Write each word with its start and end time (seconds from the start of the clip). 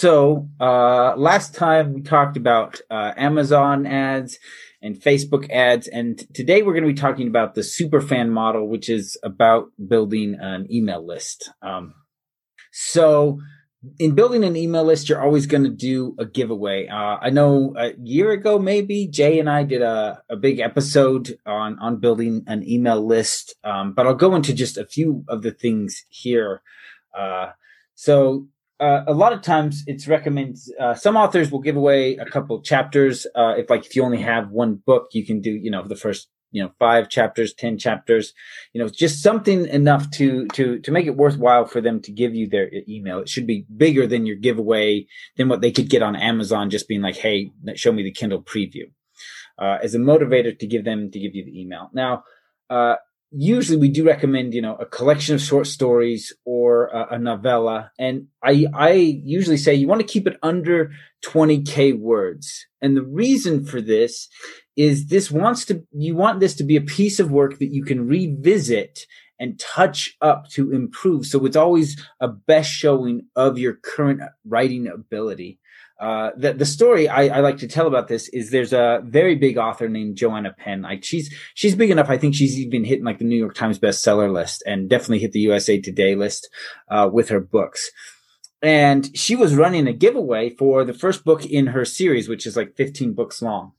so 0.00 0.48
uh, 0.58 1.14
last 1.14 1.54
time 1.54 1.92
we 1.92 2.00
talked 2.00 2.38
about 2.38 2.80
uh, 2.90 3.12
Amazon 3.18 3.84
ads 3.84 4.38
and 4.80 4.96
Facebook 4.96 5.50
ads, 5.50 5.88
and 5.88 6.18
today 6.34 6.62
we're 6.62 6.72
going 6.72 6.86
to 6.86 6.94
be 6.94 6.98
talking 6.98 7.28
about 7.28 7.54
the 7.54 7.60
superfan 7.60 8.30
model, 8.30 8.66
which 8.66 8.88
is 8.88 9.18
about 9.22 9.66
building 9.88 10.38
an 10.40 10.66
email 10.72 11.06
list. 11.06 11.50
Um, 11.60 11.92
so 12.72 13.40
in 13.98 14.14
building 14.14 14.42
an 14.42 14.56
email 14.56 14.84
list, 14.84 15.10
you're 15.10 15.20
always 15.20 15.44
going 15.44 15.64
to 15.64 15.68
do 15.68 16.16
a 16.18 16.24
giveaway. 16.24 16.88
Uh, 16.88 17.18
I 17.20 17.28
know 17.28 17.74
a 17.76 17.92
year 18.02 18.30
ago, 18.30 18.58
maybe 18.58 19.06
Jay 19.06 19.38
and 19.38 19.50
I 19.50 19.64
did 19.64 19.82
a, 19.82 20.22
a 20.30 20.36
big 20.36 20.60
episode 20.60 21.36
on, 21.44 21.78
on 21.78 22.00
building 22.00 22.44
an 22.46 22.66
email 22.66 23.06
list. 23.06 23.54
Um, 23.64 23.92
but 23.92 24.06
I'll 24.06 24.14
go 24.14 24.34
into 24.34 24.54
just 24.54 24.78
a 24.78 24.86
few 24.86 25.26
of 25.28 25.42
the 25.42 25.52
things 25.52 26.06
here. 26.08 26.62
Uh, 27.14 27.50
so, 27.94 28.48
uh, 28.80 29.04
a 29.06 29.12
lot 29.12 29.32
of 29.32 29.42
times 29.42 29.84
it's 29.86 30.08
recommended, 30.08 30.58
uh, 30.80 30.94
some 30.94 31.16
authors 31.16 31.50
will 31.50 31.60
give 31.60 31.76
away 31.76 32.16
a 32.16 32.24
couple 32.24 32.60
chapters. 32.62 33.26
Uh, 33.34 33.54
if 33.58 33.68
like, 33.68 33.84
if 33.84 33.94
you 33.94 34.02
only 34.02 34.22
have 34.22 34.50
one 34.50 34.76
book, 34.76 35.08
you 35.12 35.24
can 35.24 35.40
do, 35.40 35.50
you 35.50 35.70
know, 35.70 35.86
the 35.86 35.96
first 35.96 36.28
you 36.52 36.62
know 36.62 36.72
five 36.78 37.08
chapters 37.08 37.54
ten 37.54 37.78
chapters 37.78 38.32
you 38.72 38.82
know 38.82 38.88
just 38.88 39.22
something 39.22 39.66
enough 39.66 40.10
to 40.10 40.48
to 40.48 40.80
to 40.80 40.90
make 40.90 41.06
it 41.06 41.16
worthwhile 41.16 41.64
for 41.64 41.80
them 41.80 42.00
to 42.00 42.10
give 42.10 42.34
you 42.34 42.48
their 42.48 42.68
email 42.88 43.20
it 43.20 43.28
should 43.28 43.46
be 43.46 43.64
bigger 43.76 44.04
than 44.06 44.26
your 44.26 44.34
giveaway 44.34 45.06
than 45.36 45.48
what 45.48 45.60
they 45.60 45.70
could 45.70 45.88
get 45.88 46.02
on 46.02 46.16
amazon 46.16 46.68
just 46.68 46.88
being 46.88 47.02
like 47.02 47.16
hey 47.16 47.52
show 47.76 47.92
me 47.92 48.02
the 48.02 48.10
kindle 48.10 48.42
preview 48.42 48.90
uh, 49.58 49.78
as 49.82 49.94
a 49.94 49.98
motivator 49.98 50.58
to 50.58 50.66
give 50.66 50.84
them 50.84 51.10
to 51.10 51.20
give 51.20 51.34
you 51.34 51.44
the 51.44 51.60
email 51.60 51.88
now 51.92 52.24
uh, 52.68 52.96
usually 53.32 53.78
we 53.78 53.88
do 53.88 54.04
recommend 54.06 54.54
you 54.54 54.62
know 54.62 54.76
a 54.76 54.86
collection 54.86 55.34
of 55.34 55.40
short 55.40 55.66
stories 55.66 56.32
or 56.44 56.86
a, 56.88 57.14
a 57.14 57.18
novella. 57.18 57.90
And 57.98 58.26
i 58.42 58.66
i 58.74 58.92
usually 58.92 59.56
say 59.56 59.74
you 59.74 59.88
want 59.88 60.00
to 60.00 60.06
keep 60.06 60.26
it 60.26 60.38
under 60.42 60.92
20k 61.24 61.98
words. 61.98 62.66
And 62.82 62.96
the 62.96 63.04
reason 63.04 63.64
for 63.64 63.80
this 63.80 64.28
is 64.76 65.06
this 65.06 65.30
wants 65.30 65.64
to 65.66 65.84
you 65.92 66.16
want 66.16 66.40
this 66.40 66.54
to 66.56 66.64
be 66.64 66.76
a 66.76 66.80
piece 66.80 67.20
of 67.20 67.30
work 67.30 67.58
that 67.58 67.72
you 67.72 67.84
can 67.84 68.06
revisit 68.06 69.06
and 69.40 69.58
touch 69.58 70.16
up 70.20 70.48
to 70.50 70.70
improve 70.70 71.26
so 71.26 71.44
it's 71.44 71.56
always 71.56 72.00
a 72.20 72.28
best 72.28 72.70
showing 72.70 73.26
of 73.34 73.58
your 73.58 73.74
current 73.74 74.20
writing 74.44 74.86
ability 74.86 75.58
uh, 76.00 76.30
the, 76.34 76.54
the 76.54 76.64
story 76.64 77.10
I, 77.10 77.26
I, 77.26 77.40
like 77.40 77.58
to 77.58 77.68
tell 77.68 77.86
about 77.86 78.08
this 78.08 78.30
is 78.30 78.48
there's 78.48 78.72
a 78.72 79.02
very 79.04 79.34
big 79.34 79.58
author 79.58 79.86
named 79.86 80.16
Joanna 80.16 80.54
Penn. 80.56 80.80
Like 80.80 81.04
she's 81.04 81.30
she's 81.52 81.74
big 81.74 81.90
enough. 81.90 82.08
I 82.08 82.16
think 82.16 82.34
she's 82.34 82.58
even 82.58 82.84
hitting 82.84 83.04
like 83.04 83.18
the 83.18 83.26
New 83.26 83.36
York 83.36 83.54
Times 83.54 83.78
bestseller 83.78 84.32
list 84.32 84.62
and 84.66 84.88
definitely 84.88 85.18
hit 85.18 85.32
the 85.32 85.40
USA 85.40 85.78
Today 85.78 86.14
list 86.14 86.48
uh, 86.88 87.10
with 87.12 87.28
her 87.28 87.38
books. 87.38 87.90
And 88.62 89.14
she 89.14 89.36
was 89.36 89.54
running 89.54 89.86
a 89.86 89.92
giveaway 89.92 90.48
for 90.48 90.84
the 90.84 90.94
first 90.94 91.22
book 91.22 91.44
in 91.44 91.68
her 91.68 91.84
series, 91.84 92.30
which 92.30 92.46
is 92.46 92.56
like 92.56 92.76
15 92.76 93.12
books 93.12 93.42
long. 93.42 93.72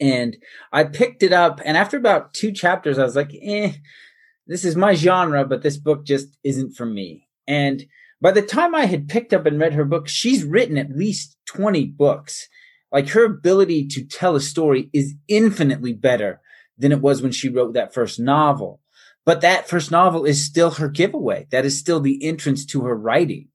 And 0.00 0.36
I 0.72 0.82
picked 0.82 1.22
it 1.22 1.32
up, 1.32 1.60
and 1.64 1.76
after 1.76 1.96
about 1.96 2.34
two 2.34 2.50
chapters, 2.50 2.98
I 2.98 3.04
was 3.04 3.14
like, 3.14 3.32
eh, 3.40 3.74
this 4.46 4.64
is 4.64 4.76
my 4.76 4.94
genre, 4.94 5.44
but 5.44 5.62
this 5.62 5.76
book 5.76 6.04
just 6.04 6.28
isn't 6.44 6.74
for 6.74 6.86
me. 6.86 7.28
And 7.46 7.84
by 8.20 8.30
the 8.30 8.42
time 8.42 8.74
I 8.74 8.86
had 8.86 9.08
picked 9.08 9.32
up 9.32 9.46
and 9.46 9.58
read 9.58 9.74
her 9.74 9.84
book, 9.84 10.08
she's 10.08 10.44
written 10.44 10.78
at 10.78 10.96
least 10.96 11.36
20 11.46 11.86
books. 11.86 12.48
Like 12.92 13.08
her 13.10 13.24
ability 13.24 13.88
to 13.88 14.04
tell 14.04 14.36
a 14.36 14.40
story 14.40 14.88
is 14.92 15.14
infinitely 15.28 15.92
better 15.92 16.40
than 16.78 16.92
it 16.92 17.00
was 17.00 17.22
when 17.22 17.32
she 17.32 17.48
wrote 17.48 17.74
that 17.74 17.92
first 17.92 18.20
novel. 18.20 18.80
But 19.24 19.40
that 19.40 19.68
first 19.68 19.90
novel 19.90 20.24
is 20.24 20.44
still 20.44 20.72
her 20.72 20.88
giveaway. 20.88 21.46
That 21.50 21.64
is 21.64 21.78
still 21.78 22.00
the 22.00 22.22
entrance 22.24 22.64
to 22.66 22.84
her 22.84 22.94
writing. 22.94 23.48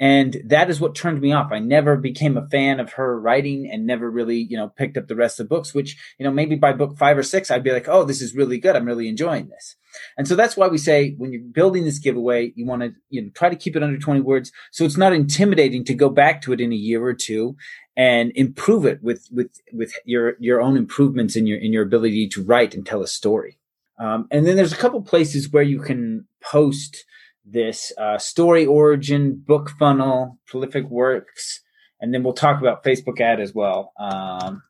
And 0.00 0.40
that 0.44 0.70
is 0.70 0.80
what 0.80 0.94
turned 0.94 1.20
me 1.20 1.32
off. 1.32 1.50
I 1.50 1.58
never 1.58 1.96
became 1.96 2.36
a 2.36 2.46
fan 2.48 2.78
of 2.78 2.92
her 2.92 3.20
writing 3.20 3.68
and 3.68 3.84
never 3.84 4.08
really, 4.08 4.36
you 4.36 4.56
know, 4.56 4.68
picked 4.68 4.96
up 4.96 5.08
the 5.08 5.16
rest 5.16 5.40
of 5.40 5.48
the 5.48 5.54
books, 5.54 5.74
which, 5.74 5.96
you 6.18 6.24
know, 6.24 6.30
maybe 6.30 6.54
by 6.54 6.72
book 6.72 6.96
five 6.96 7.18
or 7.18 7.24
six, 7.24 7.50
I'd 7.50 7.64
be 7.64 7.72
like, 7.72 7.88
oh, 7.88 8.04
this 8.04 8.22
is 8.22 8.36
really 8.36 8.58
good. 8.58 8.76
I'm 8.76 8.84
really 8.84 9.08
enjoying 9.08 9.48
this. 9.48 9.74
And 10.16 10.26
so 10.26 10.34
that's 10.34 10.56
why 10.56 10.68
we 10.68 10.78
say 10.78 11.14
when 11.18 11.32
you're 11.32 11.42
building 11.42 11.84
this 11.84 11.98
giveaway, 11.98 12.52
you 12.56 12.66
want 12.66 12.82
to, 12.82 12.92
you 13.08 13.22
know, 13.22 13.30
try 13.34 13.48
to 13.48 13.56
keep 13.56 13.76
it 13.76 13.82
under 13.82 13.98
20 13.98 14.20
words. 14.20 14.52
So 14.72 14.84
it's 14.84 14.96
not 14.96 15.12
intimidating 15.12 15.84
to 15.84 15.94
go 15.94 16.08
back 16.08 16.42
to 16.42 16.52
it 16.52 16.60
in 16.60 16.72
a 16.72 16.76
year 16.76 17.04
or 17.04 17.14
two 17.14 17.56
and 17.96 18.32
improve 18.34 18.86
it 18.86 19.02
with, 19.02 19.28
with, 19.30 19.60
with 19.72 19.92
your, 20.04 20.34
your 20.38 20.60
own 20.60 20.76
improvements 20.76 21.36
in 21.36 21.46
your, 21.46 21.58
in 21.58 21.72
your 21.72 21.82
ability 21.82 22.28
to 22.28 22.44
write 22.44 22.74
and 22.74 22.86
tell 22.86 23.02
a 23.02 23.08
story. 23.08 23.58
Um, 23.98 24.28
and 24.30 24.46
then 24.46 24.56
there's 24.56 24.72
a 24.72 24.76
couple 24.76 25.02
places 25.02 25.50
where 25.50 25.62
you 25.62 25.80
can 25.80 26.26
post, 26.40 27.04
this 27.44 27.92
uh, 27.98 28.18
story 28.18 28.66
origin, 28.66 29.42
book 29.44 29.70
funnel, 29.78 30.38
prolific 30.46 30.88
works, 30.88 31.62
and 32.00 32.14
then 32.14 32.22
we'll 32.22 32.34
talk 32.34 32.60
about 32.60 32.84
Facebook 32.84 33.20
ad 33.20 33.40
as 33.40 33.54
well. 33.54 33.92
Um, 33.98 34.62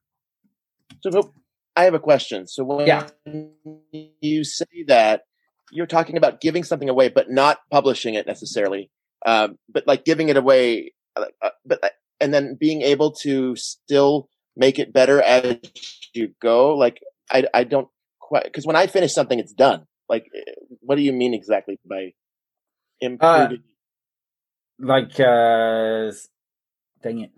so 1.02 1.32
I 1.78 1.84
have 1.84 1.94
a 1.94 2.00
question. 2.00 2.48
So 2.48 2.64
when 2.64 2.88
yeah. 2.88 3.06
you 4.20 4.42
say 4.42 4.82
that 4.88 5.22
you're 5.70 5.86
talking 5.86 6.16
about 6.16 6.40
giving 6.40 6.64
something 6.64 6.88
away, 6.88 7.08
but 7.08 7.30
not 7.30 7.58
publishing 7.70 8.14
it 8.14 8.26
necessarily, 8.26 8.90
um, 9.24 9.58
but 9.68 9.86
like 9.86 10.04
giving 10.04 10.28
it 10.28 10.36
away, 10.36 10.92
uh, 11.14 11.26
uh 11.40 11.50
but 11.64 11.78
uh, 11.84 11.90
and 12.20 12.34
then 12.34 12.56
being 12.58 12.82
able 12.82 13.12
to 13.22 13.54
still 13.54 14.28
make 14.56 14.80
it 14.80 14.92
better 14.92 15.22
as 15.22 15.58
you 16.14 16.34
go. 16.42 16.74
Like 16.74 16.98
I, 17.30 17.44
I 17.54 17.62
don't 17.62 17.86
quite 18.18 18.42
because 18.42 18.66
when 18.66 18.74
I 18.74 18.88
finish 18.88 19.14
something, 19.14 19.38
it's 19.38 19.52
done. 19.52 19.86
Like, 20.08 20.26
eh, 20.34 20.52
what 20.80 20.96
do 20.96 21.02
you 21.02 21.12
mean 21.12 21.32
exactly 21.32 21.78
by 21.88 22.12
uh, 23.20 23.50
like, 24.80 25.20
uh, 25.20 26.10
dang 27.04 27.20
it. 27.20 27.30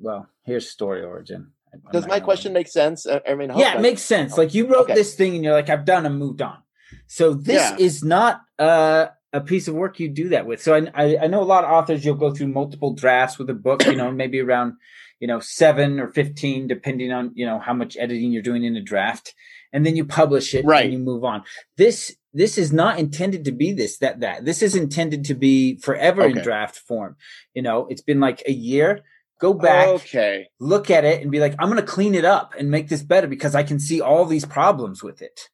Well, 0.00 0.28
here's 0.42 0.68
story 0.68 1.04
origin. 1.04 1.52
Does 1.92 2.06
my 2.06 2.20
question 2.20 2.52
make 2.52 2.68
sense? 2.68 3.06
I 3.06 3.34
mean, 3.34 3.50
yeah, 3.56 3.76
it 3.76 3.80
makes 3.80 4.02
sense. 4.02 4.36
Like 4.36 4.54
you 4.54 4.66
wrote 4.66 4.84
okay. 4.84 4.94
this 4.94 5.14
thing 5.14 5.34
and 5.34 5.44
you're 5.44 5.52
like, 5.52 5.68
I've 5.68 5.84
done 5.84 6.06
and 6.06 6.18
moved 6.18 6.42
on. 6.42 6.58
So 7.06 7.34
this 7.34 7.70
yeah. 7.70 7.76
is 7.78 8.02
not 8.02 8.42
uh, 8.58 9.06
a 9.32 9.40
piece 9.40 9.68
of 9.68 9.74
work 9.74 10.00
you 10.00 10.08
do 10.08 10.28
that 10.30 10.46
with. 10.46 10.62
So 10.62 10.74
I, 10.74 10.90
I, 10.94 11.18
I 11.22 11.26
know 11.26 11.42
a 11.42 11.44
lot 11.44 11.64
of 11.64 11.70
authors, 11.70 12.04
you'll 12.04 12.14
go 12.14 12.32
through 12.32 12.48
multiple 12.48 12.94
drafts 12.94 13.38
with 13.38 13.50
a 13.50 13.54
book, 13.54 13.84
you 13.86 13.96
know, 13.96 14.10
maybe 14.10 14.40
around, 14.40 14.74
you 15.20 15.28
know, 15.28 15.40
seven 15.40 16.00
or 16.00 16.08
15, 16.08 16.66
depending 16.66 17.12
on, 17.12 17.32
you 17.34 17.46
know, 17.46 17.58
how 17.58 17.74
much 17.74 17.96
editing 17.96 18.32
you're 18.32 18.42
doing 18.42 18.64
in 18.64 18.76
a 18.76 18.82
draft. 18.82 19.34
And 19.72 19.84
then 19.84 19.96
you 19.96 20.04
publish 20.04 20.54
it 20.54 20.64
right. 20.64 20.84
and 20.84 20.92
you 20.92 20.98
move 20.98 21.24
on. 21.24 21.42
This 21.76 22.16
this 22.34 22.58
is 22.58 22.72
not 22.72 22.98
intended 22.98 23.44
to 23.44 23.52
be 23.52 23.72
this 23.72 23.98
that 23.98 24.20
that 24.20 24.44
this 24.44 24.60
is 24.60 24.74
intended 24.74 25.24
to 25.24 25.34
be 25.34 25.76
forever 25.76 26.22
okay. 26.22 26.36
in 26.36 26.44
draft 26.44 26.76
form 26.76 27.16
you 27.54 27.62
know 27.62 27.86
it's 27.88 28.02
been 28.02 28.20
like 28.20 28.42
a 28.46 28.52
year 28.52 29.02
go 29.40 29.52
back 29.52 29.88
okay 29.88 30.48
look 30.60 30.90
at 30.90 31.04
it 31.04 31.22
and 31.22 31.30
be 31.30 31.40
like 31.40 31.54
i'm 31.58 31.68
going 31.68 31.80
to 31.80 31.86
clean 31.86 32.14
it 32.14 32.24
up 32.24 32.54
and 32.58 32.70
make 32.70 32.88
this 32.88 33.02
better 33.02 33.26
because 33.26 33.54
i 33.54 33.62
can 33.62 33.78
see 33.78 34.00
all 34.00 34.24
these 34.24 34.44
problems 34.44 35.02
with 35.02 35.22
it 35.22 35.48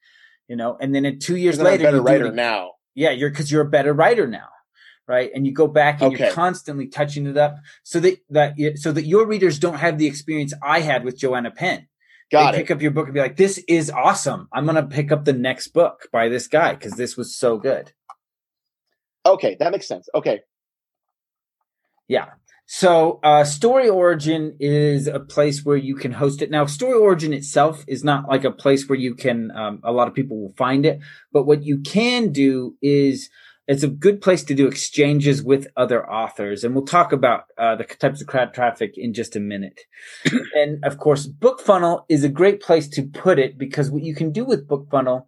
you 0.49 0.57
know 0.57 0.77
and 0.81 0.95
then 0.95 1.05
in 1.05 1.19
two 1.19 1.37
years 1.37 1.59
later 1.59 1.89
I'm 1.89 1.95
a 1.95 2.03
better 2.03 2.03
writer 2.03 2.33
now 2.33 2.73
yeah 2.95 3.11
you're 3.11 3.31
because 3.31 3.51
you're 3.51 3.63
a 3.63 3.71
better 3.71 3.93
writer 3.93 4.27
now 4.27 4.49
right 5.09 5.31
and 5.35 5.47
you 5.47 5.53
go 5.53 5.67
back 5.67 6.03
and 6.03 6.15
okay. 6.15 6.27
you're 6.27 6.35
constantly 6.35 6.89
touching 6.89 7.27
it 7.27 7.37
up 7.37 7.57
so 7.83 8.01
that 8.01 8.19
that 8.29 8.55
so 8.77 8.93
that 8.93 9.07
your 9.07 9.27
readers 9.27 9.59
don't 9.59 9.79
have 9.79 9.99
the 9.99 10.07
experience 10.07 10.53
i 10.63 10.81
had 10.81 11.05
with 11.05 11.19
joanna 11.19 11.51
penn 11.51 11.87
Got 12.31 12.53
they 12.53 12.59
it. 12.59 12.61
pick 12.61 12.71
up 12.71 12.83
your 12.83 12.93
book 12.93 13.07
and 13.07 13.15
be 13.15 13.21
like, 13.21 13.37
"This 13.37 13.59
is 13.67 13.91
awesome. 13.91 14.49
I'm 14.53 14.65
gonna 14.65 14.87
pick 14.87 15.11
up 15.11 15.25
the 15.25 15.33
next 15.33 15.69
book 15.69 16.09
by 16.13 16.29
this 16.29 16.47
guy 16.47 16.75
because 16.75 16.93
this 16.93 17.17
was 17.17 17.35
so 17.37 17.59
good." 17.59 17.93
Okay, 19.27 19.57
that 19.59 19.73
makes 19.73 19.89
sense. 19.89 20.09
Okay. 20.15 20.41
Yeah. 22.07 22.27
So, 22.73 23.19
uh, 23.25 23.43
Story 23.43 23.89
Origin 23.89 24.55
is 24.61 25.09
a 25.09 25.19
place 25.19 25.65
where 25.65 25.77
you 25.77 25.97
can 25.97 26.13
host 26.13 26.41
it. 26.41 26.53
Now, 26.53 26.67
Story 26.67 26.95
Origin 26.95 27.33
itself 27.33 27.85
is 27.89 28.05
not 28.05 28.29
like 28.29 28.45
a 28.45 28.53
place 28.53 28.89
where 28.89 28.97
you 28.97 29.17
can, 29.17 29.51
um, 29.57 29.81
a 29.83 29.91
lot 29.91 30.07
of 30.07 30.15
people 30.15 30.41
will 30.41 30.55
find 30.57 30.87
it, 30.87 31.01
but 31.33 31.47
what 31.47 31.65
you 31.65 31.81
can 31.81 32.31
do 32.31 32.77
is 32.81 33.29
it's 33.67 33.83
a 33.83 33.89
good 33.89 34.21
place 34.21 34.45
to 34.45 34.55
do 34.55 34.69
exchanges 34.69 35.43
with 35.43 35.67
other 35.77 36.09
authors. 36.09 36.63
And 36.63 36.73
we'll 36.73 36.85
talk 36.85 37.11
about 37.11 37.47
uh, 37.59 37.75
the 37.75 37.83
types 37.83 38.21
of 38.21 38.29
crowd 38.29 38.55
traffic 38.55 38.93
in 38.97 39.15
just 39.15 39.35
a 39.35 39.41
minute. 39.41 39.81
and 40.55 40.79
of 40.85 40.97
course, 40.97 41.27
BookFunnel 41.27 42.05
is 42.09 42.23
a 42.23 42.29
great 42.29 42.63
place 42.63 42.87
to 42.91 43.03
put 43.03 43.41
it 43.41 43.59
because 43.59 43.91
what 43.91 44.05
you 44.05 44.15
can 44.15 44.31
do 44.31 44.45
with 44.45 44.69
BookFunnel 44.69 45.27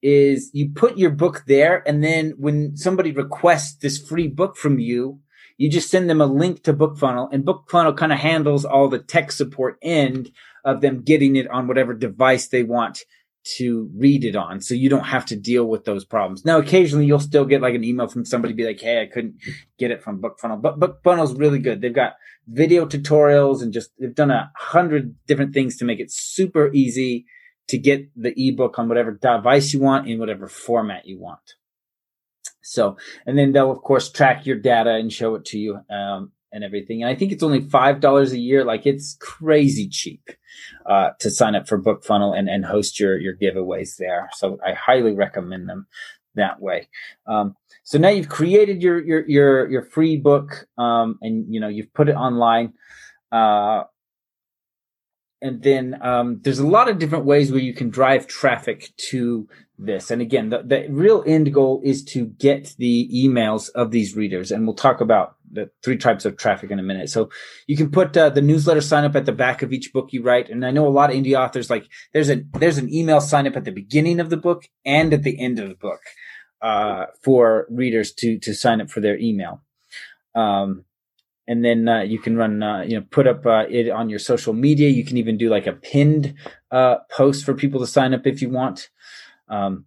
is 0.00 0.52
you 0.52 0.70
put 0.72 0.96
your 0.96 1.10
book 1.10 1.42
there. 1.48 1.82
And 1.88 2.04
then 2.04 2.34
when 2.38 2.76
somebody 2.76 3.10
requests 3.10 3.74
this 3.74 3.98
free 3.98 4.28
book 4.28 4.56
from 4.56 4.78
you, 4.78 5.18
you 5.58 5.68
just 5.68 5.90
send 5.90 6.08
them 6.08 6.20
a 6.20 6.26
link 6.26 6.62
to 6.62 6.72
BookFunnel 6.72 7.28
and 7.32 7.44
BookFunnel 7.44 7.96
kind 7.96 8.12
of 8.12 8.18
handles 8.18 8.64
all 8.64 8.88
the 8.88 9.00
tech 9.00 9.30
support 9.32 9.76
end 9.82 10.30
of 10.64 10.80
them 10.80 11.02
getting 11.02 11.36
it 11.36 11.50
on 11.50 11.66
whatever 11.66 11.92
device 11.92 12.48
they 12.48 12.62
want 12.62 13.00
to 13.56 13.90
read 13.96 14.24
it 14.24 14.36
on 14.36 14.60
so 14.60 14.74
you 14.74 14.88
don't 14.88 15.06
have 15.06 15.26
to 15.26 15.36
deal 15.36 15.64
with 15.64 15.84
those 15.84 16.04
problems. 16.04 16.44
Now, 16.44 16.58
occasionally 16.58 17.06
you'll 17.06 17.18
still 17.18 17.44
get 17.44 17.60
like 17.60 17.74
an 17.74 17.84
email 17.84 18.06
from 18.06 18.24
somebody 18.24 18.54
be 18.54 18.66
like, 18.66 18.80
Hey, 18.80 19.02
I 19.02 19.06
couldn't 19.06 19.36
get 19.78 19.90
it 19.90 20.02
from 20.02 20.22
BookFunnel, 20.22 20.62
but 20.62 20.78
BookFunnel's 20.78 21.34
really 21.34 21.58
good. 21.58 21.80
They've 21.80 21.92
got 21.92 22.14
video 22.46 22.86
tutorials 22.86 23.60
and 23.60 23.72
just, 23.72 23.90
they've 23.98 24.14
done 24.14 24.30
a 24.30 24.52
hundred 24.56 25.16
different 25.26 25.54
things 25.54 25.76
to 25.78 25.84
make 25.84 26.00
it 26.00 26.12
super 26.12 26.72
easy 26.72 27.26
to 27.68 27.78
get 27.78 28.08
the 28.16 28.32
ebook 28.36 28.78
on 28.78 28.88
whatever 28.88 29.12
device 29.12 29.72
you 29.72 29.80
want 29.80 30.08
in 30.08 30.18
whatever 30.18 30.48
format 30.48 31.06
you 31.06 31.18
want. 31.18 31.54
So, 32.70 32.96
and 33.26 33.38
then 33.38 33.52
they'll 33.52 33.70
of 33.70 33.82
course 33.82 34.10
track 34.10 34.46
your 34.46 34.56
data 34.56 34.94
and 34.94 35.12
show 35.12 35.34
it 35.34 35.44
to 35.46 35.58
you. 35.58 35.80
Um, 35.90 36.32
and 36.50 36.64
everything. 36.64 37.02
And 37.02 37.10
I 37.10 37.14
think 37.14 37.32
it's 37.32 37.42
only 37.42 37.60
five 37.60 38.00
dollars 38.00 38.32
a 38.32 38.38
year. 38.38 38.64
Like 38.64 38.86
it's 38.86 39.16
crazy 39.20 39.88
cheap 39.88 40.30
uh, 40.86 41.10
to 41.20 41.30
sign 41.30 41.54
up 41.54 41.68
for 41.68 41.80
BookFunnel 41.80 42.36
and 42.36 42.48
and 42.48 42.64
host 42.64 42.98
your 42.98 43.18
your 43.18 43.36
giveaways 43.36 43.96
there. 43.96 44.30
So 44.34 44.58
I 44.64 44.72
highly 44.72 45.14
recommend 45.14 45.68
them 45.68 45.86
that 46.34 46.60
way. 46.60 46.88
Um, 47.26 47.54
so 47.82 47.98
now 47.98 48.08
you've 48.08 48.28
created 48.28 48.82
your 48.82 49.00
your 49.04 49.28
your 49.28 49.70
your 49.70 49.82
free 49.82 50.16
book, 50.16 50.66
um, 50.78 51.18
and 51.20 51.52
you 51.52 51.60
know 51.60 51.68
you've 51.68 51.92
put 51.92 52.08
it 52.08 52.16
online. 52.16 52.72
Uh, 53.30 53.84
and 55.40 55.62
then 55.62 55.96
um, 56.02 56.40
there's 56.42 56.58
a 56.58 56.66
lot 56.66 56.88
of 56.88 56.98
different 56.98 57.24
ways 57.24 57.52
where 57.52 57.60
you 57.60 57.72
can 57.72 57.90
drive 57.90 58.26
traffic 58.26 58.90
to 59.10 59.48
this. 59.78 60.10
And 60.10 60.20
again, 60.20 60.48
the, 60.48 60.62
the 60.62 60.86
real 60.90 61.22
end 61.26 61.52
goal 61.54 61.80
is 61.84 62.04
to 62.06 62.26
get 62.26 62.74
the 62.78 63.08
emails 63.14 63.70
of 63.70 63.92
these 63.92 64.16
readers. 64.16 64.50
And 64.50 64.66
we'll 64.66 64.74
talk 64.74 65.00
about 65.00 65.36
the 65.50 65.70
three 65.82 65.96
types 65.96 66.24
of 66.24 66.36
traffic 66.36 66.70
in 66.70 66.78
a 66.78 66.82
minute. 66.82 67.08
So 67.10 67.30
you 67.66 67.76
can 67.76 67.90
put 67.90 68.16
uh, 68.16 68.30
the 68.30 68.42
newsletter 68.42 68.80
sign 68.80 69.04
up 69.04 69.14
at 69.14 69.26
the 69.26 69.32
back 69.32 69.62
of 69.62 69.72
each 69.72 69.92
book 69.92 70.12
you 70.12 70.22
write. 70.22 70.50
And 70.50 70.66
I 70.66 70.72
know 70.72 70.86
a 70.86 70.90
lot 70.90 71.10
of 71.10 71.16
indie 71.16 71.38
authors 71.38 71.70
like 71.70 71.86
there's 72.12 72.30
a 72.30 72.42
there's 72.54 72.78
an 72.78 72.92
email 72.92 73.20
sign 73.20 73.46
up 73.46 73.56
at 73.56 73.64
the 73.64 73.72
beginning 73.72 74.18
of 74.18 74.30
the 74.30 74.36
book 74.36 74.68
and 74.84 75.12
at 75.14 75.22
the 75.22 75.40
end 75.40 75.58
of 75.60 75.68
the 75.68 75.76
book 75.76 76.00
uh, 76.60 77.06
for 77.22 77.66
readers 77.70 78.12
to 78.14 78.38
to 78.40 78.54
sign 78.54 78.80
up 78.80 78.90
for 78.90 79.00
their 79.00 79.18
email. 79.18 79.62
Um, 80.34 80.84
and 81.48 81.64
then 81.64 81.88
uh, 81.88 82.02
you 82.02 82.20
can 82.20 82.36
run 82.36 82.62
uh, 82.62 82.82
you 82.82 83.00
know 83.00 83.06
put 83.10 83.26
up 83.26 83.44
uh, 83.46 83.64
it 83.68 83.88
on 83.88 84.10
your 84.10 84.18
social 84.18 84.52
media. 84.52 84.90
You 84.90 85.04
can 85.04 85.16
even 85.16 85.38
do 85.38 85.48
like 85.48 85.66
a 85.66 85.72
pinned 85.72 86.34
uh, 86.70 86.96
post 87.10 87.44
for 87.44 87.54
people 87.54 87.80
to 87.80 87.86
sign 87.86 88.14
up 88.14 88.26
if 88.26 88.42
you 88.42 88.50
want. 88.50 88.90
Um, 89.48 89.86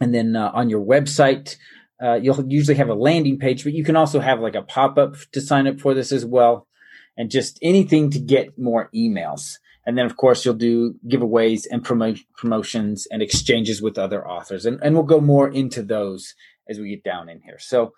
and 0.00 0.14
then 0.14 0.36
uh, 0.36 0.50
on 0.52 0.68
your 0.68 0.84
website 0.84 1.56
uh, 2.00 2.14
you'll 2.14 2.44
usually 2.46 2.76
have 2.76 2.90
a 2.90 2.94
landing 2.94 3.38
page 3.38 3.64
but 3.64 3.72
you 3.72 3.82
can 3.82 3.96
also 3.96 4.20
have 4.20 4.38
like 4.38 4.54
a 4.54 4.60
pop-up 4.60 5.16
to 5.32 5.40
sign 5.40 5.66
up 5.66 5.80
for 5.80 5.94
this 5.94 6.12
as 6.12 6.24
well. 6.24 6.68
And 7.16 7.30
just 7.30 7.58
anything 7.62 8.10
to 8.10 8.18
get 8.18 8.58
more 8.58 8.90
emails. 8.94 9.54
And 9.86 9.96
then 9.96 10.04
of 10.04 10.18
course 10.18 10.44
you'll 10.44 10.54
do 10.54 10.96
giveaways 11.08 11.66
and 11.70 11.82
promo- 11.82 12.22
promotions 12.36 13.06
and 13.10 13.22
exchanges 13.22 13.80
with 13.80 13.96
other 13.96 14.28
authors. 14.28 14.66
And, 14.66 14.78
and 14.82 14.94
we'll 14.94 15.04
go 15.04 15.22
more 15.22 15.48
into 15.48 15.82
those 15.82 16.34
as 16.68 16.78
we 16.78 16.90
get 16.90 17.04
down 17.04 17.30
in 17.30 17.40
here. 17.40 17.58
So 17.58 17.92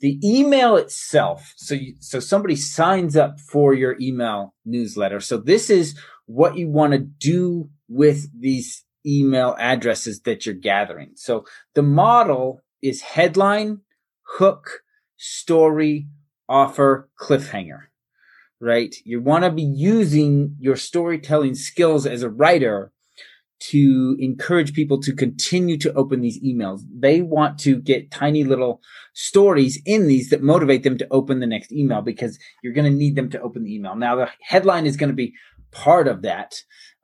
the 0.00 0.18
email 0.24 0.76
itself 0.76 1.52
so 1.56 1.74
you, 1.74 1.94
so 2.00 2.20
somebody 2.20 2.56
signs 2.56 3.16
up 3.16 3.38
for 3.40 3.74
your 3.74 3.96
email 4.00 4.54
newsletter. 4.64 5.20
So 5.20 5.36
this 5.36 5.70
is 5.70 5.98
what 6.26 6.56
you 6.56 6.68
want 6.68 6.92
to 6.92 6.98
do 6.98 7.70
with 7.88 8.28
these 8.38 8.84
email 9.06 9.56
addresses 9.58 10.20
that 10.22 10.46
you're 10.46 10.54
gathering. 10.54 11.12
So 11.14 11.44
the 11.74 11.82
model 11.82 12.60
is 12.82 13.02
headline 13.02 13.80
hook 14.22 14.80
story 15.16 16.08
offer 16.48 17.08
cliffhanger 17.20 17.90
right? 18.60 18.94
You 19.04 19.20
want 19.20 19.44
to 19.44 19.50
be 19.50 19.62
using 19.62 20.56
your 20.60 20.76
storytelling 20.76 21.54
skills 21.54 22.06
as 22.06 22.22
a 22.22 22.30
writer 22.30 22.92
to 23.60 24.16
encourage 24.18 24.72
people 24.72 25.00
to 25.00 25.14
continue 25.14 25.76
to 25.78 25.92
open 25.94 26.20
these 26.20 26.42
emails. 26.42 26.80
They 26.92 27.20
want 27.20 27.58
to 27.60 27.80
get 27.80 28.10
tiny 28.10 28.44
little 28.44 28.80
stories 29.12 29.80
in 29.84 30.08
these 30.08 30.30
that 30.30 30.42
motivate 30.42 30.82
them 30.82 30.98
to 30.98 31.08
open 31.10 31.40
the 31.40 31.46
next 31.46 31.70
email 31.70 32.00
because 32.00 32.38
you're 32.62 32.72
going 32.72 32.90
to 32.90 32.96
need 32.96 33.16
them 33.16 33.30
to 33.30 33.40
open 33.40 33.64
the 33.64 33.74
email. 33.74 33.94
Now, 33.96 34.16
the 34.16 34.30
headline 34.40 34.86
is 34.86 34.96
going 34.96 35.10
to 35.10 35.16
be 35.16 35.34
part 35.72 36.08
of 36.08 36.22
that. 36.22 36.54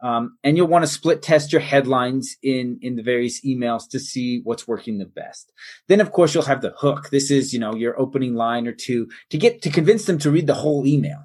Um, 0.02 0.36
and 0.44 0.56
you'll 0.56 0.66
want 0.66 0.84
to 0.84 0.90
split 0.90 1.22
test 1.22 1.52
your 1.52 1.60
headlines 1.60 2.36
in, 2.42 2.78
in 2.82 2.96
the 2.96 3.02
various 3.02 3.44
emails 3.44 3.88
to 3.90 3.98
see 3.98 4.40
what's 4.44 4.68
working 4.68 4.98
the 4.98 5.06
best. 5.06 5.52
Then, 5.88 6.00
of 6.00 6.12
course, 6.12 6.34
you'll 6.34 6.44
have 6.44 6.60
the 6.60 6.74
hook. 6.76 7.08
This 7.10 7.30
is, 7.30 7.52
you 7.54 7.58
know, 7.58 7.74
your 7.74 7.98
opening 7.98 8.34
line 8.34 8.66
or 8.66 8.72
two 8.72 9.08
to 9.30 9.38
get 9.38 9.62
to 9.62 9.70
convince 9.70 10.04
them 10.04 10.18
to 10.18 10.30
read 10.30 10.46
the 10.46 10.54
whole 10.54 10.86
email. 10.86 11.24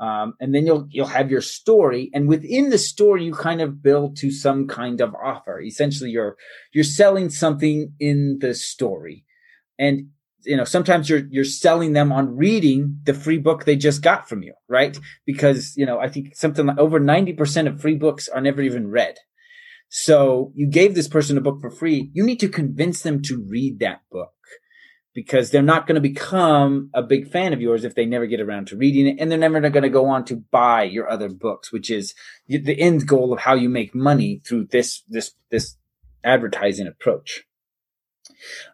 Um, 0.00 0.34
and 0.40 0.54
then 0.54 0.66
you'll 0.66 0.86
you'll 0.90 1.06
have 1.06 1.30
your 1.30 1.40
story, 1.40 2.10
and 2.12 2.28
within 2.28 2.70
the 2.70 2.78
story, 2.78 3.24
you 3.24 3.32
kind 3.32 3.60
of 3.60 3.82
build 3.82 4.16
to 4.18 4.30
some 4.30 4.66
kind 4.66 5.00
of 5.00 5.14
offer. 5.14 5.60
Essentially, 5.60 6.10
you're 6.10 6.36
you're 6.72 6.82
selling 6.82 7.30
something 7.30 7.92
in 8.00 8.38
the 8.40 8.54
story, 8.54 9.24
and 9.78 10.08
you 10.42 10.56
know 10.56 10.64
sometimes 10.64 11.08
you're 11.08 11.22
you're 11.30 11.44
selling 11.44 11.92
them 11.92 12.10
on 12.10 12.36
reading 12.36 12.98
the 13.04 13.14
free 13.14 13.38
book 13.38 13.64
they 13.64 13.76
just 13.76 14.02
got 14.02 14.28
from 14.28 14.42
you, 14.42 14.54
right? 14.68 14.98
Because 15.26 15.74
you 15.76 15.86
know 15.86 16.00
I 16.00 16.08
think 16.08 16.34
something 16.34 16.66
like 16.66 16.78
over 16.78 16.98
ninety 16.98 17.32
percent 17.32 17.68
of 17.68 17.80
free 17.80 17.96
books 17.96 18.28
are 18.28 18.40
never 18.40 18.62
even 18.62 18.88
read. 18.90 19.14
So 19.90 20.50
you 20.56 20.66
gave 20.66 20.96
this 20.96 21.06
person 21.06 21.38
a 21.38 21.40
book 21.40 21.60
for 21.60 21.70
free. 21.70 22.10
You 22.12 22.24
need 22.24 22.40
to 22.40 22.48
convince 22.48 23.02
them 23.02 23.22
to 23.22 23.46
read 23.48 23.78
that 23.78 24.00
book 24.10 24.33
because 25.14 25.50
they're 25.50 25.62
not 25.62 25.86
going 25.86 25.94
to 25.94 26.00
become 26.00 26.90
a 26.92 27.02
big 27.02 27.30
fan 27.30 27.52
of 27.52 27.60
yours 27.60 27.84
if 27.84 27.94
they 27.94 28.04
never 28.04 28.26
get 28.26 28.40
around 28.40 28.66
to 28.66 28.76
reading 28.76 29.06
it 29.06 29.16
and 29.20 29.30
they're 29.30 29.38
never 29.38 29.60
going 29.60 29.82
to 29.82 29.88
go 29.88 30.06
on 30.06 30.24
to 30.24 30.36
buy 30.50 30.82
your 30.82 31.08
other 31.08 31.28
books 31.28 31.72
which 31.72 31.90
is 31.90 32.14
the 32.48 32.78
end 32.78 33.06
goal 33.06 33.32
of 33.32 33.40
how 33.40 33.54
you 33.54 33.68
make 33.68 33.94
money 33.94 34.42
through 34.44 34.66
this 34.66 35.02
this 35.08 35.32
this 35.50 35.76
advertising 36.24 36.86
approach. 36.86 37.44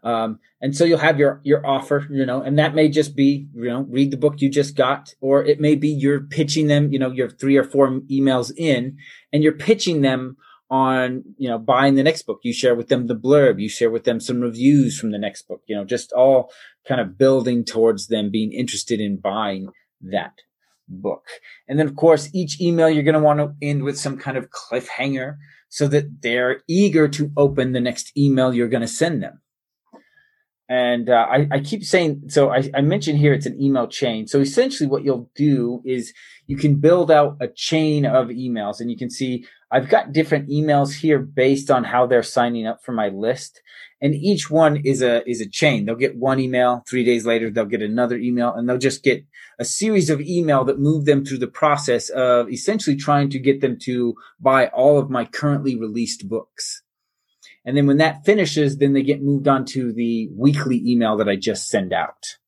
Um, 0.03 0.39
and 0.61 0.77
so 0.77 0.85
you'll 0.85 0.99
have 0.99 1.19
your 1.19 1.41
your 1.45 1.65
offer 1.67 2.07
you 2.11 2.27
know 2.27 2.43
and 2.43 2.59
that 2.59 2.75
may 2.75 2.89
just 2.89 3.15
be 3.15 3.49
you 3.55 3.69
know 3.69 3.83
read 3.89 4.11
the 4.11 4.17
book 4.17 4.41
you 4.41 4.51
just 4.51 4.77
got 4.77 5.15
or 5.21 5.45
it 5.45 5.61
may 5.61 5.75
be 5.75 5.89
you're 5.89 6.21
pitching 6.21 6.67
them 6.67 6.93
you 6.93 6.99
know 6.99 7.11
you're 7.11 7.31
three 7.31 7.57
or 7.57 7.65
four 7.65 7.89
emails 8.11 8.53
in 8.57 8.97
and 9.33 9.43
you're 9.43 9.53
pitching 9.53 10.03
them 10.03 10.37
on 10.71 11.25
you 11.37 11.49
know 11.49 11.59
buying 11.59 11.95
the 11.95 12.03
next 12.03 12.23
book. 12.23 12.41
You 12.43 12.53
share 12.53 12.75
with 12.75 12.89
them 12.89 13.07
the 13.07 13.17
blurb. 13.17 13.61
You 13.61 13.69
share 13.69 13.91
with 13.91 14.05
them 14.05 14.21
some 14.21 14.41
reviews 14.41 14.99
from 14.99 15.11
the 15.11 15.19
next 15.19 15.49
book 15.49 15.63
you 15.67 15.77
know 15.77 15.85
just 15.85 16.13
all 16.13 16.51
kind 16.87 17.01
of 17.01 17.19
building 17.19 17.65
towards 17.65 18.07
them 18.09 18.31
being 18.31 18.53
interested 18.53 19.01
in 19.01 19.19
buying 19.19 19.69
that 20.01 20.35
book. 20.89 21.27
And 21.69 21.79
then 21.79 21.87
of 21.87 21.97
course 21.97 22.31
each 22.35 22.61
email 22.61 22.91
you're 22.91 23.05
going 23.05 23.15
to 23.15 23.21
want 23.21 23.39
to 23.39 23.55
end 23.63 23.85
with 23.85 23.99
some 23.99 24.19
kind 24.19 24.37
of 24.37 24.51
cliffhanger 24.51 25.37
so 25.69 25.87
that 25.89 26.23
they're 26.23 26.63
eager 26.69 27.09
to 27.09 27.31
open 27.37 27.73
the 27.73 27.81
next 27.81 28.17
email 28.17 28.53
you're 28.53 28.69
going 28.69 28.81
to 28.81 28.89
send 28.89 29.23
them. 29.23 29.41
And 30.69 31.11
uh, 31.11 31.27
I, 31.29 31.49
I, 31.51 31.61
keep 31.61 31.83
saying 31.83 32.25
so 32.29 32.51
I, 32.51 32.71
I, 32.73 32.81
mentioned 32.81 33.19
here 33.19 33.33
it's 33.33 33.47
an 33.47 33.61
email 33.61 33.89
chain. 33.89 34.29
So 34.29 34.39
essentially 34.39 34.89
what 34.89 35.05
you'll 35.05 35.29
do 35.35 35.83
is 35.85 36.13
you 36.47 36.57
can 36.57 36.77
build 36.77 37.11
out 37.11 37.39
a 37.41 37.49
chain 37.49 38.07
of 38.07 38.29
emails 38.29 38.81
and 38.81 38.89
you 38.89 38.97
can 38.97 39.11
see 39.11 39.47
i've 39.71 39.89
got 39.89 40.13
different 40.13 40.49
emails 40.49 41.01
here 41.01 41.19
based 41.19 41.71
on 41.71 41.85
how 41.85 42.07
they're 42.07 42.23
signing 42.23 42.67
up 42.67 42.83
for 42.85 42.93
my 42.93 43.09
list. 43.09 43.61
And 44.03 44.15
each 44.15 44.51
one 44.51 44.79
is 44.79 45.03
a 45.03 45.29
is 45.29 45.43
a 45.43 45.49
chain. 45.49 45.85
They'll 45.85 45.95
get 45.95 46.17
one 46.17 46.41
email 46.41 46.83
three 46.89 47.05
days 47.05 47.27
later 47.27 47.51
they'll 47.51 47.67
get 47.67 47.83
another 47.83 48.17
email 48.17 48.53
and 48.55 48.69
they'll 48.69 48.79
just 48.79 49.03
get 49.03 49.25
a 49.59 49.65
series 49.65 50.09
of 50.09 50.23
email 50.23 50.65
that 50.65 50.79
move 50.79 51.05
them 51.05 51.25
through 51.25 51.39
the 51.39 51.47
process 51.47 52.09
of 52.09 52.51
essentially 52.51 52.97
trying 52.97 53.29
to 53.31 53.39
get 53.39 53.61
them 53.61 53.79
to 53.83 54.15
buy 54.41 54.69
all 54.69 54.99
of 54.99 55.11
my 55.11 55.27
currently 55.27 55.77
released 55.77 56.29
books. 56.29 56.83
And 57.65 57.77
then 57.77 57.87
when 57.87 57.99
that 57.99 58.25
finishes, 58.25 58.79
then 58.79 58.95
they 58.95 59.03
get 59.03 59.23
moved 59.23 59.47
on 59.47 59.67
to 59.67 59.93
the 59.93 60.31
weekly 60.35 60.83
email 60.85 61.19
that 61.19 61.29
I 61.29 61.37
just 61.37 61.69
send 61.69 61.93
out. 61.93 62.39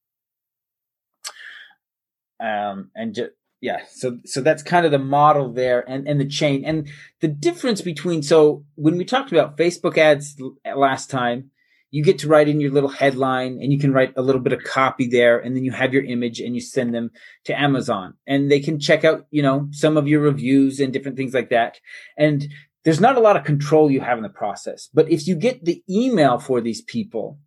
Um, 2.41 2.91
and 2.95 3.15
just, 3.15 3.31
yeah, 3.63 3.79
so, 3.89 4.19
so 4.25 4.41
that's 4.41 4.63
kind 4.63 4.85
of 4.85 4.91
the 4.91 4.99
model 4.99 5.53
there 5.53 5.89
and, 5.89 6.09
and 6.09 6.21
the 6.21 6.27
chain 6.27 6.65
and 6.65 6.89
the 7.21 7.29
difference 7.29 7.81
between, 7.81 8.21
so 8.21 8.65
when 8.75 8.99
we 8.99 9.05
talked 9.05 9.31
about 9.31 9.57
Facebook 9.57 9.97
ads 9.97 10.37
last 10.77 11.09
time, 11.09 11.53
you 11.93 12.03
get 12.03 12.19
to 12.19 12.29
write 12.29 12.49
in 12.49 12.61
your 12.61 12.73
little 12.73 12.89
headline 12.89 13.61
and 13.63 13.73
you 13.73 13.79
can 13.79 13.93
write 13.93 14.15
a 14.17 14.23
little 14.23 14.41
bit 14.41 14.53
of 14.53 14.65
copy 14.65 15.07
there 15.07 15.39
and 15.39 15.55
then 15.55 15.65
you 15.65 15.71
have 15.71 15.95
your 15.95 16.03
image 16.03 16.41
and 16.41 16.57
you 16.57 16.61
send 16.61 16.93
them 16.93 17.13
to 17.45 17.59
Amazon 17.59 18.15
and 18.27 18.51
they 18.51 18.59
can 18.59 18.81
check 18.81 19.05
out, 19.05 19.27
you 19.31 19.43
know, 19.43 19.69
some 19.71 19.97
of 19.97 20.09
your 20.09 20.23
reviews 20.23 20.81
and 20.81 20.93
different 20.93 21.17
things 21.17 21.33
like 21.33 21.51
that. 21.51 21.79
And 22.19 22.49
there's 22.85 23.01
not 23.01 23.17
a 23.17 23.21
lot 23.21 23.37
of 23.37 23.45
control 23.45 23.93
you 23.93 24.01
have 24.01 24.19
in 24.19 24.25
the 24.25 24.29
process. 24.29 24.89
But 24.93 25.09
if 25.09 25.29
you 25.29 25.37
get 25.37 25.65
the 25.65 25.85
email 25.89 26.41
for 26.41 26.61
these 26.61 26.83
people, 26.83 27.39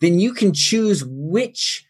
then 0.00 0.18
you 0.18 0.32
can 0.32 0.52
choose 0.52 1.04
which 1.06 1.86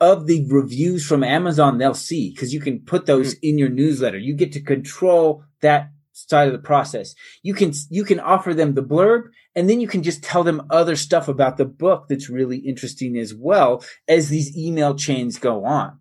of 0.00 0.26
the 0.26 0.46
reviews 0.50 1.06
from 1.06 1.24
Amazon 1.24 1.78
they'll 1.78 1.94
see 1.94 2.30
because 2.30 2.52
you 2.52 2.60
can 2.60 2.80
put 2.80 3.06
those 3.06 3.34
mm-hmm. 3.34 3.48
in 3.48 3.58
your 3.58 3.68
newsletter. 3.68 4.18
You 4.18 4.34
get 4.34 4.52
to 4.52 4.60
control 4.60 5.44
that 5.62 5.90
side 6.12 6.48
of 6.48 6.52
the 6.52 6.58
process. 6.58 7.14
You 7.42 7.54
can 7.54 7.72
you 7.90 8.04
can 8.04 8.20
offer 8.20 8.54
them 8.54 8.74
the 8.74 8.82
blurb 8.82 9.24
and 9.54 9.68
then 9.68 9.80
you 9.80 9.88
can 9.88 10.02
just 10.02 10.22
tell 10.22 10.44
them 10.44 10.66
other 10.70 10.96
stuff 10.96 11.28
about 11.28 11.56
the 11.56 11.64
book 11.64 12.06
that's 12.08 12.28
really 12.28 12.58
interesting 12.58 13.16
as 13.16 13.34
well 13.34 13.84
as 14.08 14.28
these 14.28 14.56
email 14.56 14.94
chains 14.94 15.38
go 15.38 15.64
on. 15.64 15.98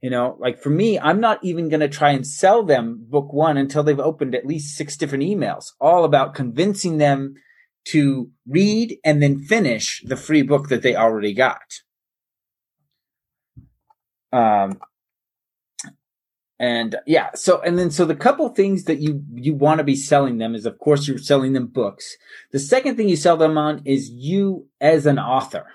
You 0.00 0.10
know, 0.10 0.36
like 0.38 0.60
for 0.60 0.68
me, 0.68 0.98
I'm 0.98 1.20
not 1.20 1.42
even 1.42 1.70
going 1.70 1.80
to 1.80 1.88
try 1.88 2.10
and 2.10 2.26
sell 2.26 2.62
them 2.62 3.06
book 3.08 3.32
one 3.32 3.56
until 3.56 3.82
they've 3.82 3.98
opened 3.98 4.34
at 4.34 4.46
least 4.46 4.76
six 4.76 4.98
different 4.98 5.24
emails, 5.24 5.72
all 5.80 6.04
about 6.04 6.34
convincing 6.34 6.98
them 6.98 7.34
to 7.86 8.30
read 8.46 8.98
and 9.02 9.22
then 9.22 9.38
finish 9.38 10.02
the 10.04 10.16
free 10.16 10.42
book 10.42 10.68
that 10.68 10.82
they 10.82 10.94
already 10.94 11.32
got. 11.32 11.62
Um, 14.34 14.80
and 16.58 16.96
yeah, 17.06 17.30
so 17.34 17.60
and 17.62 17.78
then 17.78 17.90
so 17.90 18.04
the 18.04 18.16
couple 18.16 18.48
things 18.48 18.84
that 18.84 19.00
you 19.00 19.22
you 19.32 19.54
want 19.54 19.78
to 19.78 19.84
be 19.84 19.96
selling 19.96 20.38
them 20.38 20.54
is 20.54 20.66
of 20.66 20.78
course 20.78 21.06
you're 21.06 21.18
selling 21.18 21.52
them 21.52 21.66
books. 21.66 22.16
The 22.52 22.58
second 22.58 22.96
thing 22.96 23.08
you 23.08 23.16
sell 23.16 23.36
them 23.36 23.58
on 23.58 23.82
is 23.84 24.10
you 24.10 24.66
as 24.80 25.06
an 25.06 25.18
author, 25.18 25.66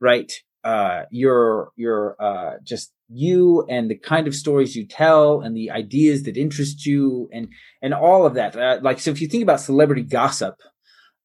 right? 0.00 0.32
Uh, 0.62 1.02
your 1.10 1.70
your 1.76 2.16
uh, 2.20 2.54
just 2.62 2.92
you 3.08 3.66
and 3.68 3.90
the 3.90 3.98
kind 3.98 4.26
of 4.26 4.34
stories 4.34 4.74
you 4.74 4.86
tell 4.86 5.40
and 5.40 5.56
the 5.56 5.70
ideas 5.70 6.22
that 6.24 6.36
interest 6.36 6.86
you 6.86 7.28
and 7.32 7.48
and 7.82 7.92
all 7.92 8.24
of 8.24 8.34
that. 8.34 8.56
Uh, 8.56 8.78
like 8.82 9.00
so, 9.00 9.10
if 9.10 9.20
you 9.20 9.28
think 9.28 9.42
about 9.42 9.60
celebrity 9.60 10.02
gossip, 10.02 10.56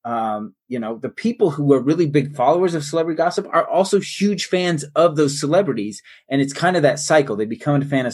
um, 0.06 0.56
you 0.68 0.80
know, 0.80 0.98
the 0.98 1.10
people 1.10 1.52
who 1.52 1.74
are 1.74 1.82
really 1.82 2.08
big 2.08 2.36
followers 2.36 2.74
of 2.74 2.86
celebrity 2.86 3.18
gossip 3.18 3.48
are 3.52 3.68
also 3.68 4.00
huge 4.00 4.46
fans 4.46 4.86
of 4.96 5.18
those 5.18 5.40
celebrities. 5.40 6.02
And 6.30 6.42
it's 6.42 6.54
kind 6.54 6.78
of 6.78 6.84
that 6.84 7.00
cycle. 7.00 7.36
They 7.36 7.46
become 7.46 7.82
a 7.82 7.86
fan 7.86 8.06
of 8.06 8.14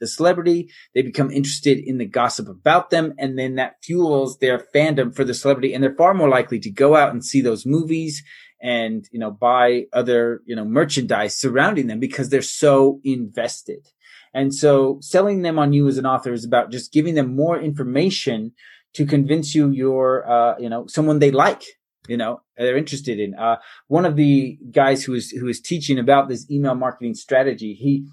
the 0.00 0.06
celebrity. 0.06 0.70
They 0.94 1.02
become 1.02 1.30
interested 1.30 1.78
in 1.78 1.98
the 1.98 2.06
gossip 2.06 2.48
about 2.48 2.90
them. 2.90 3.12
And 3.18 3.38
then 3.38 3.56
that 3.56 3.76
fuels 3.82 4.38
their 4.38 4.66
fandom 4.74 5.14
for 5.14 5.24
the 5.24 5.34
celebrity. 5.34 5.74
And 5.74 5.84
they're 5.84 5.94
far 5.94 6.14
more 6.14 6.28
likely 6.28 6.58
to 6.60 6.70
go 6.70 6.96
out 6.96 7.12
and 7.12 7.24
see 7.24 7.42
those 7.42 7.66
movies 7.66 8.22
and, 8.62 9.06
you 9.12 9.18
know, 9.18 9.30
buy 9.30 9.84
other, 9.92 10.40
you 10.46 10.56
know, 10.56 10.64
merchandise 10.64 11.36
surrounding 11.36 11.86
them 11.86 12.00
because 12.00 12.30
they're 12.30 12.42
so 12.42 13.00
invested. 13.04 13.86
And 14.32 14.54
so 14.54 14.98
selling 15.00 15.42
them 15.42 15.58
on 15.58 15.72
you 15.72 15.88
as 15.88 15.98
an 15.98 16.06
author 16.06 16.32
is 16.32 16.44
about 16.44 16.70
just 16.70 16.92
giving 16.92 17.14
them 17.14 17.34
more 17.34 17.60
information 17.60 18.52
to 18.94 19.06
convince 19.06 19.54
you 19.54 19.70
you're, 19.70 20.28
uh, 20.28 20.58
you 20.58 20.68
know, 20.68 20.86
someone 20.86 21.18
they 21.18 21.30
like, 21.30 21.62
you 22.08 22.16
know, 22.16 22.40
they're 22.56 22.76
interested 22.76 23.20
in. 23.20 23.34
Uh, 23.34 23.56
one 23.88 24.04
of 24.04 24.16
the 24.16 24.58
guys 24.70 25.04
who 25.04 25.14
is, 25.14 25.30
who 25.30 25.48
is 25.48 25.60
teaching 25.60 25.98
about 25.98 26.28
this 26.28 26.50
email 26.50 26.74
marketing 26.74 27.14
strategy, 27.14 27.74
he 27.74 28.06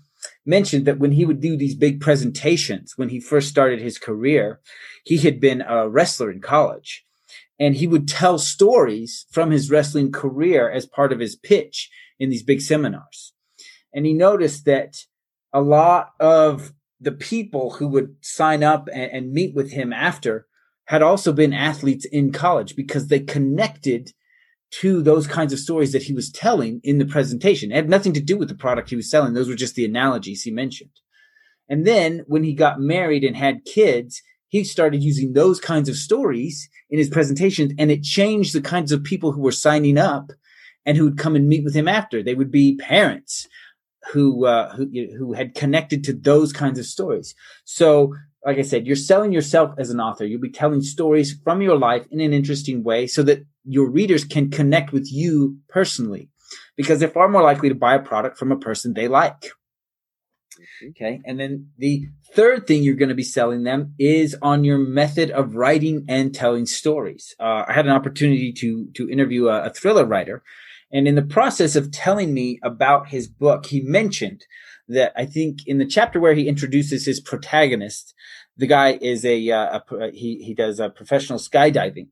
mentioned 0.45 0.85
that 0.85 0.99
when 0.99 1.11
he 1.11 1.25
would 1.25 1.41
do 1.41 1.57
these 1.57 1.75
big 1.75 1.99
presentations, 1.99 2.93
when 2.95 3.09
he 3.09 3.19
first 3.19 3.49
started 3.49 3.79
his 3.79 3.97
career, 3.97 4.59
he 5.03 5.17
had 5.17 5.39
been 5.39 5.61
a 5.61 5.87
wrestler 5.87 6.31
in 6.31 6.41
college 6.41 7.05
and 7.59 7.75
he 7.75 7.87
would 7.87 8.07
tell 8.07 8.37
stories 8.37 9.25
from 9.31 9.51
his 9.51 9.71
wrestling 9.71 10.11
career 10.11 10.69
as 10.69 10.85
part 10.85 11.11
of 11.11 11.19
his 11.19 11.35
pitch 11.35 11.89
in 12.19 12.29
these 12.29 12.43
big 12.43 12.61
seminars. 12.61 13.33
And 13.93 14.05
he 14.05 14.13
noticed 14.13 14.65
that 14.65 14.97
a 15.53 15.61
lot 15.61 16.11
of 16.19 16.73
the 16.99 17.11
people 17.11 17.71
who 17.71 17.87
would 17.87 18.15
sign 18.21 18.63
up 18.63 18.89
and, 18.91 19.11
and 19.11 19.31
meet 19.31 19.55
with 19.55 19.71
him 19.71 19.93
after 19.93 20.46
had 20.87 21.01
also 21.01 21.31
been 21.33 21.53
athletes 21.53 22.05
in 22.05 22.31
college 22.31 22.75
because 22.75 23.07
they 23.07 23.19
connected 23.19 24.11
to 24.69 25.01
those 25.01 25.27
kinds 25.27 25.53
of 25.53 25.59
stories 25.59 25.91
that 25.91 26.03
he 26.03 26.13
was 26.13 26.31
telling 26.31 26.81
in 26.83 26.97
the 26.97 27.05
presentation. 27.05 27.71
It 27.71 27.75
had 27.75 27.89
nothing 27.89 28.13
to 28.13 28.21
do 28.21 28.37
with 28.37 28.49
the 28.49 28.55
product 28.55 28.89
he 28.89 28.95
was 28.95 29.09
selling. 29.09 29.33
Those 29.33 29.49
were 29.49 29.55
just 29.55 29.75
the 29.75 29.85
analogies 29.85 30.41
he 30.41 30.51
mentioned. 30.51 30.91
And 31.69 31.85
then 31.85 32.23
when 32.27 32.43
he 32.43 32.53
got 32.53 32.79
married 32.79 33.23
and 33.23 33.35
had 33.35 33.65
kids, 33.65 34.21
he 34.47 34.63
started 34.63 35.03
using 35.03 35.33
those 35.33 35.59
kinds 35.59 35.89
of 35.89 35.95
stories 35.95 36.69
in 36.89 36.97
his 36.97 37.09
presentations 37.09 37.73
and 37.77 37.91
it 37.91 38.03
changed 38.03 38.53
the 38.53 38.61
kinds 38.61 38.93
of 38.93 39.03
people 39.03 39.33
who 39.33 39.41
were 39.41 39.51
signing 39.51 39.97
up 39.97 40.31
and 40.85 40.97
who 40.97 41.03
would 41.03 41.17
come 41.17 41.35
and 41.35 41.49
meet 41.49 41.65
with 41.65 41.75
him 41.75 41.89
after. 41.89 42.23
They 42.23 42.35
would 42.35 42.51
be 42.51 42.77
parents 42.77 43.45
who, 44.13 44.45
uh, 44.45 44.73
who, 44.73 44.89
who 45.17 45.33
had 45.33 45.53
connected 45.53 46.05
to 46.05 46.13
those 46.13 46.53
kinds 46.53 46.79
of 46.79 46.85
stories. 46.85 47.35
So 47.65 48.13
like 48.47 48.59
I 48.59 48.61
said, 48.61 48.87
you're 48.87 48.95
selling 48.95 49.33
yourself 49.33 49.75
as 49.77 49.89
an 49.89 49.99
author. 49.99 50.25
You'll 50.25 50.39
be 50.39 50.49
telling 50.49 50.81
stories 50.81 51.37
from 51.43 51.61
your 51.61 51.77
life 51.77 52.07
in 52.11 52.21
an 52.21 52.31
interesting 52.31 52.81
way 52.81 53.05
so 53.05 53.21
that 53.23 53.45
your 53.65 53.89
readers 53.89 54.23
can 54.23 54.49
connect 54.49 54.93
with 54.93 55.11
you 55.11 55.57
personally 55.67 56.29
because 56.77 57.01
they're 57.01 57.09
far 57.09 57.27
more 57.27 57.41
likely 57.43 57.67
to 57.67 57.75
buy 57.75 57.95
a 57.95 57.99
product 58.01 58.37
from 58.37 58.53
a 58.53 58.57
person 58.57 58.93
they 58.93 59.09
like. 59.09 59.51
Okay. 60.91 61.19
And 61.25 61.37
then 61.37 61.71
the 61.77 62.07
third 62.33 62.67
thing 62.67 62.83
you're 62.83 62.95
going 62.95 63.09
to 63.09 63.15
be 63.15 63.21
selling 63.21 63.63
them 63.63 63.93
is 63.99 64.33
on 64.41 64.63
your 64.63 64.77
method 64.77 65.29
of 65.31 65.55
writing 65.57 66.05
and 66.07 66.33
telling 66.33 66.65
stories. 66.65 67.35
Uh, 67.41 67.65
I 67.67 67.73
had 67.73 67.85
an 67.85 67.91
opportunity 67.91 68.53
to, 68.53 68.87
to 68.95 69.09
interview 69.09 69.49
a, 69.49 69.65
a 69.65 69.69
thriller 69.71 70.05
writer. 70.05 70.41
And 70.89 71.05
in 71.05 71.15
the 71.15 71.21
process 71.21 71.75
of 71.75 71.91
telling 71.91 72.33
me 72.33 72.59
about 72.63 73.09
his 73.09 73.27
book, 73.27 73.65
he 73.65 73.81
mentioned 73.81 74.45
that 74.87 75.13
I 75.15 75.25
think 75.25 75.67
in 75.67 75.77
the 75.77 75.85
chapter 75.85 76.19
where 76.19 76.33
he 76.33 76.47
introduces 76.47 77.05
his 77.05 77.19
protagonist, 77.19 78.13
the 78.55 78.67
guy 78.67 78.97
is 79.01 79.25
a, 79.25 79.51
uh, 79.51 79.79
a 79.91 80.11
he 80.11 80.43
he 80.43 80.53
does 80.53 80.79
a 80.79 80.89
professional 80.89 81.39
skydiving, 81.39 82.07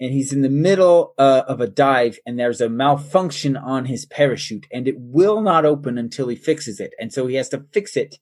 and 0.00 0.12
he's 0.12 0.32
in 0.32 0.42
the 0.42 0.48
middle 0.48 1.14
uh, 1.18 1.42
of 1.46 1.60
a 1.60 1.66
dive, 1.66 2.18
and 2.24 2.38
there's 2.38 2.60
a 2.60 2.68
malfunction 2.68 3.56
on 3.56 3.86
his 3.86 4.06
parachute, 4.06 4.66
and 4.72 4.86
it 4.86 4.96
will 4.98 5.40
not 5.40 5.64
open 5.64 5.98
until 5.98 6.28
he 6.28 6.36
fixes 6.36 6.80
it, 6.80 6.92
and 7.00 7.12
so 7.12 7.26
he 7.26 7.34
has 7.34 7.48
to 7.50 7.64
fix 7.72 7.96
it 7.96 8.16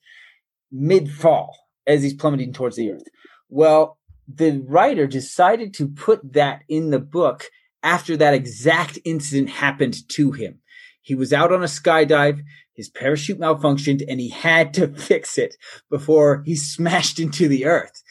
mid 0.73 1.11
fall 1.11 1.57
as 1.87 2.03
he's 2.03 2.15
plummeting 2.15 2.53
towards 2.53 2.77
the 2.77 2.91
earth. 2.91 3.05
Well, 3.49 3.99
the 4.27 4.63
writer 4.67 5.07
decided 5.07 5.73
to 5.75 5.87
put 5.87 6.33
that 6.33 6.63
in 6.69 6.91
the 6.91 6.99
book 6.99 7.45
after 7.83 8.17
that 8.17 8.35
exact 8.35 8.99
incident 9.05 9.49
happened 9.49 9.97
to 10.09 10.33
him. 10.33 10.61
He 11.07 11.15
was 11.15 11.33
out 11.33 11.53
on 11.53 11.63
a 11.63 11.67
skydive 11.67 12.43
his 12.77 12.91
parachute 12.91 13.41
malfunctioned 13.41 14.05
and 14.07 14.21
he 14.21 14.29
had 14.29 14.75
to 14.75 14.89
fix 14.97 15.39
it 15.39 15.57
before 15.91 16.43
he 16.45 16.55
smashed 16.55 17.19
into 17.19 17.49
the 17.49 17.65
earth. 17.65 18.03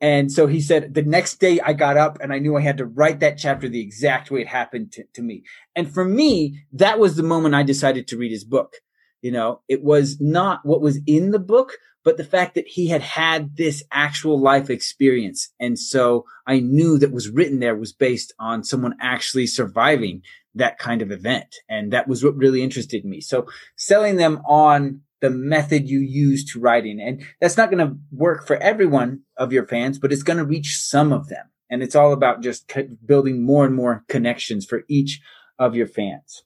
And 0.00 0.32
so 0.32 0.48
he 0.48 0.60
said, 0.60 0.94
the 0.94 1.02
next 1.02 1.38
day 1.38 1.60
I 1.60 1.74
got 1.74 1.96
up 1.96 2.18
and 2.20 2.32
I 2.32 2.38
knew 2.38 2.56
I 2.56 2.60
had 2.60 2.78
to 2.78 2.86
write 2.86 3.20
that 3.20 3.38
chapter 3.38 3.68
the 3.68 3.80
exact 3.80 4.30
way 4.30 4.40
it 4.40 4.48
happened 4.48 4.92
to, 4.92 5.04
to 5.14 5.22
me. 5.22 5.44
And 5.76 5.92
for 5.92 6.04
me, 6.04 6.64
that 6.72 6.98
was 6.98 7.14
the 7.14 7.22
moment 7.22 7.54
I 7.54 7.62
decided 7.62 8.08
to 8.08 8.16
read 8.16 8.32
his 8.32 8.44
book. 8.44 8.76
You 9.20 9.30
know, 9.30 9.60
it 9.68 9.84
was 9.84 10.20
not 10.20 10.60
what 10.64 10.80
was 10.80 11.00
in 11.06 11.30
the 11.30 11.38
book, 11.38 11.74
but 12.04 12.16
the 12.16 12.24
fact 12.24 12.56
that 12.56 12.66
he 12.66 12.88
had 12.88 13.02
had 13.02 13.56
this 13.56 13.84
actual 13.92 14.40
life 14.40 14.70
experience. 14.70 15.52
And 15.60 15.78
so 15.78 16.24
I 16.48 16.58
knew 16.58 16.98
that 16.98 17.12
was 17.12 17.30
written 17.30 17.60
there 17.60 17.76
was 17.76 17.92
based 17.92 18.34
on 18.40 18.64
someone 18.64 18.96
actually 19.00 19.46
surviving 19.46 20.22
that 20.54 20.78
kind 20.78 21.02
of 21.02 21.10
event. 21.10 21.56
And 21.68 21.92
that 21.92 22.08
was 22.08 22.22
what 22.22 22.36
really 22.36 22.62
interested 22.62 23.04
me. 23.04 23.20
So 23.20 23.46
selling 23.76 24.16
them 24.16 24.42
on 24.46 25.02
the 25.20 25.30
method 25.30 25.88
you 25.88 26.00
use 26.00 26.44
to 26.52 26.60
writing. 26.60 27.00
And 27.00 27.24
that's 27.40 27.56
not 27.56 27.70
going 27.70 27.86
to 27.86 27.96
work 28.10 28.46
for 28.46 28.56
everyone 28.56 29.20
of 29.36 29.52
your 29.52 29.66
fans, 29.66 29.98
but 29.98 30.12
it's 30.12 30.24
going 30.24 30.38
to 30.38 30.44
reach 30.44 30.76
some 30.76 31.12
of 31.12 31.28
them. 31.28 31.46
And 31.70 31.82
it's 31.82 31.94
all 31.94 32.12
about 32.12 32.42
just 32.42 32.70
building 33.06 33.46
more 33.46 33.64
and 33.64 33.74
more 33.74 34.04
connections 34.08 34.66
for 34.66 34.82
each 34.88 35.20
of 35.58 35.74
your 35.74 35.86
fans. 35.86 36.42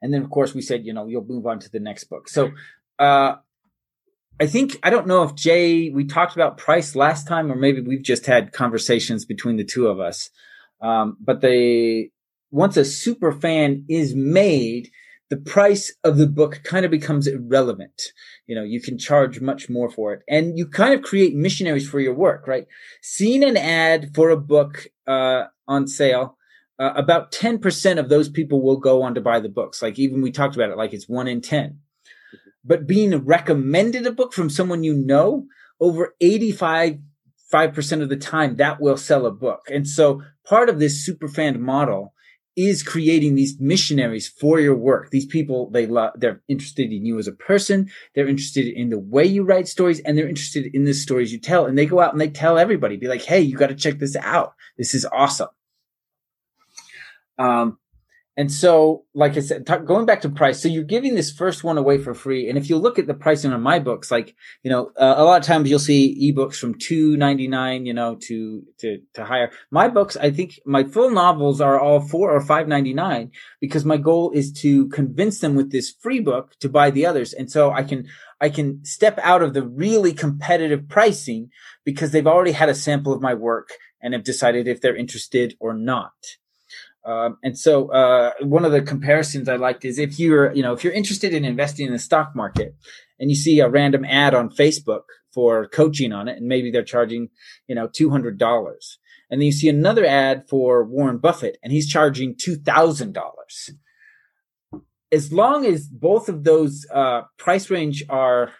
And 0.00 0.14
then, 0.14 0.22
of 0.22 0.30
course, 0.30 0.54
we 0.54 0.62
said, 0.62 0.86
you 0.86 0.94
know, 0.94 1.06
you'll 1.06 1.24
move 1.24 1.46
on 1.46 1.58
to 1.58 1.70
the 1.70 1.80
next 1.80 2.04
book. 2.04 2.28
So, 2.28 2.52
uh, 2.98 3.36
I 4.40 4.46
think, 4.46 4.78
I 4.84 4.90
don't 4.90 5.08
know 5.08 5.24
if 5.24 5.34
Jay, 5.34 5.90
we 5.90 6.04
talked 6.06 6.36
about 6.36 6.58
price 6.58 6.94
last 6.94 7.26
time, 7.26 7.50
or 7.50 7.56
maybe 7.56 7.80
we've 7.80 8.02
just 8.02 8.26
had 8.26 8.52
conversations 8.52 9.24
between 9.24 9.56
the 9.56 9.64
two 9.64 9.88
of 9.88 9.98
us. 9.98 10.30
Um, 10.80 11.16
but 11.20 11.40
the, 11.40 12.10
once 12.50 12.76
a 12.76 12.84
super 12.84 13.32
fan 13.32 13.84
is 13.88 14.14
made, 14.14 14.90
the 15.30 15.36
price 15.36 15.94
of 16.04 16.16
the 16.16 16.26
book 16.26 16.60
kind 16.64 16.84
of 16.84 16.90
becomes 16.90 17.26
irrelevant. 17.26 18.00
You 18.46 18.54
know, 18.54 18.62
you 18.62 18.80
can 18.80 18.98
charge 18.98 19.40
much 19.40 19.68
more 19.68 19.90
for 19.90 20.14
it 20.14 20.22
and 20.28 20.56
you 20.56 20.66
kind 20.66 20.94
of 20.94 21.02
create 21.02 21.34
missionaries 21.34 21.88
for 21.88 22.00
your 22.00 22.14
work, 22.14 22.46
right? 22.46 22.66
Seeing 23.02 23.44
an 23.44 23.56
ad 23.56 24.14
for 24.14 24.30
a 24.30 24.36
book, 24.36 24.86
uh, 25.06 25.44
on 25.66 25.86
sale, 25.86 26.38
uh, 26.78 26.92
about 26.94 27.32
10% 27.32 27.98
of 27.98 28.08
those 28.08 28.28
people 28.28 28.62
will 28.62 28.78
go 28.78 29.02
on 29.02 29.14
to 29.14 29.20
buy 29.20 29.40
the 29.40 29.48
books. 29.48 29.82
Like 29.82 29.98
even 29.98 30.22
we 30.22 30.30
talked 30.30 30.54
about 30.54 30.70
it, 30.70 30.78
like 30.78 30.94
it's 30.94 31.08
one 31.08 31.28
in 31.28 31.42
10. 31.42 31.78
But 32.64 32.86
being 32.86 33.14
recommended 33.24 34.06
a 34.06 34.12
book 34.12 34.32
from 34.32 34.48
someone 34.48 34.84
you 34.84 34.94
know, 34.94 35.46
over 35.80 36.14
85 36.20 36.98
5% 37.52 38.02
of 38.02 38.10
the 38.10 38.16
time 38.16 38.56
that 38.56 38.78
will 38.78 38.98
sell 38.98 39.24
a 39.24 39.30
book. 39.30 39.68
And 39.70 39.88
so 39.88 40.20
part 40.44 40.68
of 40.68 40.78
this 40.78 41.02
super 41.02 41.28
fan 41.28 41.62
model 41.62 42.12
is 42.58 42.82
creating 42.82 43.36
these 43.36 43.60
missionaries 43.60 44.26
for 44.26 44.58
your 44.58 44.74
work. 44.74 45.10
These 45.10 45.26
people, 45.26 45.70
they 45.70 45.86
love, 45.86 46.14
they're 46.16 46.42
interested 46.48 46.90
in 46.90 47.06
you 47.06 47.16
as 47.20 47.28
a 47.28 47.32
person. 47.32 47.88
They're 48.16 48.26
interested 48.26 48.66
in 48.66 48.90
the 48.90 48.98
way 48.98 49.24
you 49.24 49.44
write 49.44 49.68
stories 49.68 50.00
and 50.00 50.18
they're 50.18 50.28
interested 50.28 50.74
in 50.74 50.84
the 50.84 50.92
stories 50.92 51.32
you 51.32 51.38
tell. 51.38 51.66
And 51.66 51.78
they 51.78 51.86
go 51.86 52.00
out 52.00 52.12
and 52.12 52.20
they 52.20 52.28
tell 52.28 52.58
everybody, 52.58 52.96
be 52.96 53.06
like, 53.06 53.22
Hey, 53.22 53.40
you 53.40 53.56
got 53.56 53.68
to 53.68 53.76
check 53.76 54.00
this 54.00 54.16
out. 54.16 54.54
This 54.76 54.92
is 54.92 55.06
awesome. 55.06 55.48
Um, 57.38 57.78
and 58.38 58.52
so, 58.52 59.04
like 59.14 59.36
I 59.36 59.40
said, 59.40 59.66
talk, 59.66 59.84
going 59.84 60.06
back 60.06 60.20
to 60.20 60.28
price, 60.28 60.62
so 60.62 60.68
you're 60.68 60.84
giving 60.84 61.16
this 61.16 61.32
first 61.32 61.64
one 61.64 61.76
away 61.76 61.98
for 61.98 62.14
free. 62.14 62.48
And 62.48 62.56
if 62.56 62.70
you 62.70 62.78
look 62.78 62.96
at 62.96 63.08
the 63.08 63.12
pricing 63.12 63.52
on 63.52 63.60
my 63.62 63.80
books, 63.80 64.12
like 64.12 64.36
you 64.62 64.70
know, 64.70 64.92
uh, 64.96 65.14
a 65.16 65.24
lot 65.24 65.40
of 65.40 65.44
times 65.44 65.68
you'll 65.68 65.80
see 65.80 66.32
ebooks 66.32 66.54
from 66.54 66.78
two 66.78 67.16
ninety 67.16 67.48
nine, 67.48 67.84
you 67.84 67.92
know, 67.92 68.14
to 68.28 68.62
to 68.78 68.98
to 69.14 69.24
higher. 69.24 69.50
My 69.72 69.88
books, 69.88 70.16
I 70.16 70.30
think, 70.30 70.60
my 70.64 70.84
full 70.84 71.10
novels 71.10 71.60
are 71.60 71.80
all 71.80 72.00
four 72.00 72.30
or 72.30 72.40
five 72.40 72.68
ninety 72.68 72.94
nine 72.94 73.32
because 73.60 73.84
my 73.84 73.96
goal 73.96 74.30
is 74.30 74.52
to 74.62 74.86
convince 74.90 75.40
them 75.40 75.56
with 75.56 75.72
this 75.72 75.92
free 76.00 76.20
book 76.20 76.54
to 76.60 76.68
buy 76.68 76.92
the 76.92 77.06
others, 77.06 77.32
and 77.32 77.50
so 77.50 77.72
I 77.72 77.82
can 77.82 78.06
I 78.40 78.50
can 78.50 78.84
step 78.84 79.18
out 79.20 79.42
of 79.42 79.52
the 79.52 79.66
really 79.66 80.12
competitive 80.12 80.88
pricing 80.88 81.50
because 81.84 82.12
they've 82.12 82.24
already 82.24 82.52
had 82.52 82.68
a 82.68 82.74
sample 82.76 83.12
of 83.12 83.20
my 83.20 83.34
work 83.34 83.70
and 84.00 84.14
have 84.14 84.22
decided 84.22 84.68
if 84.68 84.80
they're 84.80 84.94
interested 84.94 85.56
or 85.58 85.74
not. 85.74 86.12
Um, 87.04 87.38
and 87.42 87.58
so, 87.58 87.90
uh, 87.90 88.32
one 88.40 88.64
of 88.64 88.72
the 88.72 88.82
comparisons 88.82 89.48
I 89.48 89.56
liked 89.56 89.84
is 89.84 89.98
if 89.98 90.18
you're, 90.18 90.52
you 90.52 90.62
know, 90.62 90.72
if 90.72 90.84
you're 90.84 90.92
interested 90.92 91.32
in 91.32 91.44
investing 91.44 91.86
in 91.86 91.92
the 91.92 91.98
stock 91.98 92.34
market 92.34 92.74
and 93.18 93.30
you 93.30 93.36
see 93.36 93.60
a 93.60 93.68
random 93.68 94.04
ad 94.04 94.34
on 94.34 94.50
Facebook 94.50 95.02
for 95.32 95.68
coaching 95.68 96.12
on 96.12 96.28
it, 96.28 96.36
and 96.36 96.46
maybe 96.46 96.70
they're 96.70 96.82
charging, 96.82 97.28
you 97.66 97.74
know, 97.74 97.88
$200. 97.88 98.98
And 99.30 99.40
then 99.40 99.46
you 99.46 99.52
see 99.52 99.68
another 99.68 100.04
ad 100.06 100.48
for 100.48 100.84
Warren 100.84 101.18
Buffett 101.18 101.58
and 101.62 101.72
he's 101.72 101.88
charging 101.88 102.34
$2,000. 102.34 103.14
as 105.10 105.32
long 105.32 105.64
as 105.64 105.86
both 105.86 106.28
of 106.28 106.44
those 106.44 106.86
uh, 106.92 107.22
price 107.38 107.70
range 107.70 108.04
are 108.08 108.52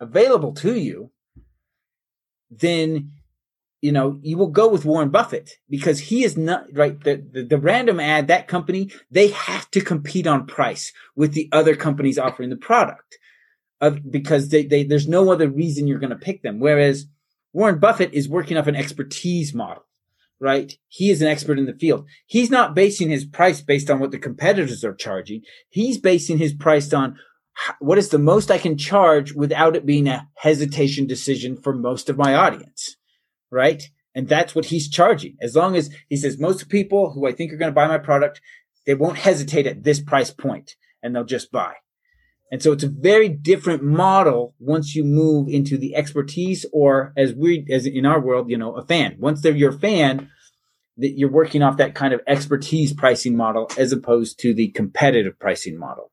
available 0.00 0.52
to 0.52 0.74
you, 0.74 1.10
then 2.50 3.12
you 3.80 3.92
know 3.92 4.18
you 4.22 4.36
will 4.36 4.48
go 4.48 4.68
with 4.68 4.84
Warren 4.84 5.10
Buffett 5.10 5.52
because 5.68 5.98
he 5.98 6.24
is 6.24 6.36
not 6.36 6.64
right. 6.72 7.02
The, 7.02 7.24
the, 7.32 7.42
the 7.44 7.58
random 7.58 8.00
ad 8.00 8.28
that 8.28 8.48
company 8.48 8.92
they 9.10 9.28
have 9.28 9.70
to 9.72 9.80
compete 9.80 10.26
on 10.26 10.46
price 10.46 10.92
with 11.16 11.32
the 11.32 11.48
other 11.52 11.76
companies 11.76 12.18
offering 12.18 12.50
the 12.50 12.56
product, 12.56 13.18
uh, 13.80 13.90
because 14.10 14.48
they, 14.48 14.64
they 14.64 14.84
there's 14.84 15.08
no 15.08 15.30
other 15.30 15.48
reason 15.48 15.86
you're 15.86 15.98
going 15.98 16.10
to 16.10 16.16
pick 16.16 16.42
them. 16.42 16.60
Whereas 16.60 17.06
Warren 17.52 17.78
Buffett 17.78 18.14
is 18.14 18.28
working 18.28 18.56
off 18.56 18.66
an 18.66 18.76
expertise 18.76 19.54
model 19.54 19.84
right? 20.40 20.72
He 20.88 21.10
is 21.10 21.20
an 21.20 21.28
expert 21.28 21.58
in 21.58 21.66
the 21.66 21.74
field. 21.74 22.06
He's 22.26 22.50
not 22.50 22.74
basing 22.74 23.10
his 23.10 23.26
price 23.26 23.60
based 23.60 23.90
on 23.90 24.00
what 24.00 24.10
the 24.10 24.18
competitors 24.18 24.82
are 24.84 24.94
charging. 24.94 25.42
He's 25.68 25.98
basing 25.98 26.38
his 26.38 26.54
price 26.54 26.92
on 26.92 27.16
what 27.78 27.98
is 27.98 28.08
the 28.08 28.18
most 28.18 28.50
I 28.50 28.58
can 28.58 28.78
charge 28.78 29.34
without 29.34 29.76
it 29.76 29.84
being 29.84 30.08
a 30.08 30.28
hesitation 30.36 31.06
decision 31.06 31.56
for 31.56 31.74
most 31.74 32.08
of 32.08 32.16
my 32.16 32.34
audience, 32.34 32.96
right? 33.50 33.82
And 34.14 34.28
that's 34.28 34.54
what 34.54 34.66
he's 34.66 34.88
charging. 34.88 35.36
As 35.40 35.54
long 35.54 35.76
as 35.76 35.90
he 36.08 36.16
says 36.16 36.38
most 36.38 36.68
people 36.68 37.12
who 37.12 37.26
I 37.26 37.32
think 37.32 37.52
are 37.52 37.56
going 37.56 37.70
to 37.70 37.74
buy 37.74 37.86
my 37.86 37.98
product, 37.98 38.40
they 38.86 38.94
won't 38.94 39.18
hesitate 39.18 39.66
at 39.66 39.84
this 39.84 40.00
price 40.00 40.30
point 40.30 40.76
and 41.02 41.14
they'll 41.14 41.24
just 41.24 41.52
buy. 41.52 41.74
And 42.52 42.60
so 42.60 42.72
it's 42.72 42.82
a 42.82 42.88
very 42.88 43.28
different 43.28 43.84
model 43.84 44.54
once 44.58 44.96
you 44.96 45.04
move 45.04 45.48
into 45.48 45.78
the 45.78 45.94
expertise 45.94 46.66
or 46.72 47.12
as 47.16 47.32
we, 47.32 47.64
as 47.70 47.86
in 47.86 48.04
our 48.04 48.20
world, 48.20 48.50
you 48.50 48.58
know, 48.58 48.74
a 48.74 48.84
fan. 48.84 49.16
Once 49.20 49.40
they're 49.40 49.54
your 49.54 49.72
fan, 49.72 50.28
that 50.96 51.16
you're 51.16 51.30
working 51.30 51.62
off 51.62 51.76
that 51.78 51.94
kind 51.94 52.12
of 52.12 52.20
expertise 52.26 52.92
pricing 52.92 53.36
model 53.36 53.70
as 53.78 53.92
opposed 53.92 54.38
to 54.40 54.52
the 54.52 54.68
competitive 54.68 55.38
pricing 55.38 55.78
model. 55.78 56.10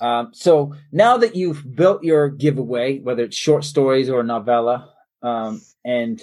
Um, 0.00 0.30
so 0.32 0.74
now 0.92 1.16
that 1.16 1.36
you've 1.36 1.74
built 1.74 2.04
your 2.04 2.28
giveaway, 2.28 2.98
whether 2.98 3.24
it's 3.24 3.36
short 3.36 3.64
stories 3.64 4.10
or 4.10 4.20
a 4.20 4.24
novella, 4.24 4.92
um, 5.22 5.62
and 5.84 6.20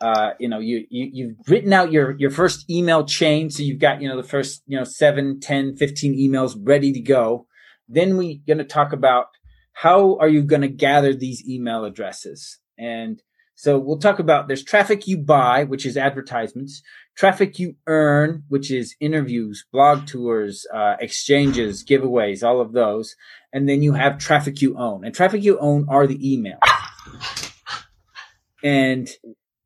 uh, 0.00 0.30
you 0.38 0.48
know 0.48 0.58
you, 0.58 0.86
you 0.90 1.10
you've 1.12 1.36
written 1.48 1.72
out 1.72 1.92
your 1.92 2.12
your 2.18 2.30
first 2.30 2.68
email 2.68 3.04
chain, 3.04 3.50
so 3.50 3.62
you've 3.62 3.78
got 3.78 4.02
you 4.02 4.08
know 4.08 4.16
the 4.16 4.28
first 4.28 4.62
you 4.66 4.76
know 4.76 4.84
7, 4.84 5.40
10, 5.40 5.76
15 5.76 6.18
emails 6.18 6.56
ready 6.60 6.92
to 6.92 7.00
go. 7.00 7.46
Then 7.88 8.16
we're 8.16 8.40
going 8.46 8.58
to 8.58 8.64
talk 8.64 8.92
about 8.92 9.26
how 9.72 10.16
are 10.18 10.28
you 10.28 10.42
going 10.42 10.62
to 10.62 10.68
gather 10.68 11.14
these 11.14 11.46
email 11.48 11.84
addresses, 11.84 12.58
and 12.78 13.22
so 13.54 13.78
we'll 13.78 13.98
talk 13.98 14.18
about 14.18 14.48
there's 14.48 14.64
traffic 14.64 15.06
you 15.06 15.18
buy, 15.18 15.64
which 15.64 15.86
is 15.86 15.96
advertisements 15.96 16.82
traffic 17.16 17.58
you 17.58 17.76
earn, 17.86 18.44
which 18.48 18.70
is 18.70 18.96
interviews, 19.00 19.64
blog 19.72 20.06
tours, 20.06 20.66
uh, 20.72 20.96
exchanges, 21.00 21.84
giveaways, 21.84 22.42
all 22.42 22.60
of 22.60 22.72
those. 22.72 23.14
And 23.52 23.68
then 23.68 23.82
you 23.82 23.92
have 23.92 24.18
traffic 24.18 24.60
you 24.60 24.76
own. 24.76 25.04
And 25.04 25.14
traffic 25.14 25.42
you 25.42 25.58
own 25.58 25.86
are 25.88 26.06
the 26.06 26.18
emails. 26.18 26.58
And 28.62 29.08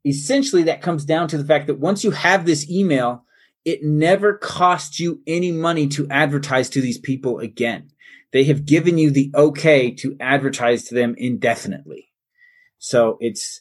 essentially 0.04 0.64
that 0.64 0.82
comes 0.82 1.04
down 1.04 1.28
to 1.28 1.38
the 1.38 1.44
fact 1.44 1.68
that 1.68 1.78
once 1.78 2.04
you 2.04 2.10
have 2.10 2.44
this 2.44 2.68
email, 2.70 3.24
it 3.64 3.82
never 3.82 4.36
costs 4.36 4.98
you 4.98 5.20
any 5.26 5.52
money 5.52 5.88
to 5.88 6.08
advertise 6.10 6.70
to 6.70 6.80
these 6.80 6.98
people 6.98 7.38
again. 7.38 7.90
They 8.32 8.44
have 8.44 8.66
given 8.66 8.98
you 8.98 9.10
the 9.10 9.30
okay 9.34 9.90
to 9.96 10.16
advertise 10.20 10.84
to 10.84 10.94
them 10.94 11.14
indefinitely. 11.16 12.10
So 12.78 13.18
it's, 13.20 13.60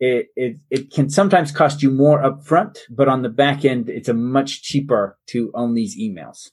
it, 0.00 0.28
it, 0.36 0.58
it 0.70 0.92
can 0.92 1.10
sometimes 1.10 1.50
cost 1.50 1.82
you 1.82 1.90
more 1.90 2.22
upfront, 2.22 2.78
but 2.90 3.08
on 3.08 3.22
the 3.22 3.28
back 3.28 3.64
end, 3.64 3.88
it's 3.88 4.08
a 4.08 4.14
much 4.14 4.62
cheaper 4.62 5.18
to 5.28 5.50
own 5.54 5.74
these 5.74 5.98
emails. 5.98 6.50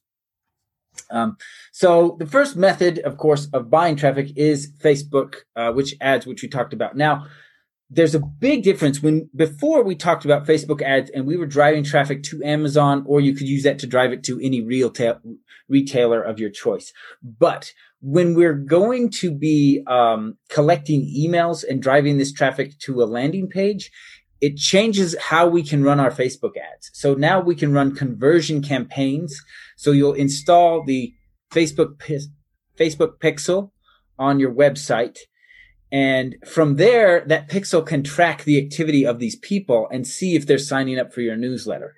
Um, 1.12 1.38
so 1.72 2.16
the 2.20 2.26
first 2.26 2.56
method, 2.56 3.00
of 3.00 3.18
course, 3.18 3.48
of 3.54 3.70
buying 3.70 3.96
traffic 3.96 4.30
is 4.36 4.72
Facebook, 4.80 5.36
uh, 5.56 5.72
which 5.72 5.96
ads, 6.02 6.26
which 6.26 6.42
we 6.42 6.48
talked 6.48 6.74
about. 6.74 6.96
Now, 6.96 7.28
there's 7.90 8.16
a 8.16 8.20
big 8.20 8.64
difference 8.64 9.04
when 9.04 9.30
before 9.36 9.84
we 9.84 9.96
talked 9.96 10.26
about 10.26 10.48
Facebook 10.48 10.82
ads 10.82 11.12
and 11.12 11.28
we 11.28 11.38
were 11.38 11.46
driving 11.46 11.84
traffic 11.84 12.24
to 12.24 12.44
Amazon, 12.44 13.04
or 13.06 13.22
you 13.22 13.36
could 13.36 13.48
use 13.48 13.64
that 13.64 13.80
to 13.80 13.88
drive 13.88 14.12
it 14.12 14.24
to 14.24 14.40
any 14.42 14.62
real 14.62 14.90
ta- 14.90 15.20
retailer 15.70 16.22
of 16.22 16.40
your 16.40 16.50
choice. 16.50 16.92
But 17.22 17.72
when 18.08 18.36
we're 18.36 18.54
going 18.54 19.10
to 19.10 19.32
be 19.32 19.84
um, 19.88 20.38
collecting 20.50 21.02
emails 21.02 21.64
and 21.68 21.82
driving 21.82 22.20
this 22.20 22.32
traffic 22.32 22.78
to 22.78 23.02
a 23.02 23.06
landing 23.06 23.50
page, 23.50 23.90
it 24.42 24.58
changes 24.58 25.16
how 25.20 25.48
we 25.48 25.64
can 25.64 25.84
run 25.84 26.00
our 26.00 26.12
Facebook 26.12 26.52
ads. 26.56 26.92
So 26.94 27.16
now 27.16 27.42
we 27.42 27.56
can 27.56 27.74
run 27.74 27.96
conversion 27.96 28.62
campaigns. 28.62 29.42
So 29.76 29.92
you'll 29.92 30.14
install 30.14 30.84
the 30.84 31.16
Facebook 31.52 32.00
Facebook 32.80 33.18
pixel 33.18 33.72
on 34.20 34.40
your 34.40 34.54
website. 34.54 35.18
And 35.92 36.36
from 36.46 36.76
there, 36.76 37.26
that 37.26 37.50
pixel 37.50 37.84
can 37.84 38.04
track 38.04 38.44
the 38.44 38.64
activity 38.64 39.04
of 39.04 39.18
these 39.18 39.36
people 39.38 39.88
and 39.92 40.06
see 40.06 40.36
if 40.36 40.46
they're 40.46 40.60
signing 40.60 41.00
up 41.00 41.12
for 41.12 41.22
your 41.22 41.38
newsletter. 41.38 41.96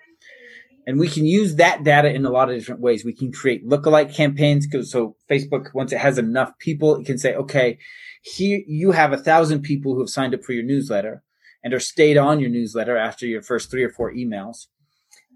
And 0.88 0.98
we 0.98 1.10
can 1.10 1.26
use 1.26 1.56
that 1.56 1.84
data 1.84 2.10
in 2.10 2.26
a 2.26 2.30
lot 2.30 2.50
of 2.50 2.58
different 2.58 2.80
ways. 2.80 3.04
We 3.04 3.14
can 3.14 3.30
create 3.30 3.68
lookalike 3.68 4.16
campaigns. 4.16 4.68
So 4.90 5.18
Facebook, 5.30 5.74
once 5.74 5.92
it 5.92 6.00
has 6.00 6.18
enough 6.18 6.58
people, 6.60 6.96
it 6.96 7.06
can 7.06 7.18
say, 7.18 7.36
okay, 7.36 7.78
here 8.24 8.62
you 8.66 8.92
have 8.92 9.12
a 9.12 9.18
thousand 9.18 9.64
people 9.64 9.94
who 9.94 10.00
have 10.00 10.10
signed 10.10 10.34
up 10.34 10.46
for 10.46 10.54
your 10.54 10.64
newsletter 10.64 11.24
and 11.62 11.74
are 11.74 11.80
stayed 11.82 12.16
on 12.16 12.40
your 12.40 12.50
newsletter 12.50 12.96
after 12.96 13.26
your 13.26 13.42
first 13.42 13.70
three 13.70 13.84
or 13.84 13.90
four 13.90 14.14
emails. 14.14 14.68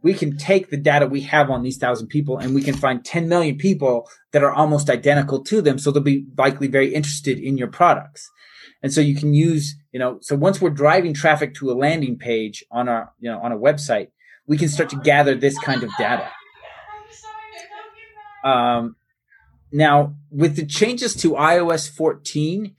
We 0.01 0.13
can 0.13 0.37
take 0.37 0.69
the 0.69 0.77
data 0.77 1.05
we 1.05 1.21
have 1.21 1.49
on 1.49 1.63
these 1.63 1.77
thousand 1.77 2.07
people 2.07 2.37
and 2.37 2.55
we 2.55 2.63
can 2.63 2.73
find 2.73 3.03
10 3.03 3.27
million 3.27 3.57
people 3.57 4.09
that 4.31 4.43
are 4.43 4.53
almost 4.53 4.89
identical 4.89 5.43
to 5.43 5.61
them. 5.61 5.77
So 5.77 5.91
they'll 5.91 6.01
be 6.01 6.27
likely 6.37 6.69
very 6.69 6.93
interested 6.95 7.37
in 7.37 7.57
your 7.57 7.67
products. 7.67 8.31
And 8.81 8.93
so 8.93 9.01
you 9.01 9.15
can 9.15 9.33
use, 9.33 9.75
you 9.91 9.99
know, 9.99 10.17
so 10.21 10.33
once 10.37 10.61
we're 10.61 10.69
driving 10.69 11.13
traffic 11.13 11.53
to 11.55 11.71
a 11.71 11.73
landing 11.73 12.17
page 12.17 12.63
on 12.71 12.87
our, 12.87 13.11
you 13.19 13.29
know, 13.29 13.39
on 13.41 13.51
a 13.51 13.57
website, 13.57 14.07
we 14.51 14.57
can 14.57 14.67
start 14.67 14.89
to 14.89 14.97
gather 14.97 15.33
this 15.33 15.57
kind 15.59 15.81
of 15.81 15.89
data. 15.97 16.29
Um, 18.43 18.97
now, 19.71 20.15
with 20.29 20.57
the 20.57 20.65
changes 20.65 21.15
to 21.21 21.31
iOS 21.35 21.89
14, 21.89 22.75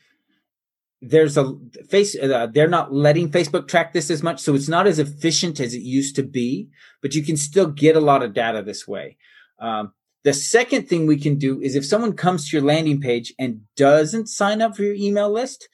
there's 1.00 1.38
a 1.38 1.56
face 1.88 2.14
uh, 2.14 2.46
they're 2.52 2.68
not 2.68 2.92
letting 2.92 3.28
facebook 3.28 3.66
track 3.66 3.92
this 3.92 4.08
as 4.08 4.22
much 4.22 4.38
so 4.38 4.54
it's 4.54 4.68
not 4.68 4.86
as 4.86 5.00
efficient 5.00 5.58
as 5.58 5.74
it 5.74 5.82
used 5.82 6.14
to 6.14 6.22
be 6.22 6.68
but 7.00 7.12
you 7.12 7.24
can 7.24 7.36
still 7.36 7.66
get 7.66 7.96
a 7.96 8.00
lot 8.00 8.22
of 8.22 8.32
data 8.32 8.62
this 8.62 8.86
way 8.86 9.16
um, 9.58 9.92
the 10.22 10.32
second 10.32 10.88
thing 10.88 11.04
we 11.04 11.18
can 11.18 11.38
do 11.38 11.60
is 11.60 11.74
if 11.74 11.84
someone 11.84 12.12
comes 12.12 12.48
to 12.48 12.56
your 12.56 12.64
landing 12.64 13.00
page 13.00 13.34
and 13.36 13.62
doesn't 13.74 14.28
sign 14.28 14.62
up 14.62 14.76
for 14.76 14.84
your 14.84 14.94
email 14.94 15.28
list 15.28 15.68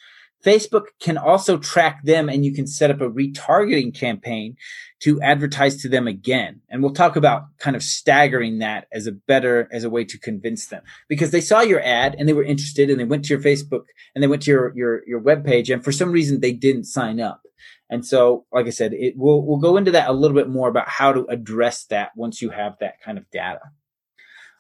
Facebook 0.45 0.87
can 1.01 1.19
also 1.19 1.59
track 1.59 2.05
them 2.05 2.29
and 2.29 2.45
you 2.45 2.55
can 2.55 2.67
set 2.67 2.91
up 2.91 3.01
a 3.01 3.11
retargeting 3.11 3.95
campaign 3.95 4.57
to 5.01 5.21
advertise 5.21 5.83
to 5.83 5.89
them 5.89 6.07
again. 6.07 6.61
And 6.69 6.83
we'll 6.83 6.93
talk 6.93 7.17
about 7.17 7.45
kind 7.59 7.75
of 7.75 7.83
staggering 7.83 8.59
that 8.59 8.87
as 8.93 9.07
a 9.07 9.13
better, 9.13 9.69
as 9.73 9.85
a 9.85 9.91
way 9.91 10.05
to 10.05 10.19
convince 10.19 10.67
them 10.67 10.83
because 11.09 11.33
they 11.33 11.41
saw 11.41 11.61
your 11.61 11.83
ad 11.83 12.15
and 12.19 12.29
they 12.29 12.33
were 12.33 12.45
interested 12.45 12.89
and 12.89 13.01
they 13.01 13.05
went 13.05 13.25
to 13.25 13.35
your 13.35 13.43
Facebook 13.43 13.85
and 14.15 14.23
they 14.23 14.29
went 14.29 14.43
to 14.43 14.51
your, 14.51 14.73
your, 14.77 15.07
your 15.09 15.21
webpage. 15.21 15.73
and 15.73 15.85
for 15.85 15.93
some 15.93 16.13
reason 16.13 16.41
they 16.41 16.53
didn't 16.53 16.85
sign 16.85 17.21
up. 17.21 17.43
And 17.91 18.05
so, 18.05 18.45
like 18.53 18.67
I 18.67 18.71
said, 18.71 18.93
it 18.93 19.17
will, 19.17 19.45
we'll 19.45 19.59
go 19.59 19.77
into 19.77 19.91
that 19.93 20.11
a 20.11 20.13
little 20.13 20.37
bit 20.37 20.49
more 20.49 20.69
about 20.69 20.89
how 20.89 21.13
to 21.13 21.25
address 21.27 21.85
that 21.87 22.11
once 22.17 22.43
you 22.43 22.51
have 22.51 22.77
that 22.81 23.01
kind 23.01 23.17
of 23.17 23.29
data. 23.31 23.61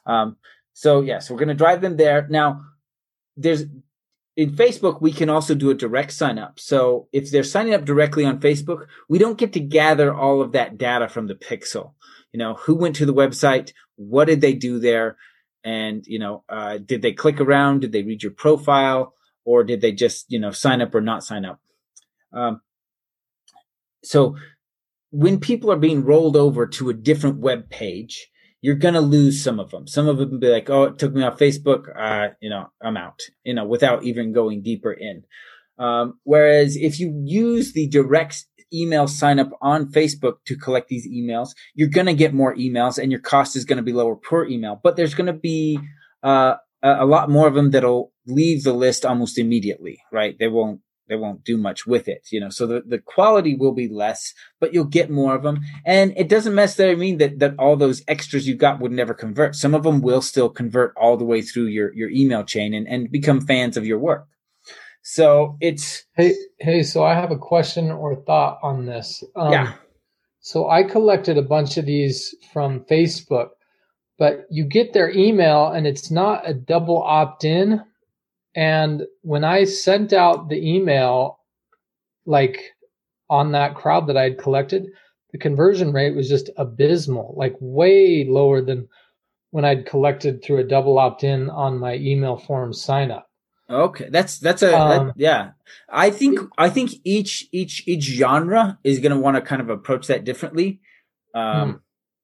Um, 0.06 0.36
so 0.72 1.02
yes, 1.02 1.08
yeah, 1.08 1.18
so 1.18 1.34
we're 1.34 1.40
going 1.40 1.48
to 1.48 1.54
drive 1.54 1.82
them 1.82 1.96
there. 1.96 2.26
Now, 2.30 2.62
there's 3.36 3.64
in 4.38 4.50
Facebook, 4.52 5.02
we 5.02 5.12
can 5.12 5.28
also 5.28 5.52
do 5.52 5.70
a 5.70 5.74
direct 5.74 6.12
sign 6.12 6.38
up. 6.38 6.60
So 6.60 7.08
if 7.12 7.28
they're 7.28 7.42
signing 7.42 7.74
up 7.74 7.84
directly 7.84 8.24
on 8.24 8.38
Facebook, 8.38 8.86
we 9.08 9.18
don't 9.18 9.36
get 9.36 9.52
to 9.54 9.60
gather 9.60 10.14
all 10.14 10.40
of 10.40 10.52
that 10.52 10.78
data 10.78 11.08
from 11.08 11.26
the 11.26 11.34
pixel. 11.34 11.94
You 12.30 12.38
know, 12.38 12.54
who 12.54 12.76
went 12.76 12.94
to 12.96 13.04
the 13.04 13.12
website? 13.12 13.72
What 13.96 14.26
did 14.26 14.40
they 14.40 14.52
do 14.52 14.78
there? 14.78 15.16
And, 15.64 16.06
you 16.06 16.20
know, 16.20 16.44
uh, 16.48 16.78
did 16.78 17.02
they 17.02 17.12
click 17.14 17.40
around? 17.40 17.80
Did 17.80 17.90
they 17.90 18.04
read 18.04 18.22
your 18.22 18.30
profile? 18.30 19.12
Or 19.44 19.64
did 19.64 19.80
they 19.80 19.90
just, 19.90 20.26
you 20.28 20.38
know, 20.38 20.52
sign 20.52 20.82
up 20.82 20.94
or 20.94 21.00
not 21.00 21.24
sign 21.24 21.44
up? 21.44 21.58
Um, 22.32 22.60
so 24.04 24.36
when 25.10 25.40
people 25.40 25.72
are 25.72 25.76
being 25.76 26.04
rolled 26.04 26.36
over 26.36 26.64
to 26.68 26.90
a 26.90 26.94
different 26.94 27.38
web 27.38 27.70
page, 27.70 28.30
you're 28.60 28.74
to 28.94 29.00
lose 29.00 29.42
some 29.42 29.60
of 29.60 29.70
them. 29.70 29.86
Some 29.86 30.08
of 30.08 30.18
them 30.18 30.40
be 30.40 30.48
like, 30.48 30.68
oh, 30.68 30.84
it 30.84 30.98
took 30.98 31.12
me 31.12 31.22
off 31.22 31.38
Facebook. 31.38 31.84
Uh, 31.96 32.34
you 32.40 32.50
know, 32.50 32.66
I'm 32.82 32.96
out, 32.96 33.20
you 33.44 33.54
know, 33.54 33.64
without 33.64 34.04
even 34.04 34.32
going 34.32 34.62
deeper 34.62 34.92
in. 34.92 35.24
Um, 35.78 36.18
whereas 36.24 36.76
if 36.76 36.98
you 36.98 37.22
use 37.24 37.72
the 37.72 37.86
direct 37.86 38.46
email 38.72 39.06
sign 39.06 39.38
up 39.38 39.50
on 39.62 39.92
Facebook 39.92 40.38
to 40.46 40.56
collect 40.56 40.88
these 40.88 41.08
emails, 41.08 41.50
you're 41.74 41.88
to 42.06 42.14
get 42.14 42.34
more 42.34 42.54
emails 42.56 42.98
and 42.98 43.12
your 43.12 43.20
cost 43.20 43.56
is 43.56 43.64
to 43.76 43.82
be 43.82 43.92
lower 43.92 44.16
per 44.16 44.44
email, 44.46 44.80
but 44.82 44.96
there's 44.96 45.14
to 45.26 45.32
be, 45.32 45.78
uh, 46.22 46.54
a 46.82 47.06
lot 47.06 47.30
more 47.30 47.48
of 47.48 47.54
them 47.54 47.70
that'll 47.70 48.12
leave 48.26 48.64
the 48.64 48.72
list 48.72 49.04
almost 49.04 49.38
immediately, 49.38 49.98
right? 50.12 50.36
They 50.38 50.48
won't, 50.48 50.80
they 51.08 51.16
won't 51.16 51.44
do 51.44 51.56
much 51.56 51.86
with 51.86 52.08
it, 52.08 52.28
you 52.30 52.40
know. 52.40 52.50
So 52.50 52.66
the, 52.66 52.82
the 52.86 52.98
quality 52.98 53.54
will 53.54 53.72
be 53.72 53.88
less, 53.88 54.34
but 54.60 54.72
you'll 54.72 54.84
get 54.84 55.10
more 55.10 55.34
of 55.34 55.42
them. 55.42 55.60
And 55.84 56.12
it 56.16 56.28
doesn't 56.28 56.54
necessarily 56.54 56.96
mean 56.96 57.18
that, 57.18 57.38
that 57.38 57.54
all 57.58 57.76
those 57.76 58.02
extras 58.06 58.46
you 58.46 58.54
got 58.54 58.80
would 58.80 58.92
never 58.92 59.14
convert. 59.14 59.56
Some 59.56 59.74
of 59.74 59.82
them 59.82 60.00
will 60.00 60.22
still 60.22 60.48
convert 60.48 60.94
all 60.96 61.16
the 61.16 61.24
way 61.24 61.42
through 61.42 61.66
your, 61.66 61.92
your 61.94 62.10
email 62.10 62.44
chain 62.44 62.74
and, 62.74 62.86
and 62.86 63.10
become 63.10 63.40
fans 63.40 63.76
of 63.76 63.86
your 63.86 63.98
work. 63.98 64.26
So 65.02 65.56
it's 65.60 66.04
hey 66.16 66.34
hey. 66.58 66.82
So 66.82 67.02
I 67.02 67.14
have 67.14 67.30
a 67.30 67.38
question 67.38 67.90
or 67.90 68.22
thought 68.26 68.58
on 68.62 68.84
this. 68.84 69.24
Um, 69.34 69.52
yeah. 69.52 69.72
So 70.40 70.68
I 70.68 70.82
collected 70.82 71.38
a 71.38 71.42
bunch 71.42 71.78
of 71.78 71.86
these 71.86 72.34
from 72.52 72.80
Facebook, 72.80 73.48
but 74.18 74.44
you 74.50 74.64
get 74.64 74.92
their 74.92 75.10
email 75.10 75.68
and 75.68 75.86
it's 75.86 76.10
not 76.10 76.48
a 76.48 76.52
double 76.52 77.02
opt 77.02 77.44
in. 77.44 77.82
And 78.58 79.04
when 79.22 79.44
I 79.44 79.62
sent 79.62 80.12
out 80.12 80.48
the 80.48 80.56
email, 80.56 81.38
like 82.26 82.58
on 83.30 83.52
that 83.52 83.76
crowd 83.76 84.08
that 84.08 84.16
I 84.16 84.24
had 84.24 84.38
collected, 84.38 84.86
the 85.30 85.38
conversion 85.38 85.92
rate 85.92 86.16
was 86.16 86.28
just 86.28 86.50
abysmal, 86.56 87.34
like 87.36 87.54
way 87.60 88.26
lower 88.28 88.60
than 88.60 88.88
when 89.52 89.64
I'd 89.64 89.86
collected 89.86 90.42
through 90.42 90.58
a 90.58 90.64
double 90.64 90.98
opt 90.98 91.22
in 91.22 91.48
on 91.50 91.78
my 91.78 91.94
email 91.94 92.36
form 92.36 92.72
sign 92.72 93.12
up. 93.12 93.30
Okay, 93.70 94.08
that's 94.10 94.40
that's 94.40 94.62
a 94.62 94.76
um, 94.76 95.06
that, 95.06 95.14
yeah. 95.16 95.50
I 95.88 96.10
think 96.10 96.40
I 96.58 96.68
think 96.68 96.90
each 97.04 97.46
each 97.52 97.84
each 97.86 98.02
genre 98.02 98.80
is 98.82 98.98
going 98.98 99.12
to 99.12 99.20
want 99.20 99.36
to 99.36 99.40
kind 99.40 99.62
of 99.62 99.70
approach 99.70 100.08
that 100.08 100.24
differently. 100.24 100.80
Um, 101.32 101.70
hmm. 101.70 101.76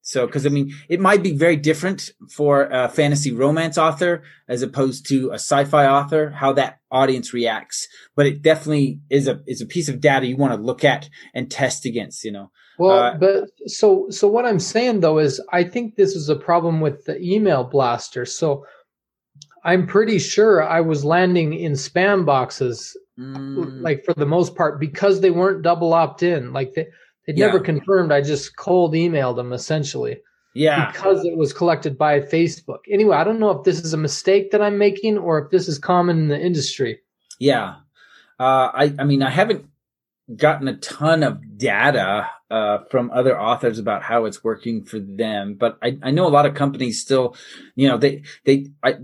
So, 0.06 0.26
because 0.26 0.44
I 0.44 0.50
mean, 0.50 0.74
it 0.90 1.00
might 1.00 1.22
be 1.22 1.32
very 1.32 1.56
different 1.56 2.10
for 2.30 2.66
a 2.66 2.90
fantasy 2.90 3.32
romance 3.32 3.78
author 3.78 4.22
as 4.48 4.60
opposed 4.60 5.08
to 5.08 5.30
a 5.30 5.36
sci-fi 5.36 5.86
author, 5.86 6.28
how 6.28 6.52
that 6.52 6.78
audience 6.90 7.32
reacts. 7.32 7.88
But 8.14 8.26
it 8.26 8.42
definitely 8.42 9.00
is 9.08 9.26
a 9.26 9.40
is 9.46 9.62
a 9.62 9.66
piece 9.66 9.88
of 9.88 10.02
data 10.02 10.26
you 10.26 10.36
want 10.36 10.52
to 10.52 10.60
look 10.60 10.84
at 10.84 11.08
and 11.32 11.50
test 11.50 11.86
against. 11.86 12.22
You 12.22 12.32
know. 12.32 12.50
Well, 12.78 12.98
uh, 12.98 13.16
but 13.16 13.44
so 13.66 14.06
so 14.10 14.28
what 14.28 14.44
I'm 14.44 14.60
saying 14.60 15.00
though 15.00 15.18
is 15.18 15.42
I 15.52 15.64
think 15.64 15.96
this 15.96 16.14
is 16.14 16.28
a 16.28 16.36
problem 16.36 16.82
with 16.82 17.06
the 17.06 17.18
email 17.22 17.64
blaster. 17.64 18.26
So 18.26 18.66
I'm 19.64 19.86
pretty 19.86 20.18
sure 20.18 20.62
I 20.62 20.82
was 20.82 21.02
landing 21.02 21.54
in 21.54 21.72
spam 21.72 22.26
boxes, 22.26 22.94
mm. 23.18 23.80
like 23.80 24.04
for 24.04 24.12
the 24.12 24.26
most 24.26 24.54
part, 24.54 24.78
because 24.78 25.22
they 25.22 25.30
weren't 25.30 25.62
double 25.62 25.94
opt 25.94 26.22
in. 26.22 26.52
Like 26.52 26.74
they 26.74 26.88
they 27.26 27.34
yeah. 27.34 27.46
never 27.46 27.60
confirmed. 27.60 28.12
I 28.12 28.20
just 28.20 28.56
cold 28.56 28.94
emailed 28.94 29.36
them 29.36 29.52
essentially. 29.52 30.18
Yeah, 30.54 30.92
because 30.92 31.24
it 31.24 31.36
was 31.36 31.52
collected 31.52 31.98
by 31.98 32.20
Facebook. 32.20 32.80
Anyway, 32.88 33.16
I 33.16 33.24
don't 33.24 33.40
know 33.40 33.50
if 33.50 33.64
this 33.64 33.80
is 33.80 33.92
a 33.92 33.98
mistake 33.98 34.52
that 34.52 34.62
I'm 34.62 34.78
making 34.78 35.18
or 35.18 35.38
if 35.44 35.50
this 35.50 35.66
is 35.66 35.78
common 35.78 36.18
in 36.18 36.28
the 36.28 36.38
industry. 36.38 37.00
Yeah, 37.40 37.76
uh, 38.38 38.70
I 38.72 38.94
I 38.98 39.04
mean 39.04 39.22
I 39.22 39.30
haven't 39.30 39.66
gotten 40.36 40.68
a 40.68 40.76
ton 40.76 41.22
of 41.22 41.58
data 41.58 42.30
uh, 42.50 42.78
from 42.90 43.10
other 43.10 43.38
authors 43.38 43.78
about 43.78 44.02
how 44.02 44.24
it's 44.24 44.44
working 44.44 44.84
for 44.84 44.98
them, 44.98 45.54
but 45.54 45.76
I, 45.82 45.98
I 46.02 46.10
know 46.12 46.26
a 46.26 46.28
lot 46.28 46.46
of 46.46 46.54
companies 46.54 47.00
still, 47.00 47.36
you 47.74 47.88
know, 47.88 47.98
they 47.98 48.22
they 48.44 48.68
I 48.82 48.96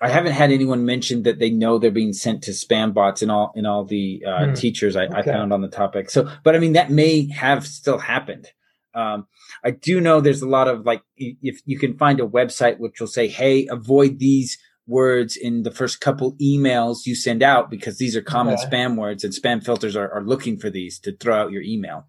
I 0.00 0.08
haven't 0.08 0.32
had 0.32 0.50
anyone 0.50 0.84
mention 0.84 1.22
that 1.22 1.38
they 1.38 1.50
know 1.50 1.78
they're 1.78 1.90
being 1.90 2.12
sent 2.12 2.42
to 2.44 2.50
spam 2.50 2.94
bots 2.94 3.22
in 3.22 3.30
all 3.30 3.52
in 3.54 3.66
all 3.66 3.84
the 3.84 4.24
uh, 4.26 4.46
hmm. 4.46 4.54
teachers 4.54 4.96
I, 4.96 5.04
okay. 5.04 5.16
I, 5.16 5.22
found 5.22 5.52
on 5.52 5.62
the 5.62 5.68
topic. 5.68 6.10
So, 6.10 6.30
but 6.42 6.54
I 6.54 6.58
mean 6.58 6.72
that 6.74 6.90
may 6.90 7.28
have 7.28 7.66
still 7.66 7.98
happened. 7.98 8.48
Um, 8.94 9.26
I 9.64 9.70
do 9.70 10.00
know 10.00 10.20
there's 10.20 10.42
a 10.42 10.48
lot 10.48 10.68
of 10.68 10.86
like 10.86 11.02
if 11.16 11.60
you 11.64 11.78
can 11.78 11.96
find 11.96 12.20
a 12.20 12.26
website 12.26 12.78
which 12.78 13.00
will 13.00 13.08
say, 13.08 13.28
"Hey, 13.28 13.66
avoid 13.66 14.18
these 14.18 14.58
words 14.86 15.36
in 15.36 15.62
the 15.62 15.70
first 15.70 16.00
couple 16.00 16.36
emails 16.36 17.06
you 17.06 17.14
send 17.14 17.42
out 17.42 17.70
because 17.70 17.98
these 17.98 18.14
are 18.14 18.22
common 18.22 18.54
okay. 18.54 18.64
spam 18.64 18.96
words 18.96 19.24
and 19.24 19.32
spam 19.32 19.64
filters 19.64 19.96
are, 19.96 20.12
are 20.12 20.22
looking 20.22 20.58
for 20.58 20.70
these 20.70 20.98
to 21.00 21.16
throw 21.16 21.42
out 21.42 21.52
your 21.52 21.62
email." 21.62 22.06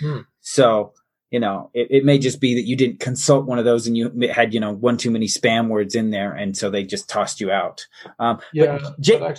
Hmm. 0.00 0.20
So 0.40 0.92
you 1.30 1.38
know, 1.38 1.70
it, 1.74 1.88
it, 1.90 2.04
may 2.04 2.18
just 2.18 2.40
be 2.40 2.54
that 2.54 2.66
you 2.66 2.76
didn't 2.76 2.98
consult 2.98 3.46
one 3.46 3.58
of 3.58 3.64
those 3.64 3.86
and 3.86 3.96
you 3.96 4.10
had, 4.32 4.52
you 4.52 4.58
know, 4.58 4.72
one 4.72 4.96
too 4.96 5.10
many 5.10 5.26
spam 5.26 5.68
words 5.68 5.94
in 5.94 6.10
there. 6.10 6.32
And 6.32 6.56
so 6.56 6.70
they 6.70 6.82
just 6.84 7.08
tossed 7.08 7.40
you 7.40 7.52
out. 7.52 7.86
Um, 8.18 8.40
yeah, 8.52 8.78
but 8.82 9.00
Jay, 9.00 9.36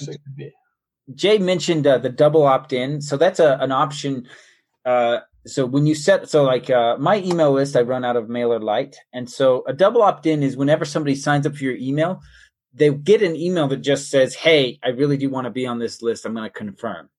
Jay 1.13 1.37
mentioned 1.37 1.85
uh, 1.85 1.97
the 1.97 2.09
double 2.09 2.43
opt 2.43 2.71
in. 2.71 3.01
So 3.01 3.17
that's 3.17 3.39
a, 3.39 3.57
an 3.59 3.73
option. 3.73 4.27
Uh, 4.85 5.19
so 5.45 5.65
when 5.65 5.85
you 5.85 5.93
set, 5.93 6.29
so 6.29 6.43
like 6.43 6.69
uh, 6.69 6.95
my 6.97 7.17
email 7.17 7.51
list, 7.51 7.75
I 7.75 7.81
run 7.81 8.05
out 8.05 8.15
of 8.15 8.25
MailerLite. 8.27 8.95
And 9.11 9.29
so 9.29 9.63
a 9.67 9.73
double 9.73 10.01
opt 10.01 10.25
in 10.25 10.43
is 10.43 10.55
whenever 10.55 10.85
somebody 10.85 11.15
signs 11.15 11.45
up 11.45 11.57
for 11.57 11.63
your 11.63 11.75
email, 11.75 12.21
they 12.73 12.89
get 12.93 13.21
an 13.21 13.35
email 13.35 13.67
that 13.67 13.77
just 13.77 14.09
says, 14.09 14.33
Hey, 14.33 14.79
I 14.81 14.89
really 14.89 15.17
do 15.17 15.29
want 15.29 15.43
to 15.43 15.51
be 15.51 15.67
on 15.67 15.79
this 15.79 16.01
list. 16.01 16.25
I'm 16.25 16.33
going 16.33 16.49
to 16.49 16.49
confirm 16.49 17.09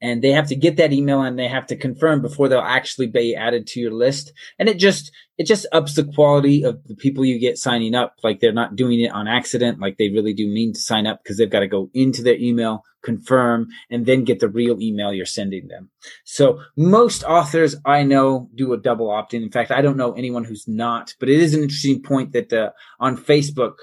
and 0.00 0.22
they 0.22 0.32
have 0.32 0.48
to 0.48 0.56
get 0.56 0.76
that 0.76 0.92
email 0.92 1.22
and 1.22 1.38
they 1.38 1.48
have 1.48 1.66
to 1.66 1.76
confirm 1.76 2.22
before 2.22 2.48
they'll 2.48 2.60
actually 2.60 3.06
be 3.06 3.34
added 3.34 3.66
to 3.68 3.80
your 3.80 3.92
list. 3.92 4.32
And 4.58 4.68
it 4.68 4.78
just, 4.78 5.12
it 5.36 5.46
just 5.46 5.66
ups 5.72 5.94
the 5.94 6.04
quality 6.04 6.64
of 6.64 6.82
the 6.86 6.96
people 6.96 7.24
you 7.24 7.38
get 7.38 7.58
signing 7.58 7.94
up. 7.94 8.14
Like 8.22 8.40
they're 8.40 8.52
not 8.52 8.76
doing 8.76 9.00
it 9.00 9.12
on 9.12 9.28
accident. 9.28 9.80
Like 9.80 9.96
they 9.96 10.08
really 10.08 10.34
do 10.34 10.48
mean 10.48 10.72
to 10.72 10.80
sign 10.80 11.06
up 11.06 11.22
because 11.22 11.38
they've 11.38 11.50
got 11.50 11.60
to 11.60 11.68
go 11.68 11.90
into 11.94 12.22
their 12.22 12.36
email, 12.36 12.82
confirm, 13.02 13.68
and 13.90 14.04
then 14.04 14.24
get 14.24 14.40
the 14.40 14.48
real 14.48 14.80
email 14.80 15.12
you're 15.12 15.26
sending 15.26 15.68
them. 15.68 15.90
So 16.24 16.60
most 16.76 17.22
authors 17.24 17.76
I 17.84 18.02
know 18.02 18.50
do 18.54 18.72
a 18.72 18.78
double 18.78 19.10
opt 19.10 19.34
in. 19.34 19.50
Fact, 19.50 19.70
I 19.70 19.80
don't 19.80 19.96
know 19.96 20.12
anyone 20.12 20.44
who's 20.44 20.66
not, 20.66 21.14
but 21.20 21.28
it 21.28 21.40
is 21.40 21.54
an 21.54 21.62
interesting 21.62 22.02
point 22.02 22.32
that 22.32 22.52
uh, 22.52 22.70
on 22.98 23.16
Facebook, 23.16 23.74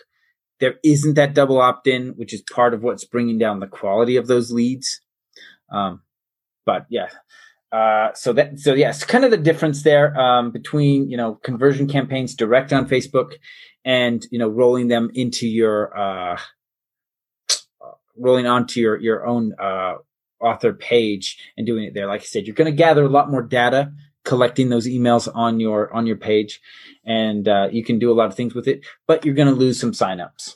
there 0.60 0.76
isn't 0.84 1.16
that 1.16 1.34
double 1.34 1.60
opt 1.60 1.88
in, 1.88 2.10
which 2.10 2.34
is 2.34 2.42
part 2.42 2.74
of 2.74 2.82
what's 2.82 3.06
bringing 3.06 3.38
down 3.38 3.60
the 3.60 3.68
quality 3.68 4.16
of 4.16 4.28
those 4.28 4.52
leads. 4.52 5.02
Um, 5.70 6.02
but 6.66 6.86
yeah, 6.90 7.10
uh, 7.72 8.14
so 8.14 8.34
that 8.34 8.60
so 8.60 8.74
yes, 8.74 9.04
kind 9.04 9.26
of 9.26 9.32
the 9.32 9.38
difference 9.38 9.84
there 9.84 10.18
um, 10.20 10.52
between 10.52 11.10
you 11.10 11.18
know 11.18 11.36
conversion 11.36 11.88
campaigns 11.88 12.36
direct 12.36 12.72
on 12.72 12.88
Facebook 12.88 13.34
and 13.84 14.26
you 14.32 14.40
know 14.40 14.48
rolling 14.48 14.88
them 14.88 15.12
into 15.14 15.48
your 15.48 15.98
uh, 15.98 16.40
rolling 18.18 18.48
onto 18.48 18.80
your 18.80 19.00
your 19.00 19.26
own 19.26 19.54
uh, 19.60 19.96
author 20.40 20.74
page 20.74 21.38
and 21.58 21.66
doing 21.66 21.84
it 21.84 21.94
there. 21.94 22.08
Like 22.08 22.22
I 22.22 22.26
said, 22.26 22.46
you're 22.46 22.56
going 22.56 22.72
to 22.72 22.78
gather 22.78 23.04
a 23.04 23.10
lot 23.10 23.30
more 23.30 23.42
data 23.42 23.92
collecting 24.24 24.70
those 24.70 24.88
emails 24.88 25.30
on 25.34 25.60
your 25.60 25.94
on 25.94 26.06
your 26.06 26.18
page, 26.18 26.62
and 27.06 27.48
uh, 27.48 27.68
you 27.72 27.84
can 27.84 28.00
do 28.00 28.12
a 28.12 28.16
lot 28.16 28.28
of 28.28 28.36
things 28.36 28.54
with 28.54 28.68
it. 28.68 28.86
But 29.08 29.26
you're 29.26 29.36
going 29.36 29.48
to 29.48 29.54
lose 29.54 29.80
some 29.80 29.92
signups. 29.92 30.56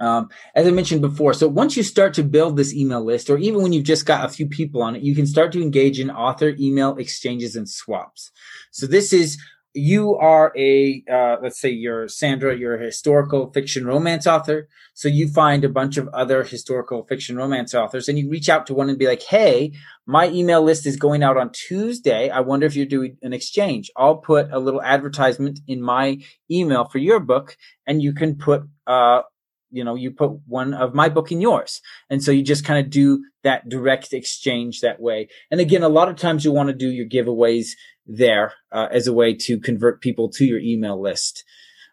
Um, 0.00 0.30
as 0.54 0.66
I 0.66 0.70
mentioned 0.70 1.02
before, 1.02 1.34
so 1.34 1.46
once 1.46 1.76
you 1.76 1.82
start 1.82 2.14
to 2.14 2.22
build 2.22 2.56
this 2.56 2.74
email 2.74 3.04
list, 3.04 3.28
or 3.28 3.38
even 3.38 3.62
when 3.62 3.72
you've 3.72 3.84
just 3.84 4.06
got 4.06 4.24
a 4.24 4.32
few 4.32 4.48
people 4.48 4.82
on 4.82 4.96
it, 4.96 5.02
you 5.02 5.14
can 5.14 5.26
start 5.26 5.52
to 5.52 5.62
engage 5.62 6.00
in 6.00 6.10
author 6.10 6.54
email 6.58 6.96
exchanges 6.96 7.54
and 7.54 7.68
swaps. 7.68 8.32
So 8.70 8.86
this 8.86 9.12
is 9.12 9.38
you 9.72 10.16
are 10.16 10.52
a 10.56 11.04
uh, 11.10 11.36
let's 11.42 11.60
say 11.60 11.70
you're 11.70 12.08
Sandra, 12.08 12.56
you're 12.56 12.74
a 12.74 12.84
historical 12.84 13.52
fiction 13.52 13.86
romance 13.86 14.26
author. 14.26 14.68
So 14.94 15.08
you 15.08 15.28
find 15.28 15.64
a 15.64 15.68
bunch 15.68 15.96
of 15.96 16.08
other 16.08 16.42
historical 16.42 17.04
fiction 17.08 17.36
romance 17.36 17.74
authors, 17.74 18.08
and 18.08 18.18
you 18.18 18.28
reach 18.28 18.48
out 18.48 18.66
to 18.66 18.74
one 18.74 18.88
and 18.88 18.98
be 18.98 19.06
like, 19.06 19.22
"Hey, 19.22 19.72
my 20.06 20.28
email 20.28 20.62
list 20.62 20.86
is 20.86 20.96
going 20.96 21.22
out 21.22 21.36
on 21.36 21.52
Tuesday. 21.52 22.30
I 22.30 22.40
wonder 22.40 22.66
if 22.66 22.74
you're 22.74 22.86
doing 22.86 23.16
an 23.22 23.32
exchange. 23.32 23.90
I'll 23.96 24.16
put 24.16 24.50
a 24.50 24.58
little 24.58 24.82
advertisement 24.82 25.60
in 25.68 25.80
my 25.82 26.18
email 26.50 26.86
for 26.86 26.98
your 26.98 27.20
book, 27.20 27.56
and 27.86 28.02
you 28.02 28.12
can 28.12 28.36
put." 28.36 28.62
Uh, 28.86 29.22
you 29.70 29.84
know 29.84 29.94
you 29.94 30.10
put 30.10 30.32
one 30.46 30.74
of 30.74 30.94
my 30.94 31.08
book 31.08 31.32
in 31.32 31.40
yours. 31.40 31.80
And 32.08 32.22
so 32.22 32.32
you 32.32 32.42
just 32.42 32.64
kind 32.64 32.84
of 32.84 32.90
do 32.90 33.24
that 33.42 33.68
direct 33.68 34.12
exchange 34.12 34.80
that 34.80 35.00
way. 35.00 35.28
And 35.50 35.60
again 35.60 35.82
a 35.82 35.88
lot 35.88 36.08
of 36.08 36.16
times 36.16 36.44
you 36.44 36.52
want 36.52 36.68
to 36.68 36.74
do 36.74 36.88
your 36.88 37.06
giveaways 37.06 37.68
there 38.06 38.54
uh, 38.72 38.88
as 38.90 39.06
a 39.06 39.12
way 39.12 39.34
to 39.34 39.58
convert 39.58 40.00
people 40.00 40.28
to 40.30 40.44
your 40.44 40.58
email 40.58 41.00
list. 41.00 41.44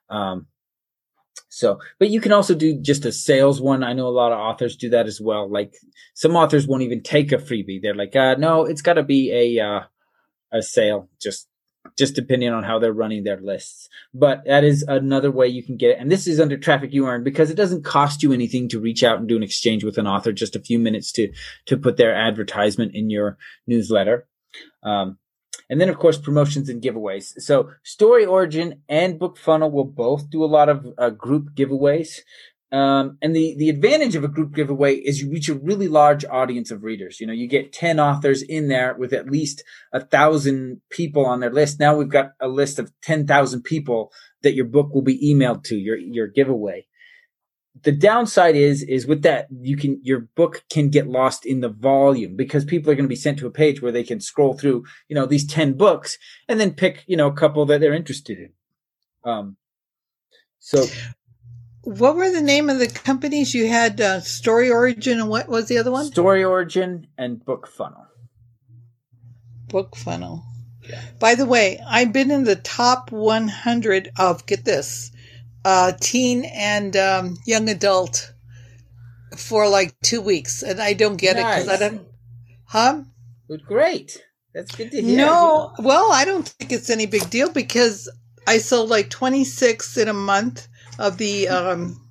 Um, 0.10 0.48
so 1.50 1.80
but 2.00 2.10
you 2.10 2.22
can 2.22 2.32
also 2.32 2.56
do 2.56 2.80
just 2.80 3.06
a 3.06 3.12
sales 3.12 3.62
one. 3.62 3.84
I 3.84 3.94
know 3.94 4.08
a 4.08 4.10
lot 4.10 4.32
of 4.32 4.40
authors 4.40 4.76
do 4.76 4.90
that 4.90 5.08
as 5.08 5.20
well. 5.22 5.50
Like 5.50 5.74
some 6.14 6.36
authors 6.36 6.68
won't 6.68 6.84
even 6.84 7.02
take 7.02 7.32
a 7.32 7.38
freebie. 7.38 7.82
They're 7.82 7.96
like 7.96 8.16
uh, 8.16 8.36
no 8.36 8.66
it's 8.66 8.82
got 8.82 8.94
to 8.94 9.04
be 9.04 9.32
a 9.32 9.64
uh, 9.64 9.82
a 10.52 10.62
sale. 10.62 11.10
Just 11.22 11.48
just 11.98 12.16
depending 12.16 12.50
on 12.50 12.64
how 12.64 12.80
they're 12.80 12.94
running 12.94 13.24
their 13.24 13.40
lists. 13.40 13.90
But 14.14 14.44
that 14.46 14.64
is 14.64 14.84
another 14.88 15.32
way 15.32 15.48
you 15.48 15.64
can 15.64 15.78
get 15.78 15.92
it. 15.92 16.00
And 16.00 16.12
this 16.12 16.28
is 16.28 16.40
under 16.40 16.58
traffic 16.58 16.94
you 16.94 17.08
earn 17.08 17.24
because 17.24 17.50
it 17.50 17.56
doesn't 17.56 17.86
cost 17.86 18.24
you 18.24 18.34
anything 18.34 18.70
to 18.70 18.80
reach 18.80 19.04
out 19.04 19.20
and 19.20 19.28
do 19.28 19.38
an 19.38 19.44
exchange 19.44 19.84
with 19.84 19.98
an 19.98 20.08
author, 20.08 20.32
just 20.32 20.56
a 20.56 20.62
few 20.62 20.80
minutes 20.80 21.12
to, 21.14 21.32
to 21.66 21.78
put 21.78 21.98
their 21.98 22.16
advertisement 22.16 22.96
in 22.96 23.10
your 23.10 23.38
newsletter. 23.68 24.28
Um, 24.84 25.18
and 25.70 25.82
then, 25.82 25.90
of 25.90 25.98
course, 25.98 26.18
promotions 26.18 26.70
and 26.70 26.82
giveaways. 26.82 27.42
So, 27.42 27.72
Story 27.84 28.26
Origin 28.26 28.82
and 28.88 29.20
Book 29.20 29.38
Funnel 29.38 29.72
will 29.72 29.86
both 29.86 30.30
do 30.30 30.44
a 30.44 30.46
lot 30.46 30.70
of 30.70 30.88
uh, 30.98 31.10
group 31.10 31.56
giveaways. 31.56 32.20
Um, 32.72 33.18
and 33.22 33.34
the, 33.34 33.56
the 33.58 33.70
advantage 33.70 34.16
of 34.16 34.26
a 34.26 34.28
group 34.28 34.54
giveaway 34.54 34.96
is 34.96 35.22
you 35.22 35.32
reach 35.32 35.48
a 35.48 35.54
really 35.54 35.88
large 35.88 36.26
audience 36.26 36.70
of 36.70 36.84
readers. 36.84 37.20
You 37.20 37.28
know, 37.28 37.34
you 37.34 37.48
get 37.48 37.72
10 37.72 38.00
authors 38.00 38.42
in 38.42 38.68
there 38.68 38.94
with 38.94 39.14
at 39.14 39.30
least 39.30 39.64
a 39.94 40.02
thousand 40.02 40.82
people 40.90 41.26
on 41.26 41.40
their 41.40 41.50
list. 41.50 41.80
Now 41.80 41.96
we've 41.96 42.10
got 42.10 42.32
a 42.42 42.50
list 42.50 42.78
of 42.78 42.92
10,000 43.04 43.64
people 43.64 44.12
that 44.44 44.54
your 44.54 44.66
book 44.66 44.94
will 44.94 45.02
be 45.02 45.34
emailed 45.34 45.64
to, 45.66 45.78
your, 45.78 45.98
your 45.98 46.28
giveaway. 46.28 46.88
the 47.84 47.92
downside 47.92 48.56
is 48.56 48.82
is 48.84 49.06
with 49.06 49.22
that 49.24 49.48
you 49.62 49.78
can 49.78 50.00
your 50.04 50.22
book 50.36 50.64
can 50.70 50.90
get 50.90 51.08
lost 51.08 51.46
in 51.46 51.60
the 51.62 51.70
volume 51.70 52.36
because 52.36 52.66
people 52.66 52.92
are 52.92 52.96
going 52.96 53.06
to 53.06 53.10
be 53.10 53.16
sent 53.16 53.38
to 53.40 53.48
a 53.48 53.52
page 53.52 53.82
where 53.82 53.92
they 53.92 54.04
can 54.04 54.20
scroll 54.20 54.54
through 54.54 54.84
you 55.08 55.16
know 55.16 55.26
these 55.26 55.46
10 55.46 55.74
books 55.74 56.18
and 56.48 56.60
then 56.60 56.74
pick 56.74 57.04
you 57.08 57.18
know 57.18 57.28
a 57.28 57.34
couple 57.34 57.66
that 57.66 57.80
they're 57.80 57.94
interested 57.94 58.38
in 58.40 58.52
um 59.32 59.58
so 60.60 60.86
what 61.88 62.16
were 62.16 62.30
the 62.30 62.42
name 62.42 62.70
of 62.70 62.80
the 62.80 62.88
companies 62.88 63.54
you 63.54 63.68
had 63.68 64.00
uh, 64.02 64.20
story 64.20 64.70
origin 64.70 65.20
and 65.20 65.30
what 65.30 65.48
was 65.48 65.68
the 65.68 65.78
other 65.78 65.92
one 65.92 66.06
story 66.06 66.44
origin 66.44 67.08
and 67.18 67.44
book 67.46 67.68
funnel 67.68 68.06
book 69.70 69.96
funnel 69.96 70.44
yeah. 70.90 71.02
by 71.20 71.36
the 71.36 71.46
way 71.46 71.80
i've 71.88 72.12
been 72.12 72.32
in 72.32 72.44
the 72.44 72.56
top 72.56 73.12
100 73.12 74.12
of 74.18 74.46
get 74.46 74.66
this 74.66 75.12
uh, 75.68 75.92
teen 76.00 76.46
and 76.46 76.96
um, 76.96 77.38
young 77.46 77.68
adult 77.68 78.32
for 79.36 79.68
like 79.68 79.94
two 80.02 80.22
weeks, 80.22 80.64
and 80.64 80.82
I 80.82 80.94
don't 80.94 81.18
get 81.18 81.36
nice. 81.36 81.62
it 81.62 81.66
because 81.66 81.82
I 81.82 81.90
don't. 81.90 82.08
Huh? 82.66 83.04
Great. 83.66 84.24
That's 84.54 84.74
good 84.74 84.92
to 84.92 85.02
hear. 85.02 85.18
No, 85.18 85.74
well, 85.80 86.12
I 86.12 86.24
don't 86.24 86.48
think 86.48 86.72
it's 86.72 86.90
any 86.90 87.06
big 87.06 87.30
deal 87.30 87.52
because 87.52 88.10
I 88.48 88.60
sold 88.60 88.90
like 88.90 89.10
twenty 89.10 89.44
six 89.44 89.98
in 89.98 90.08
a 90.08 90.14
month 90.14 90.68
of 90.98 91.18
the 91.18 91.48
um, 91.48 92.02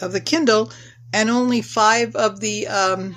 of 0.00 0.12
the 0.12 0.20
Kindle, 0.20 0.72
and 1.12 1.30
only 1.30 1.62
five 1.62 2.14
of 2.16 2.40
the. 2.40 2.66
Um, 2.66 3.16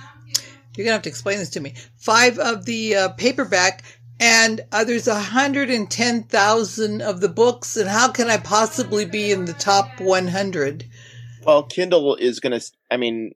you're 0.76 0.86
gonna 0.86 0.94
have 0.94 1.02
to 1.04 1.10
explain 1.10 1.38
this 1.38 1.50
to 1.52 1.60
me. 1.60 1.74
Five 1.98 2.40
of 2.40 2.66
the 2.66 2.96
uh, 2.96 3.10
paperback, 3.10 3.84
and 4.22 4.62
uh, 4.72 4.84
there's 4.84 5.08
110,000 5.08 7.02
of 7.02 7.22
the 7.22 7.30
books, 7.30 7.76
and 7.76 7.90
how 7.90 8.12
can 8.12 8.30
I 8.30 8.38
possibly 8.38 9.04
be 9.04 9.32
in 9.32 9.46
the 9.46 9.54
top 9.54 10.00
100? 10.00 10.86
Well, 11.44 11.64
Kindle 11.64 12.16
is 12.16 12.40
going 12.40 12.60
to, 12.60 12.64
I 12.92 12.98
mean, 12.98 13.32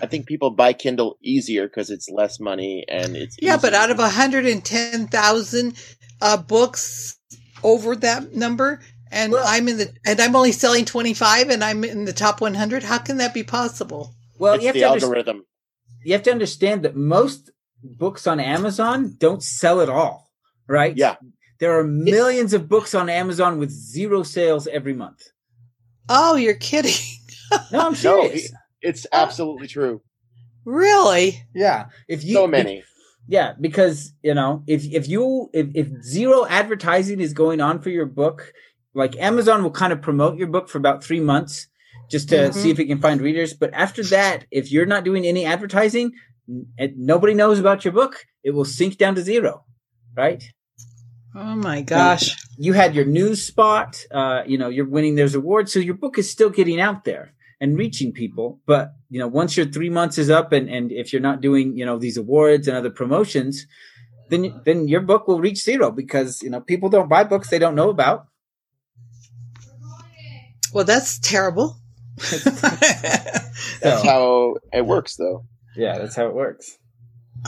I 0.00 0.06
think 0.06 0.26
people 0.26 0.50
buy 0.50 0.72
Kindle 0.72 1.18
easier 1.20 1.66
because 1.66 1.90
it's 1.90 2.08
less 2.08 2.38
money 2.38 2.84
and 2.88 3.16
it's. 3.16 3.36
Yeah, 3.42 3.56
easier. 3.56 3.70
but 3.70 3.74
out 3.74 3.90
of 3.90 3.98
110,000 3.98 5.74
uh, 6.22 6.36
books 6.36 7.18
over 7.64 7.96
that 7.96 8.34
number, 8.34 8.80
and 9.10 9.32
well, 9.32 9.44
I'm 9.46 9.68
in 9.68 9.78
the, 9.78 9.92
and 10.06 10.20
I'm 10.20 10.36
only 10.36 10.52
selling 10.52 10.84
25 10.84 11.50
and 11.50 11.64
I'm 11.64 11.84
in 11.84 12.04
the 12.04 12.12
top 12.12 12.40
100, 12.40 12.82
how 12.82 12.98
can 12.98 13.16
that 13.18 13.34
be 13.34 13.42
possible? 13.42 14.14
Well, 14.38 14.54
it's 14.54 14.62
you 14.62 14.68
have 14.68 14.74
the 14.74 14.80
to 14.80 14.86
algorithm. 14.86 15.44
You 16.04 16.12
have 16.12 16.22
to 16.24 16.32
understand 16.32 16.84
that 16.84 16.96
most 16.96 17.50
books 17.82 18.26
on 18.26 18.40
Amazon 18.40 19.16
don't 19.18 19.42
sell 19.42 19.80
at 19.80 19.88
all, 19.88 20.30
right? 20.66 20.96
Yeah. 20.96 21.16
There 21.58 21.78
are 21.78 21.84
millions 21.84 22.54
of 22.54 22.68
books 22.68 22.94
on 22.94 23.10
Amazon 23.10 23.58
with 23.58 23.70
zero 23.70 24.22
sales 24.22 24.66
every 24.66 24.94
month. 24.94 25.22
Oh, 26.08 26.36
you're 26.36 26.54
kidding. 26.54 26.94
no, 27.70 27.86
I'm 27.86 27.94
serious. 27.96 28.50
No, 28.50 28.58
it's 28.80 29.06
uh, 29.06 29.08
absolutely 29.12 29.68
true. 29.68 30.00
Really? 30.64 31.44
Yeah. 31.54 31.86
If 32.08 32.24
you 32.24 32.34
so 32.34 32.46
many. 32.46 32.78
If, 32.78 32.86
yeah, 33.28 33.52
because 33.60 34.12
you 34.22 34.34
know, 34.34 34.64
if 34.66 34.84
if 34.92 35.08
you 35.08 35.50
if, 35.52 35.68
if 35.74 36.02
zero 36.02 36.46
advertising 36.46 37.20
is 37.20 37.32
going 37.32 37.60
on 37.60 37.80
for 37.80 37.90
your 37.90 38.06
book, 38.06 38.52
like 38.94 39.16
Amazon 39.16 39.62
will 39.62 39.70
kind 39.70 39.92
of 39.92 40.02
promote 40.02 40.36
your 40.36 40.48
book 40.48 40.68
for 40.68 40.78
about 40.78 41.04
three 41.04 41.20
months 41.20 41.68
just 42.10 42.28
to 42.30 42.36
mm-hmm. 42.36 42.58
see 42.58 42.70
if 42.70 42.78
it 42.78 42.86
can 42.86 43.00
find 43.00 43.20
readers. 43.20 43.54
But 43.54 43.72
after 43.72 44.02
that, 44.04 44.46
if 44.50 44.72
you're 44.72 44.86
not 44.86 45.04
doing 45.04 45.24
any 45.24 45.44
advertising, 45.44 46.12
nobody 46.96 47.34
knows 47.34 47.58
about 47.58 47.84
your 47.84 47.92
book, 47.92 48.26
it 48.42 48.50
will 48.50 48.64
sink 48.64 48.98
down 48.98 49.14
to 49.14 49.22
zero, 49.22 49.64
right? 50.16 50.42
Oh 51.34 51.54
my 51.54 51.82
gosh! 51.82 52.36
you 52.58 52.72
had 52.72 52.94
your 52.94 53.04
news 53.04 53.42
spot. 53.42 54.04
Uh, 54.10 54.42
you 54.46 54.58
know, 54.58 54.68
you're 54.68 54.88
winning 54.88 55.14
those 55.14 55.34
awards, 55.34 55.72
so 55.72 55.78
your 55.78 55.94
book 55.94 56.18
is 56.18 56.28
still 56.28 56.50
getting 56.50 56.80
out 56.80 57.04
there 57.04 57.34
and 57.60 57.78
reaching 57.78 58.12
people. 58.12 58.60
But 58.66 58.92
you 59.10 59.20
know, 59.20 59.28
once 59.28 59.56
your 59.56 59.66
three 59.66 59.90
months 59.90 60.18
is 60.18 60.28
up, 60.28 60.52
and 60.52 60.68
and 60.68 60.90
if 60.90 61.12
you're 61.12 61.22
not 61.22 61.40
doing 61.40 61.76
you 61.76 61.86
know 61.86 61.98
these 61.98 62.16
awards 62.16 62.66
and 62.66 62.76
other 62.76 62.90
promotions, 62.90 63.64
then 64.28 64.60
then 64.64 64.88
your 64.88 65.02
book 65.02 65.28
will 65.28 65.40
reach 65.40 65.62
zero 65.62 65.92
because 65.92 66.42
you 66.42 66.50
know 66.50 66.60
people 66.60 66.88
don't 66.88 67.08
buy 67.08 67.22
books 67.22 67.48
they 67.48 67.60
don't 67.60 67.76
know 67.76 67.90
about. 67.90 68.26
Well, 70.72 70.84
that's 70.84 71.18
terrible. 71.18 71.76
that's 72.16 73.80
so. 73.80 74.02
how 74.04 74.56
it 74.72 74.84
works, 74.86 75.16
though. 75.16 75.44
Yeah, 75.76 75.98
that's 75.98 76.16
how 76.16 76.26
it 76.26 76.34
works. 76.34 76.78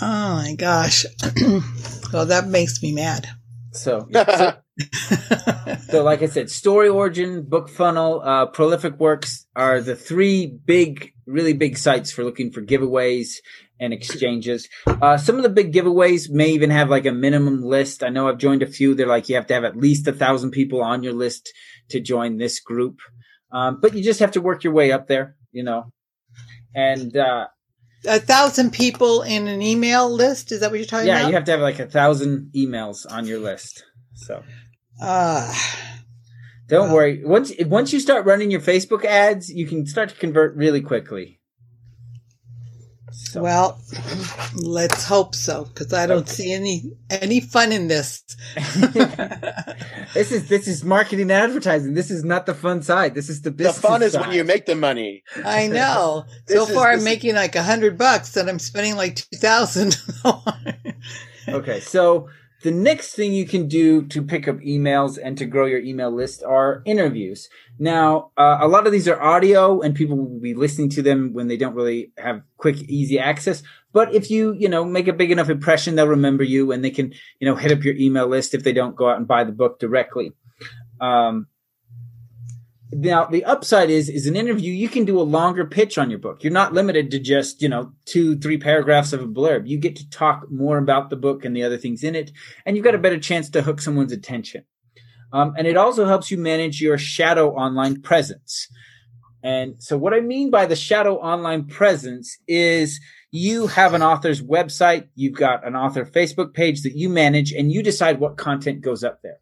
Oh 0.00 0.36
my 0.36 0.54
gosh. 0.56 1.04
well, 2.12 2.26
that 2.26 2.46
makes 2.46 2.82
me 2.82 2.92
mad. 2.92 3.28
So, 3.72 4.06
so, 4.12 4.52
so, 5.88 6.02
like 6.02 6.22
I 6.22 6.26
said, 6.26 6.50
Story 6.50 6.88
Origin, 6.88 7.42
Book 7.42 7.68
Funnel, 7.68 8.20
uh, 8.22 8.46
Prolific 8.46 8.98
Works 8.98 9.46
are 9.56 9.80
the 9.80 9.96
three 9.96 10.46
big, 10.46 11.12
really 11.26 11.54
big 11.54 11.78
sites 11.78 12.12
for 12.12 12.22
looking 12.22 12.52
for 12.52 12.62
giveaways 12.62 13.36
and 13.80 13.92
exchanges. 13.92 14.68
Uh, 14.86 15.16
some 15.16 15.36
of 15.36 15.42
the 15.42 15.48
big 15.48 15.72
giveaways 15.72 16.30
may 16.30 16.50
even 16.50 16.70
have 16.70 16.88
like 16.88 17.06
a 17.06 17.12
minimum 17.12 17.62
list. 17.62 18.02
I 18.02 18.10
know 18.10 18.28
I've 18.28 18.38
joined 18.38 18.62
a 18.62 18.66
few. 18.66 18.94
They're 18.94 19.06
like 19.06 19.28
you 19.28 19.34
have 19.34 19.46
to 19.48 19.54
have 19.54 19.64
at 19.64 19.76
least 19.76 20.06
a 20.06 20.12
thousand 20.12 20.52
people 20.52 20.82
on 20.82 21.02
your 21.02 21.14
list 21.14 21.52
to 21.90 22.00
join 22.00 22.38
this 22.38 22.60
group. 22.60 23.00
Um, 23.50 23.78
but 23.80 23.94
you 23.94 24.02
just 24.02 24.20
have 24.20 24.32
to 24.32 24.40
work 24.40 24.64
your 24.64 24.72
way 24.72 24.92
up 24.92 25.08
there, 25.08 25.36
you 25.52 25.62
know. 25.62 25.92
And 26.74 27.14
uh, 27.16 27.48
a 28.06 28.18
thousand 28.18 28.72
people 28.72 29.22
in 29.22 29.46
an 29.46 29.62
email 29.62 30.10
list. 30.10 30.52
Is 30.52 30.60
that 30.60 30.70
what 30.70 30.78
you're 30.78 30.86
talking 30.86 31.08
yeah, 31.08 31.16
about? 31.16 31.22
Yeah, 31.22 31.28
you 31.28 31.34
have 31.34 31.44
to 31.44 31.50
have 31.52 31.60
like 31.60 31.78
a 31.78 31.86
thousand 31.86 32.50
emails 32.56 33.10
on 33.10 33.26
your 33.26 33.38
list. 33.38 33.84
So, 34.14 34.42
uh, 35.00 35.54
don't 36.68 36.86
well. 36.86 36.96
worry. 36.96 37.24
Once 37.24 37.52
once 37.66 37.92
you 37.92 38.00
start 38.00 38.24
running 38.24 38.50
your 38.50 38.60
Facebook 38.60 39.04
ads, 39.04 39.50
you 39.50 39.66
can 39.66 39.86
start 39.86 40.08
to 40.08 40.14
convert 40.14 40.56
really 40.56 40.80
quickly. 40.80 41.40
So. 43.12 43.42
Well, 43.42 43.80
let's 44.54 45.06
hope 45.06 45.34
so 45.34 45.64
because 45.64 45.92
I 45.92 46.06
don't 46.06 46.22
okay. 46.22 46.32
see 46.32 46.52
any 46.52 46.92
any 47.10 47.40
fun 47.40 47.72
in 47.72 47.88
this. 47.88 48.22
this 50.14 50.32
is 50.32 50.48
this 50.48 50.66
is 50.66 50.84
marketing 50.84 51.30
and 51.30 51.32
advertising. 51.32 51.94
This 51.94 52.10
is 52.10 52.24
not 52.24 52.46
the 52.46 52.54
fun 52.54 52.82
side. 52.82 53.14
This 53.14 53.28
is 53.28 53.42
the 53.42 53.50
business. 53.50 53.76
The 53.76 53.82
fun 53.82 54.02
is 54.02 54.12
side. 54.12 54.22
when 54.22 54.36
you 54.36 54.44
make 54.44 54.66
the 54.66 54.74
money. 54.74 55.22
I 55.44 55.66
know. 55.68 56.24
so 56.46 56.66
far, 56.66 56.90
I'm 56.90 57.04
making 57.04 57.34
like 57.34 57.54
a 57.54 57.62
hundred 57.62 57.98
bucks, 57.98 58.36
and 58.36 58.48
I'm 58.48 58.58
spending 58.58 58.96
like 58.96 59.16
two 59.16 59.36
thousand. 59.36 59.96
okay, 61.48 61.80
so 61.80 62.28
the 62.62 62.70
next 62.70 63.14
thing 63.14 63.32
you 63.32 63.46
can 63.46 63.66
do 63.66 64.02
to 64.06 64.22
pick 64.22 64.46
up 64.46 64.58
emails 64.58 65.18
and 65.22 65.36
to 65.38 65.44
grow 65.44 65.66
your 65.66 65.80
email 65.80 66.10
list 66.10 66.42
are 66.44 66.82
interviews. 66.84 67.48
Now, 67.78 68.30
uh, 68.36 68.58
a 68.60 68.68
lot 68.68 68.86
of 68.86 68.92
these 68.92 69.08
are 69.08 69.20
audio 69.20 69.80
and 69.80 69.94
people 69.94 70.16
will 70.16 70.40
be 70.40 70.54
listening 70.54 70.88
to 70.90 71.02
them 71.02 71.32
when 71.32 71.48
they 71.48 71.56
don't 71.56 71.74
really 71.74 72.12
have 72.18 72.42
quick, 72.56 72.76
easy 72.82 73.18
access. 73.18 73.62
But 73.92 74.14
if 74.14 74.30
you, 74.30 74.52
you 74.52 74.68
know, 74.68 74.84
make 74.84 75.08
a 75.08 75.12
big 75.12 75.30
enough 75.30 75.50
impression, 75.50 75.96
they'll 75.96 76.06
remember 76.06 76.44
you 76.44 76.72
and 76.72 76.84
they 76.84 76.90
can, 76.90 77.12
you 77.40 77.48
know, 77.48 77.56
hit 77.56 77.72
up 77.72 77.84
your 77.84 77.96
email 77.96 78.28
list 78.28 78.54
if 78.54 78.62
they 78.62 78.72
don't 78.72 78.96
go 78.96 79.08
out 79.08 79.16
and 79.16 79.26
buy 79.26 79.44
the 79.44 79.52
book 79.52 79.78
directly. 79.78 80.32
Um, 81.00 81.48
now 82.92 83.24
the 83.24 83.44
upside 83.44 83.90
is 83.90 84.08
is 84.08 84.26
an 84.26 84.36
interview 84.36 84.72
you 84.72 84.88
can 84.88 85.04
do 85.04 85.20
a 85.20 85.22
longer 85.22 85.64
pitch 85.64 85.98
on 85.98 86.10
your 86.10 86.18
book. 86.18 86.44
You're 86.44 86.52
not 86.52 86.74
limited 86.74 87.10
to 87.10 87.18
just 87.18 87.62
you 87.62 87.68
know 87.68 87.92
two 88.04 88.38
three 88.38 88.58
paragraphs 88.58 89.12
of 89.12 89.22
a 89.22 89.26
blurb. 89.26 89.66
You 89.66 89.78
get 89.78 89.96
to 89.96 90.08
talk 90.10 90.50
more 90.50 90.78
about 90.78 91.10
the 91.10 91.16
book 91.16 91.44
and 91.44 91.56
the 91.56 91.62
other 91.62 91.78
things 91.78 92.04
in 92.04 92.14
it 92.14 92.32
and 92.66 92.76
you've 92.76 92.84
got 92.84 92.94
a 92.94 92.98
better 92.98 93.18
chance 93.18 93.48
to 93.50 93.62
hook 93.62 93.80
someone's 93.80 94.12
attention. 94.12 94.64
Um, 95.32 95.54
and 95.56 95.66
it 95.66 95.78
also 95.78 96.04
helps 96.06 96.30
you 96.30 96.36
manage 96.36 96.82
your 96.82 96.98
shadow 96.98 97.54
online 97.54 98.02
presence. 98.02 98.68
And 99.42 99.82
so 99.82 99.98
what 99.98 100.14
i 100.14 100.20
mean 100.20 100.50
by 100.50 100.66
the 100.66 100.76
shadow 100.76 101.16
online 101.16 101.66
presence 101.66 102.38
is 102.46 103.00
you 103.32 103.66
have 103.66 103.94
an 103.94 104.02
author's 104.02 104.42
website 104.42 105.08
you've 105.14 105.34
got 105.34 105.66
an 105.66 105.74
author 105.74 106.04
facebook 106.04 106.52
page 106.52 106.82
that 106.82 106.94
you 106.94 107.08
manage 107.08 107.50
and 107.50 107.72
you 107.72 107.82
decide 107.82 108.20
what 108.20 108.36
content 108.36 108.82
goes 108.82 109.02
up 109.02 109.20
there 109.22 109.38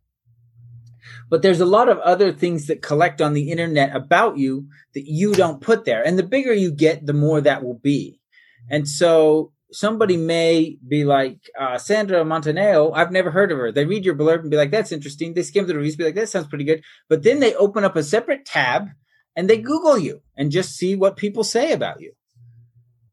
but 1.31 1.43
there's 1.43 1.61
a 1.61 1.67
lot 1.67 1.89
of 1.89 1.99
other 1.99 2.33
things 2.33 2.67
that 2.67 2.83
collect 2.83 3.23
on 3.23 3.33
the 3.33 3.51
internet 3.51 3.95
about 3.95 4.37
you 4.37 4.69
that 4.95 5.05
you 5.07 5.33
don't 5.33 5.61
put 5.61 5.85
there. 5.85 6.05
And 6.05 6.19
the 6.19 6.25
bigger 6.25 6.53
you 6.53 6.73
get, 6.73 7.07
the 7.07 7.13
more 7.13 7.41
that 7.41 7.63
will 7.63 7.79
be. 7.79 8.21
And 8.69 8.87
so 8.87 9.53
somebody 9.73 10.17
may 10.17 10.77
be 10.87 11.05
like, 11.05 11.39
uh, 11.59 11.79
Sandra 11.79 12.25
Montaneo, 12.25 12.91
I've 12.93 13.13
never 13.13 13.31
heard 13.31 13.53
of 13.53 13.59
her. 13.59 13.71
They 13.71 13.87
read 13.87 14.05
your 14.05 14.17
blurb 14.17 14.41
and 14.41 14.51
be 14.51 14.57
like, 14.57 14.73
that's 14.73 14.91
interesting. 14.91 15.33
They 15.33 15.45
skim 15.45 15.69
the 15.69 15.77
reviews, 15.77 15.95
be 15.95 16.05
like, 16.05 16.17
that 16.17 16.29
sounds 16.29 16.49
pretty 16.49 16.65
good. 16.65 16.83
But 17.09 17.23
then 17.23 17.39
they 17.39 17.55
open 17.55 17.85
up 17.85 17.95
a 17.95 18.03
separate 18.03 18.45
tab 18.45 18.89
and 19.37 19.49
they 19.49 19.59
Google 19.59 19.99
you 19.99 20.23
and 20.37 20.51
just 20.51 20.77
see 20.77 20.97
what 20.97 21.17
people 21.17 21.45
say 21.45 21.73
about 21.73 22.01
you. 22.01 22.13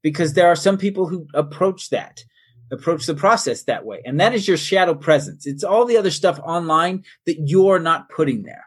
Because 0.01 0.33
there 0.33 0.47
are 0.47 0.55
some 0.55 0.79
people 0.79 1.07
who 1.07 1.27
approach 1.35 1.91
that 1.91 2.23
approach 2.71 3.05
the 3.05 3.15
process 3.15 3.63
that 3.63 3.85
way. 3.85 4.01
And 4.05 4.19
that 4.19 4.33
is 4.33 4.47
your 4.47 4.57
shadow 4.57 4.93
presence. 4.93 5.45
It's 5.45 5.63
all 5.63 5.85
the 5.85 5.97
other 5.97 6.11
stuff 6.11 6.39
online 6.39 7.03
that 7.25 7.37
you're 7.45 7.79
not 7.79 8.09
putting 8.09 8.43
there. 8.43 8.65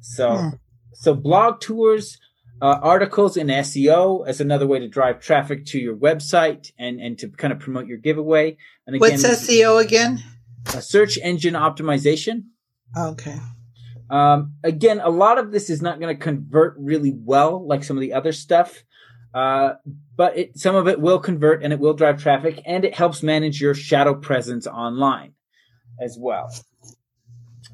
So, 0.00 0.36
hmm. 0.36 0.48
so 0.92 1.14
blog 1.14 1.60
tours, 1.60 2.18
uh, 2.60 2.78
articles 2.82 3.36
in 3.36 3.48
SEO 3.48 4.26
as 4.26 4.40
another 4.40 4.66
way 4.66 4.78
to 4.78 4.88
drive 4.88 5.20
traffic 5.20 5.64
to 5.66 5.78
your 5.78 5.96
website 5.96 6.70
and, 6.78 7.00
and 7.00 7.18
to 7.18 7.28
kind 7.28 7.52
of 7.52 7.58
promote 7.58 7.86
your 7.86 7.98
giveaway. 7.98 8.56
And 8.86 8.94
again, 8.94 9.10
what's 9.10 9.24
SEO 9.24 9.82
again? 9.82 10.22
A 10.74 10.82
search 10.82 11.18
engine 11.18 11.54
optimization. 11.54 12.44
Okay. 12.96 13.36
Um, 14.10 14.54
again, 14.62 15.00
a 15.00 15.08
lot 15.08 15.38
of 15.38 15.50
this 15.50 15.70
is 15.70 15.80
not 15.80 15.98
going 15.98 16.14
to 16.14 16.22
convert 16.22 16.76
really 16.78 17.14
well, 17.16 17.66
like 17.66 17.82
some 17.82 17.96
of 17.96 18.02
the 18.02 18.12
other 18.12 18.32
stuff. 18.32 18.84
Uh, 19.34 19.74
but 20.16 20.36
it, 20.36 20.58
some 20.58 20.74
of 20.74 20.88
it 20.88 21.00
will 21.00 21.18
convert 21.18 21.62
and 21.62 21.72
it 21.72 21.78
will 21.78 21.94
drive 21.94 22.22
traffic 22.22 22.60
and 22.66 22.84
it 22.84 22.94
helps 22.94 23.22
manage 23.22 23.60
your 23.60 23.74
shadow 23.74 24.14
presence 24.14 24.66
online 24.66 25.32
as 26.00 26.16
well. 26.20 26.52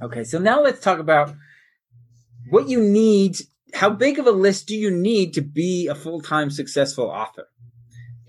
Okay, 0.01 0.23
so 0.23 0.39
now 0.39 0.63
let's 0.63 0.81
talk 0.81 1.01
about 1.01 1.35
what 2.51 2.69
you 2.69 2.81
need. 2.81 3.39
How 3.75 3.91
big 3.91 4.19
of 4.19 4.27
a 4.27 4.31
list 4.31 4.69
do 4.69 4.77
you 4.77 4.91
need 4.91 5.35
to 5.35 5.41
be 5.41 5.89
a 5.89 5.95
full 5.95 6.21
time 6.21 6.51
successful 6.51 7.07
author? 7.07 7.47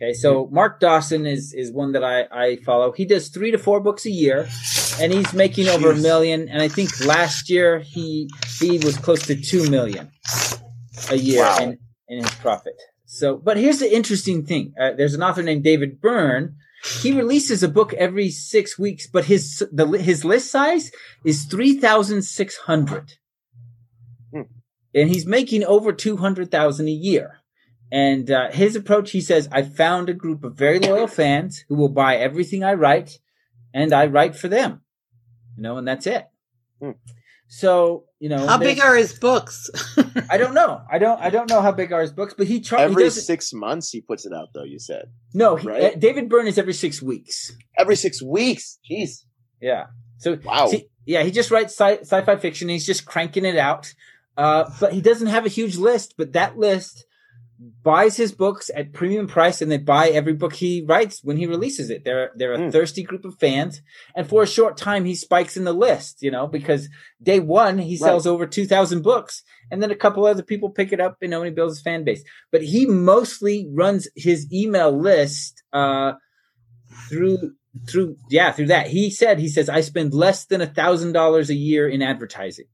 Okay, 0.01 0.13
so 0.13 0.47
Mark 0.51 0.79
Dawson 0.79 1.25
is 1.25 1.53
is 1.53 1.71
one 1.73 1.91
that 1.91 2.03
I, 2.03 2.25
I 2.31 2.55
follow. 2.65 2.93
He 2.93 3.05
does 3.05 3.27
three 3.27 3.51
to 3.51 3.57
four 3.57 3.81
books 3.81 4.05
a 4.05 4.09
year, 4.09 4.47
and 4.99 5.11
he's 5.11 5.33
making 5.33 5.67
over 5.67 5.91
a 5.91 5.95
million. 5.95 6.47
And 6.47 6.61
I 6.61 6.69
think 6.69 7.05
last 7.05 7.49
year 7.49 7.79
he 7.79 8.29
he 8.59 8.79
was 8.79 8.97
close 8.97 9.27
to 9.27 9.35
two 9.35 9.69
million 9.69 10.09
a 11.11 11.15
year 11.15 11.43
wow. 11.43 11.57
in, 11.59 11.77
in 12.07 12.23
his 12.23 12.33
profit. 12.35 12.75
So, 13.11 13.37
but 13.37 13.57
here's 13.57 13.79
the 13.79 13.91
interesting 13.91 14.45
thing. 14.45 14.75
Uh, 14.79 14.91
there's 14.95 15.15
an 15.15 15.23
author 15.23 15.41
named 15.41 15.63
David 15.63 15.99
Byrne. 15.99 16.57
He 17.01 17.11
releases 17.11 17.63
a 17.63 17.67
book 17.67 17.91
every 17.93 18.29
six 18.29 18.77
weeks, 18.77 19.07
but 19.07 19.25
his 19.25 19.65
the 19.71 19.87
his 19.97 20.23
list 20.23 20.51
size 20.51 20.91
is 21.25 21.45
three 21.45 21.73
thousand 21.73 22.21
six 22.21 22.55
hundred, 22.55 23.15
hmm. 24.31 24.43
and 24.93 25.09
he's 25.09 25.25
making 25.25 25.63
over 25.63 25.91
two 25.91 26.17
hundred 26.17 26.51
thousand 26.51 26.87
a 26.87 26.91
year. 26.91 27.39
And 27.91 28.29
uh, 28.29 28.51
his 28.51 28.75
approach, 28.75 29.09
he 29.09 29.21
says, 29.21 29.49
I 29.51 29.63
found 29.63 30.07
a 30.07 30.13
group 30.13 30.43
of 30.43 30.53
very 30.53 30.77
loyal 30.77 31.07
fans 31.07 31.65
who 31.67 31.73
will 31.73 31.89
buy 31.89 32.15
everything 32.15 32.63
I 32.63 32.73
write, 32.73 33.17
and 33.73 33.91
I 33.91 34.05
write 34.05 34.35
for 34.35 34.49
them. 34.49 34.81
You 35.57 35.63
know, 35.63 35.77
and 35.77 35.87
that's 35.87 36.05
it. 36.05 36.27
Hmm. 36.79 36.91
So 37.47 38.05
you 38.19 38.27
know, 38.27 38.45
how 38.45 38.57
big 38.57 38.79
are 38.81 38.95
his 38.95 39.13
books? 39.13 39.69
I 40.29 40.37
don't 40.37 40.53
know. 40.53 40.81
I 40.91 40.99
don't. 40.99 41.19
I 41.21 41.29
don't 41.29 41.49
know 41.49 41.61
how 41.61 41.71
big 41.71 41.93
are 41.93 42.01
his 42.01 42.11
books, 42.11 42.33
but 42.37 42.47
he 42.47 42.59
charges 42.59 42.91
every 42.91 43.05
he 43.05 43.09
six 43.11 43.53
months. 43.53 43.89
He 43.89 44.01
puts 44.01 44.25
it 44.25 44.33
out, 44.33 44.49
though. 44.53 44.65
You 44.65 44.77
said 44.77 45.05
no. 45.33 45.55
He, 45.55 45.67
right? 45.67 45.83
uh, 45.83 45.97
David 45.97 46.29
Byrne 46.29 46.47
is 46.47 46.57
every 46.57 46.73
six 46.73 47.01
weeks. 47.01 47.55
Every 47.77 47.95
six 47.95 48.21
weeks. 48.21 48.77
Jeez. 48.89 49.23
Yeah. 49.61 49.87
So 50.17 50.37
wow. 50.43 50.67
See, 50.67 50.87
yeah, 51.05 51.23
he 51.23 51.31
just 51.31 51.49
writes 51.49 51.73
sci- 51.79 52.03
fi 52.03 52.35
fiction. 52.35 52.67
He's 52.67 52.85
just 52.85 53.05
cranking 53.05 53.45
it 53.45 53.57
out. 53.57 53.93
Uh, 54.35 54.69
but 54.79 54.93
he 54.93 55.01
doesn't 55.01 55.27
have 55.27 55.45
a 55.45 55.49
huge 55.49 55.77
list. 55.77 56.15
But 56.17 56.33
that 56.33 56.57
list 56.57 57.05
buys 57.83 58.15
his 58.15 58.31
books 58.31 58.71
at 58.73 58.93
premium 58.93 59.27
price 59.27 59.61
and 59.61 59.69
they 59.71 59.77
buy 59.77 60.09
every 60.09 60.33
book 60.33 60.53
he 60.53 60.83
writes 60.87 61.21
when 61.23 61.37
he 61.37 61.45
releases 61.45 61.89
it. 61.89 62.05
They're 62.05 62.31
they're 62.35 62.53
a 62.53 62.57
mm. 62.57 62.71
thirsty 62.71 63.03
group 63.03 63.25
of 63.25 63.37
fans, 63.39 63.81
and 64.15 64.27
for 64.27 64.43
a 64.43 64.47
short 64.47 64.77
time 64.77 65.05
he 65.05 65.15
spikes 65.15 65.57
in 65.57 65.65
the 65.65 65.73
list, 65.73 66.21
you 66.21 66.31
know, 66.31 66.47
because 66.47 66.89
day 67.21 67.39
one 67.39 67.77
he 67.77 67.97
sells 67.97 68.25
right. 68.25 68.31
over 68.31 68.47
two 68.47 68.65
thousand 68.65 69.01
books, 69.01 69.43
and 69.69 69.83
then 69.83 69.91
a 69.91 69.95
couple 69.95 70.25
other 70.25 70.43
people 70.43 70.69
pick 70.69 70.93
it 70.93 71.01
up, 71.01 71.17
you 71.21 71.27
know, 71.27 71.41
and 71.41 71.47
he 71.47 71.53
builds 71.53 71.77
his 71.77 71.83
fan 71.83 72.03
base. 72.03 72.23
But 72.51 72.63
he 72.63 72.85
mostly 72.85 73.67
runs 73.71 74.07
his 74.15 74.51
email 74.53 74.97
list 74.97 75.61
uh, 75.73 76.13
through 77.09 77.55
through 77.89 78.15
yeah 78.29 78.51
through 78.51 78.67
that. 78.67 78.87
He 78.87 79.09
said 79.09 79.37
he 79.39 79.49
says 79.49 79.67
I 79.67 79.81
spend 79.81 80.13
less 80.13 80.45
than 80.45 80.61
a 80.61 80.67
thousand 80.67 81.11
dollars 81.11 81.49
a 81.49 81.55
year 81.55 81.89
in 81.89 82.01
advertising 82.01 82.65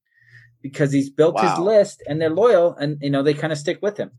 because 0.61 0.91
he's 0.91 1.09
built 1.09 1.35
wow. 1.35 1.49
his 1.49 1.59
list 1.59 2.03
and 2.07 2.21
they're 2.21 2.29
loyal 2.29 2.75
and 2.75 2.97
you 3.01 3.09
know 3.09 3.23
they 3.23 3.33
kind 3.33 3.51
of 3.51 3.59
stick 3.59 3.79
with 3.81 3.97
him. 3.97 4.11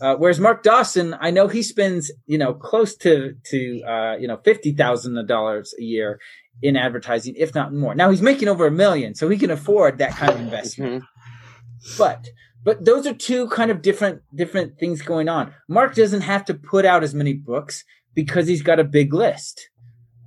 Uh, 0.00 0.16
whereas 0.16 0.40
Mark 0.40 0.62
Dawson, 0.62 1.14
I 1.20 1.30
know 1.30 1.46
he 1.46 1.62
spends, 1.62 2.10
you 2.26 2.38
know, 2.38 2.54
close 2.54 2.96
to 2.98 3.34
to 3.50 3.82
uh, 3.82 4.16
you 4.18 4.26
know 4.26 4.38
fifty 4.44 4.72
thousand 4.72 5.26
dollars 5.26 5.74
a 5.78 5.82
year 5.82 6.18
in 6.62 6.76
advertising, 6.76 7.34
if 7.36 7.54
not 7.54 7.72
more. 7.72 7.94
Now 7.94 8.10
he's 8.10 8.22
making 8.22 8.48
over 8.48 8.66
a 8.66 8.70
million, 8.70 9.14
so 9.14 9.28
he 9.28 9.38
can 9.38 9.50
afford 9.50 9.98
that 9.98 10.12
kind 10.12 10.32
of 10.32 10.40
investment. 10.40 11.02
Mm-hmm. 11.02 11.98
But 11.98 12.28
but 12.62 12.84
those 12.84 13.06
are 13.06 13.14
two 13.14 13.48
kind 13.48 13.70
of 13.70 13.82
different 13.82 14.22
different 14.34 14.78
things 14.78 15.02
going 15.02 15.28
on. 15.28 15.54
Mark 15.68 15.94
doesn't 15.94 16.22
have 16.22 16.44
to 16.46 16.54
put 16.54 16.84
out 16.84 17.02
as 17.02 17.14
many 17.14 17.34
books 17.34 17.84
because 18.14 18.46
he's 18.46 18.62
got 18.62 18.80
a 18.80 18.84
big 18.84 19.12
list. 19.12 19.68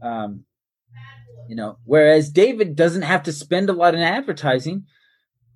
Um, 0.01 0.45
you 1.47 1.55
know, 1.55 1.77
whereas 1.83 2.31
David 2.31 2.75
doesn't 2.75 3.01
have 3.01 3.23
to 3.23 3.33
spend 3.33 3.69
a 3.69 3.73
lot 3.73 3.95
in 3.95 4.01
advertising 4.01 4.85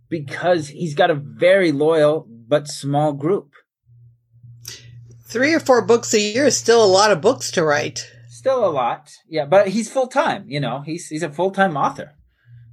because 0.10 0.70
he's 0.70 0.96
got 0.96 1.12
a 1.12 1.16
very 1.16 1.72
loyal 1.72 2.28
but 2.48 2.68
small 2.68 3.14
group. 3.14 3.52
Three 5.28 5.54
or 5.54 5.60
four 5.60 5.82
books 5.82 6.14
a 6.14 6.20
year 6.22 6.46
is 6.46 6.58
still 6.58 6.84
a 6.84 6.88
lot 6.88 7.12
of 7.12 7.20
books 7.20 7.52
to 7.52 7.64
write. 7.64 8.10
Still 8.30 8.64
a 8.64 8.72
lot, 8.72 9.12
yeah. 9.28 9.46
But 9.46 9.68
he's 9.68 9.92
full 9.92 10.08
time. 10.08 10.46
You 10.48 10.62
know, 10.62 10.82
he's 10.82 11.08
he's 11.08 11.24
a 11.24 11.30
full 11.30 11.52
time 11.52 11.76
author. 11.76 12.14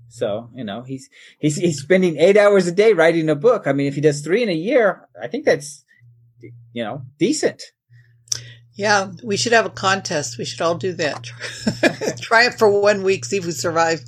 So 0.08 0.50
you 0.54 0.62
know, 0.62 0.82
he's 0.82 1.10
he's 1.40 1.56
he's 1.56 1.80
spending 1.80 2.16
eight 2.16 2.36
hours 2.36 2.68
a 2.68 2.72
day 2.72 2.92
writing 2.92 3.28
a 3.28 3.34
book. 3.34 3.66
I 3.66 3.72
mean, 3.72 3.88
if 3.88 3.96
he 3.96 4.00
does 4.00 4.20
three 4.20 4.42
in 4.44 4.48
a 4.48 4.52
year, 4.52 5.08
I 5.20 5.26
think 5.26 5.44
that's 5.44 5.84
you 6.72 6.84
know 6.84 7.02
decent. 7.18 7.60
Yeah, 8.74 9.10
we 9.24 9.36
should 9.36 9.52
have 9.52 9.66
a 9.66 9.70
contest. 9.70 10.38
We 10.38 10.44
should 10.44 10.60
all 10.60 10.76
do 10.76 10.92
that. 10.92 11.24
Try 12.20 12.44
it 12.44 12.54
for 12.54 12.68
one 12.68 13.02
week, 13.02 13.24
see 13.24 13.38
if 13.38 13.46
we 13.46 13.52
survive. 13.52 14.00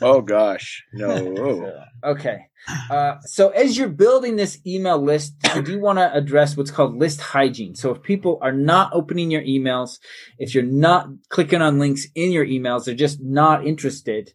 Oh 0.00 0.20
gosh, 0.20 0.84
no. 0.92 1.72
okay. 2.04 2.47
Uh, 2.90 3.16
so 3.22 3.48
as 3.50 3.76
you're 3.76 3.88
building 3.88 4.36
this 4.36 4.58
email 4.66 4.98
list, 4.98 5.34
you 5.54 5.62
do 5.62 5.80
want 5.80 5.98
to 5.98 6.14
address 6.14 6.56
what's 6.56 6.70
called 6.70 6.96
list 6.96 7.20
hygiene. 7.20 7.74
So 7.74 7.94
if 7.94 8.02
people 8.02 8.38
are 8.42 8.52
not 8.52 8.92
opening 8.92 9.30
your 9.30 9.42
emails, 9.42 9.98
if 10.38 10.54
you're 10.54 10.64
not 10.64 11.08
clicking 11.28 11.62
on 11.62 11.78
links 11.78 12.06
in 12.14 12.32
your 12.32 12.46
emails, 12.46 12.84
they're 12.84 12.94
just 12.94 13.20
not 13.22 13.66
interested. 13.66 14.32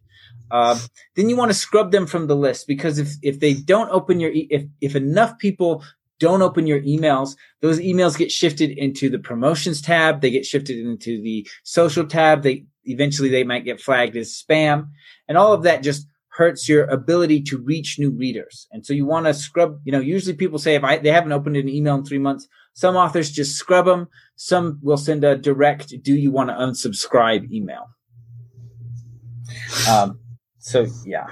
Uh, 0.51 0.77
then 1.15 1.29
you 1.29 1.35
want 1.35 1.49
to 1.49 1.57
scrub 1.57 1.91
them 1.91 2.05
from 2.05 2.27
the 2.27 2.35
list 2.35 2.67
because 2.67 2.99
if 2.99 3.13
if 3.21 3.39
they 3.39 3.53
don't 3.53 3.89
open 3.89 4.19
your 4.19 4.31
e- 4.31 4.47
if 4.51 4.63
if 4.81 4.95
enough 4.95 5.37
people 5.39 5.83
don't 6.19 6.43
open 6.43 6.67
your 6.67 6.79
emails, 6.81 7.35
those 7.61 7.79
emails 7.79 8.17
get 8.17 8.31
shifted 8.31 8.69
into 8.69 9.09
the 9.09 9.19
promotions 9.19 9.81
tab. 9.81 10.21
They 10.21 10.29
get 10.29 10.45
shifted 10.45 10.77
into 10.77 11.21
the 11.21 11.47
social 11.63 12.05
tab. 12.05 12.43
They 12.43 12.65
eventually 12.83 13.29
they 13.29 13.43
might 13.43 13.65
get 13.65 13.81
flagged 13.81 14.15
as 14.15 14.31
spam, 14.31 14.89
and 15.27 15.37
all 15.37 15.53
of 15.53 15.63
that 15.63 15.81
just 15.81 16.07
hurts 16.35 16.67
your 16.67 16.85
ability 16.85 17.41
to 17.43 17.57
reach 17.59 17.97
new 17.99 18.09
readers. 18.09 18.67
And 18.71 18.83
so 18.85 18.93
you 18.93 19.05
want 19.05 19.27
to 19.27 19.33
scrub, 19.33 19.79
you 19.83 19.91
know, 19.91 19.99
usually 19.99 20.35
people 20.35 20.57
say 20.57 20.73
if 20.75 20.83
I, 20.83 20.97
they 20.97 21.11
haven't 21.11 21.31
opened 21.31 21.57
an 21.57 21.69
email 21.69 21.95
in 21.95 22.03
three 22.03 22.17
months, 22.17 22.47
some 22.73 22.95
authors 22.95 23.29
just 23.29 23.55
scrub 23.55 23.85
them. 23.85 24.07
Some 24.35 24.79
will 24.81 24.97
send 24.97 25.23
a 25.23 25.37
direct, 25.37 25.93
do 26.01 26.15
you 26.15 26.31
want 26.31 26.49
to 26.49 26.55
unsubscribe 26.55 27.51
email? 27.51 27.89
Um, 29.87 30.19
so 30.57 30.87
yeah. 31.05 31.27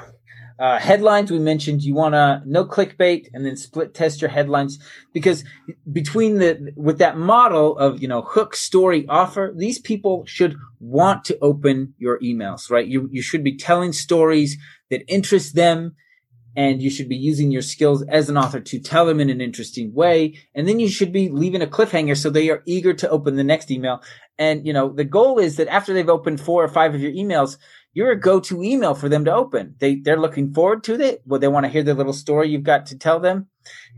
Uh, 0.62 0.78
headlines. 0.78 1.32
We 1.32 1.40
mentioned 1.40 1.82
you 1.82 1.96
want 1.96 2.14
to 2.14 2.44
no 2.46 2.66
clickbait 2.66 3.30
and 3.34 3.44
then 3.44 3.58
split 3.58 3.96
test 3.96 4.22
your 4.22 4.30
headlines 4.30 4.78
because 5.12 5.44
between 5.92 6.38
the 6.38 6.72
with 6.76 7.00
that 7.00 7.18
model 7.18 7.76
of 7.80 8.00
you 8.00 8.08
know 8.08 8.22
hook 8.22 8.56
story 8.56 9.08
offer 9.10 9.52
these 9.58 9.80
people 9.80 10.24
should 10.28 10.56
want 10.80 11.26
to 11.26 11.40
open 11.42 11.96
your 11.98 12.20
emails 12.20 12.70
right? 12.70 12.86
You 12.86 13.10
you 13.12 13.24
should 13.24 13.44
be 13.44 13.58
telling 13.58 13.92
stories 13.92 14.56
that 14.92 15.02
interest 15.08 15.56
them 15.56 15.96
and 16.56 16.80
you 16.80 16.92
should 16.92 17.10
be 17.10 17.18
using 17.18 17.50
your 17.50 17.64
skills 17.64 18.04
as 18.04 18.30
an 18.30 18.38
author 18.38 18.60
to 18.60 18.80
tell 18.80 19.08
them 19.08 19.20
in 19.20 19.32
an 19.32 19.42
interesting 19.42 19.94
way. 19.96 20.38
And 20.54 20.68
then 20.68 20.80
you 20.80 20.90
should 20.90 21.12
be 21.12 21.30
leaving 21.30 21.64
a 21.64 21.68
cliffhanger 21.68 22.16
so 22.16 22.30
they 22.30 22.50
are 22.52 22.62
eager 22.68 22.94
to 22.94 23.10
open 23.10 23.36
the 23.36 23.44
next 23.44 23.72
email. 23.72 24.04
And 24.38 24.64
you 24.68 24.74
know 24.74 24.90
the 24.90 25.06
goal 25.06 25.40
is 25.40 25.56
that 25.56 25.70
after 25.70 25.92
they've 25.92 26.08
opened 26.08 26.40
four 26.40 26.64
or 26.64 26.68
five 26.68 26.94
of 26.94 27.02
your 27.02 27.14
emails 27.14 27.58
you're 27.94 28.12
a 28.12 28.20
go-to 28.20 28.64
email 28.64 28.96
for 28.96 29.10
them 29.10 29.26
to 29.26 29.34
open. 29.34 29.76
They 29.80 29.96
they're 29.96 30.20
looking 30.20 30.54
forward 30.54 30.84
to 30.86 31.00
it. 31.00 31.22
Well, 31.26 31.40
they 31.40 31.48
want 31.48 31.66
to 31.66 31.72
hear 31.72 31.84
the 31.84 31.94
little 31.94 32.14
story 32.14 32.50
you've 32.50 32.64
got 32.64 32.86
to 32.88 32.98
tell 32.98 33.20
them, 33.20 33.48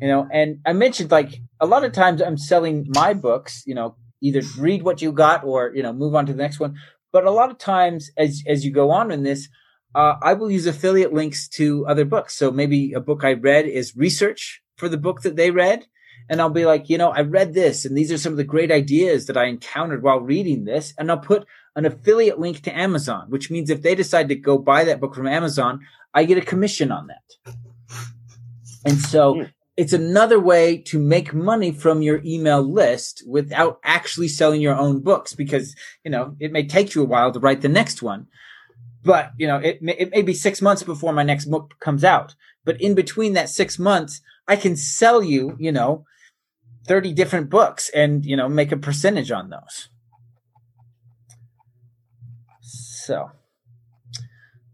you 0.01 0.07
know. 0.07 0.27
And 0.31 0.59
I 0.65 0.73
mentioned 0.73 1.11
like 1.11 1.41
a 1.59 1.65
lot 1.65 1.83
of 1.83 1.91
times 1.91 2.21
I'm 2.21 2.37
selling 2.37 2.87
my 2.89 3.13
books, 3.13 3.63
you 3.65 3.75
know, 3.75 3.95
either 4.21 4.41
read 4.57 4.83
what 4.83 5.01
you 5.01 5.11
got 5.11 5.43
or 5.43 5.71
you 5.75 5.83
know 5.83 5.93
move 5.93 6.15
on 6.15 6.25
to 6.25 6.33
the 6.33 6.41
next 6.41 6.59
one. 6.59 6.75
But 7.11 7.25
a 7.25 7.31
lot 7.31 7.51
of 7.51 7.57
times, 7.59 8.09
as 8.17 8.41
as 8.47 8.65
you 8.65 8.71
go 8.71 8.89
on 8.89 9.11
in 9.11 9.23
this, 9.23 9.47
uh, 9.93 10.15
I 10.21 10.33
will 10.33 10.49
use 10.49 10.65
affiliate 10.65 11.13
links 11.13 11.47
to 11.49 11.85
other 11.87 12.05
books. 12.05 12.35
So 12.35 12.51
maybe 12.51 12.93
a 12.93 12.99
book 12.99 13.23
I 13.23 13.33
read 13.33 13.65
is 13.65 13.95
research 13.95 14.61
for 14.77 14.89
the 14.89 14.97
book 14.97 15.21
that 15.21 15.35
they 15.35 15.51
read. 15.51 15.85
And 16.29 16.41
I'll 16.41 16.49
be 16.49 16.65
like, 16.65 16.89
you 16.89 16.97
know, 16.97 17.09
I 17.09 17.21
read 17.21 17.53
this 17.53 17.85
and 17.85 17.97
these 17.97 18.11
are 18.11 18.17
some 18.17 18.33
of 18.33 18.37
the 18.37 18.43
great 18.43 18.71
ideas 18.71 19.25
that 19.27 19.37
I 19.37 19.45
encountered 19.45 20.03
while 20.03 20.19
reading 20.19 20.65
this. 20.65 20.93
And 20.97 21.11
I'll 21.11 21.17
put 21.17 21.45
an 21.75 21.85
affiliate 21.85 22.39
link 22.39 22.61
to 22.61 22.77
Amazon, 22.77 23.25
which 23.29 23.49
means 23.51 23.69
if 23.69 23.81
they 23.81 23.95
decide 23.95 24.29
to 24.29 24.35
go 24.35 24.57
buy 24.57 24.83
that 24.85 24.99
book 24.99 25.15
from 25.15 25.27
Amazon, 25.27 25.81
I 26.13 26.23
get 26.25 26.37
a 26.37 26.41
commission 26.41 26.91
on 26.91 27.07
that. 27.07 27.55
And 28.85 28.99
so 28.99 29.35
hmm. 29.35 29.41
it's 29.75 29.93
another 29.93 30.39
way 30.39 30.77
to 30.77 30.99
make 30.99 31.33
money 31.33 31.71
from 31.71 32.01
your 32.01 32.21
email 32.23 32.61
list 32.61 33.23
without 33.27 33.79
actually 33.83 34.27
selling 34.27 34.61
your 34.61 34.75
own 34.75 34.99
books 34.99 35.33
because, 35.33 35.75
you 36.03 36.11
know, 36.11 36.35
it 36.39 36.51
may 36.51 36.65
take 36.67 36.95
you 36.95 37.01
a 37.01 37.07
while 37.07 37.31
to 37.31 37.39
write 37.39 37.61
the 37.61 37.69
next 37.69 38.01
one. 38.01 38.27
But, 39.03 39.31
you 39.37 39.47
know, 39.47 39.57
it 39.57 39.81
may, 39.81 39.93
it 39.93 40.11
may 40.11 40.21
be 40.21 40.33
six 40.33 40.61
months 40.61 40.83
before 40.83 41.11
my 41.11 41.23
next 41.23 41.45
book 41.45 41.73
comes 41.79 42.03
out. 42.03 42.35
But 42.63 42.79
in 42.79 42.95
between 42.95 43.33
that 43.33 43.49
six 43.49 43.77
months, 43.77 44.21
I 44.47 44.55
can 44.55 44.75
sell 44.75 45.21
you, 45.21 45.57
you 45.59 45.71
know, 45.71 46.05
30 46.87 47.13
different 47.13 47.49
books 47.49 47.89
and, 47.89 48.25
you 48.25 48.35
know, 48.35 48.49
make 48.49 48.71
a 48.71 48.77
percentage 48.77 49.31
on 49.31 49.49
those. 49.49 49.89
So, 52.61 53.31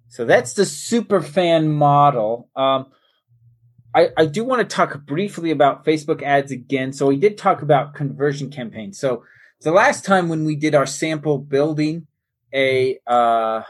so 0.07 0.25
that's 0.25 0.53
the 0.53 0.65
super 0.65 1.21
fan 1.21 1.71
model. 1.71 2.49
Um, 2.55 2.87
I, 3.93 4.09
I 4.17 4.25
do 4.25 4.43
want 4.43 4.67
to 4.67 4.75
talk 4.75 5.05
briefly 5.05 5.51
about 5.51 5.85
Facebook 5.85 6.21
ads 6.21 6.51
again. 6.51 6.93
So 6.93 7.07
we 7.07 7.17
did 7.17 7.37
talk 7.37 7.61
about 7.61 7.95
conversion 7.95 8.51
campaigns. 8.51 8.99
So 8.99 9.23
the 9.61 9.71
last 9.71 10.05
time 10.05 10.29
when 10.29 10.45
we 10.45 10.55
did 10.55 10.75
our 10.75 10.85
sample 10.85 11.37
building 11.37 12.07
a 12.53 12.97
uh 13.05 13.61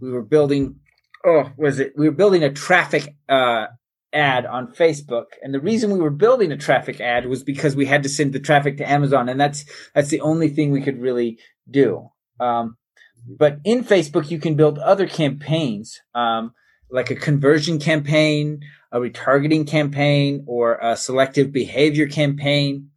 we 0.00 0.12
were 0.12 0.22
building 0.22 0.76
oh 1.24 1.50
was 1.56 1.80
it 1.80 1.92
we 1.96 2.08
were 2.08 2.14
building 2.14 2.44
a 2.44 2.52
traffic 2.52 3.16
uh 3.28 3.66
ad 4.12 4.46
on 4.46 4.72
Facebook. 4.72 5.26
And 5.42 5.54
the 5.54 5.60
reason 5.60 5.90
we 5.90 6.00
were 6.00 6.10
building 6.10 6.52
a 6.52 6.56
traffic 6.56 7.00
ad 7.00 7.26
was 7.26 7.42
because 7.42 7.76
we 7.76 7.86
had 7.86 8.02
to 8.02 8.08
send 8.08 8.32
the 8.32 8.40
traffic 8.40 8.76
to 8.78 8.90
Amazon. 8.90 9.28
And 9.28 9.40
that's, 9.40 9.64
that's 9.94 10.08
the 10.08 10.20
only 10.20 10.48
thing 10.48 10.70
we 10.70 10.82
could 10.82 11.00
really 11.00 11.38
do. 11.70 12.10
Um, 12.38 12.76
but 13.38 13.58
in 13.64 13.84
Facebook, 13.84 14.30
you 14.30 14.38
can 14.38 14.54
build 14.54 14.78
other 14.78 15.06
campaigns, 15.06 16.00
um, 16.14 16.52
like 16.90 17.10
a 17.10 17.14
conversion 17.16 17.78
campaign, 17.78 18.60
a 18.90 18.98
retargeting 18.98 19.66
campaign, 19.66 20.44
or 20.46 20.78
a 20.82 20.96
selective 20.96 21.52
behavior 21.52 22.08
campaign. 22.08 22.90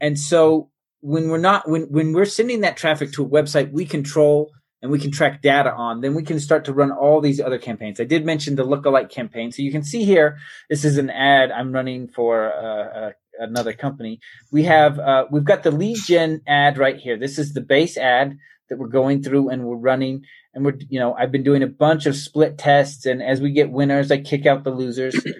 And 0.00 0.18
so 0.18 0.70
when 1.00 1.28
we're 1.28 1.38
not, 1.38 1.68
when, 1.68 1.82
when 1.84 2.12
we're 2.12 2.24
sending 2.24 2.60
that 2.60 2.76
traffic 2.76 3.12
to 3.12 3.24
a 3.24 3.28
website, 3.28 3.72
we 3.72 3.84
control 3.84 4.52
and 4.82 4.90
we 4.90 4.98
can 4.98 5.10
track 5.10 5.42
data 5.42 5.72
on, 5.72 6.00
then 6.00 6.14
we 6.14 6.22
can 6.22 6.40
start 6.40 6.64
to 6.64 6.72
run 6.72 6.90
all 6.90 7.20
these 7.20 7.40
other 7.40 7.58
campaigns. 7.58 8.00
I 8.00 8.04
did 8.04 8.24
mention 8.24 8.56
the 8.56 8.64
lookalike 8.64 9.10
campaign. 9.10 9.52
So 9.52 9.62
you 9.62 9.72
can 9.72 9.82
see 9.82 10.04
here, 10.04 10.38
this 10.70 10.84
is 10.84 10.96
an 10.96 11.10
ad 11.10 11.50
I'm 11.50 11.72
running 11.72 12.08
for 12.08 12.52
uh, 12.52 13.08
uh, 13.08 13.10
another 13.38 13.72
company. 13.72 14.20
We 14.50 14.64
have, 14.64 14.98
uh, 14.98 15.26
we've 15.30 15.44
got 15.44 15.62
the 15.62 15.70
lead 15.70 15.98
gen 16.06 16.40
ad 16.46 16.78
right 16.78 16.96
here. 16.96 17.18
This 17.18 17.38
is 17.38 17.52
the 17.52 17.60
base 17.60 17.98
ad 17.98 18.38
that 18.70 18.78
we're 18.78 18.88
going 18.88 19.22
through 19.22 19.50
and 19.50 19.64
we're 19.64 19.76
running. 19.76 20.24
And 20.54 20.64
we're, 20.64 20.78
you 20.88 20.98
know, 20.98 21.14
I've 21.14 21.32
been 21.32 21.44
doing 21.44 21.62
a 21.62 21.68
bunch 21.68 22.06
of 22.06 22.16
split 22.16 22.56
tests. 22.56 23.04
And 23.04 23.22
as 23.22 23.40
we 23.40 23.52
get 23.52 23.70
winners, 23.70 24.10
I 24.10 24.18
kick 24.18 24.46
out 24.46 24.64
the 24.64 24.70
losers. 24.70 25.14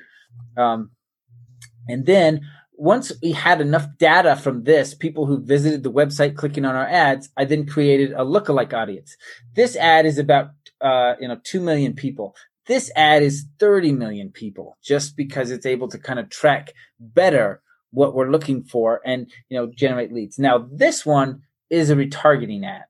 Um, 0.57 0.91
and 1.88 2.05
then 2.07 2.41
once 2.81 3.12
we 3.22 3.33
had 3.33 3.61
enough 3.61 3.87
data 3.99 4.35
from 4.35 4.64
this, 4.64 4.95
people 4.95 5.26
who 5.26 5.45
visited 5.45 5.83
the 5.83 5.93
website 5.93 6.35
clicking 6.35 6.64
on 6.64 6.74
our 6.74 6.87
ads, 6.87 7.28
I 7.37 7.45
then 7.45 7.66
created 7.66 8.12
a 8.12 8.24
lookalike 8.24 8.72
audience. 8.72 9.18
This 9.55 9.76
ad 9.76 10.07
is 10.07 10.16
about, 10.16 10.53
uh, 10.81 11.12
you 11.20 11.28
know, 11.28 11.37
2 11.45 11.61
million 11.61 11.93
people. 11.93 12.35
This 12.66 12.91
ad 12.97 13.22
is 13.22 13.45
30 13.59 13.93
million 13.93 14.31
people 14.31 14.78
just 14.83 15.14
because 15.14 15.51
it's 15.51 15.66
able 15.66 15.89
to 15.89 15.99
kind 15.99 16.18
of 16.18 16.31
track 16.31 16.72
better 16.99 17.61
what 17.91 18.14
we're 18.14 18.31
looking 18.31 18.64
for 18.64 19.03
and, 19.05 19.31
you 19.51 19.59
know, 19.59 19.70
generate 19.76 20.11
leads. 20.11 20.39
Now, 20.39 20.66
this 20.72 21.05
one 21.05 21.43
is 21.68 21.91
a 21.91 21.97
retargeting 21.97 22.64
ad. 22.64 22.85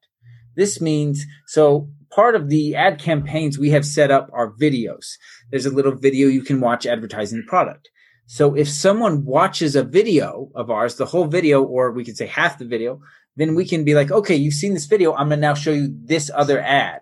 This 0.55 0.81
means, 0.81 1.27
so 1.49 1.89
part 2.13 2.37
of 2.37 2.49
the 2.49 2.77
ad 2.77 3.01
campaigns 3.01 3.59
we 3.59 3.71
have 3.71 3.85
set 3.85 4.13
up 4.13 4.31
are 4.33 4.53
videos. 4.53 5.17
There's 5.51 5.67
a 5.67 5.75
little 5.75 5.97
video 5.97 6.29
you 6.29 6.43
can 6.43 6.61
watch 6.61 6.87
advertising 6.87 7.41
the 7.41 7.47
product. 7.49 7.91
So 8.33 8.55
if 8.55 8.69
someone 8.69 9.25
watches 9.25 9.75
a 9.75 9.83
video 9.83 10.53
of 10.55 10.71
ours, 10.71 10.95
the 10.95 11.05
whole 11.05 11.25
video, 11.25 11.65
or 11.65 11.91
we 11.91 12.05
could 12.05 12.17
say 12.17 12.27
half 12.27 12.59
the 12.59 12.65
video, 12.65 13.01
then 13.35 13.57
we 13.57 13.67
can 13.67 13.83
be 13.83 13.97
like, 13.97 14.13
okay, 14.13 14.37
you've 14.37 14.55
seen 14.55 14.73
this 14.73 14.87
video. 14.87 15.13
I'm 15.13 15.31
going 15.31 15.41
to 15.41 15.49
now 15.49 15.55
show 15.55 15.73
you 15.73 15.93
this 16.05 16.31
other 16.33 16.61
ad. 16.61 17.01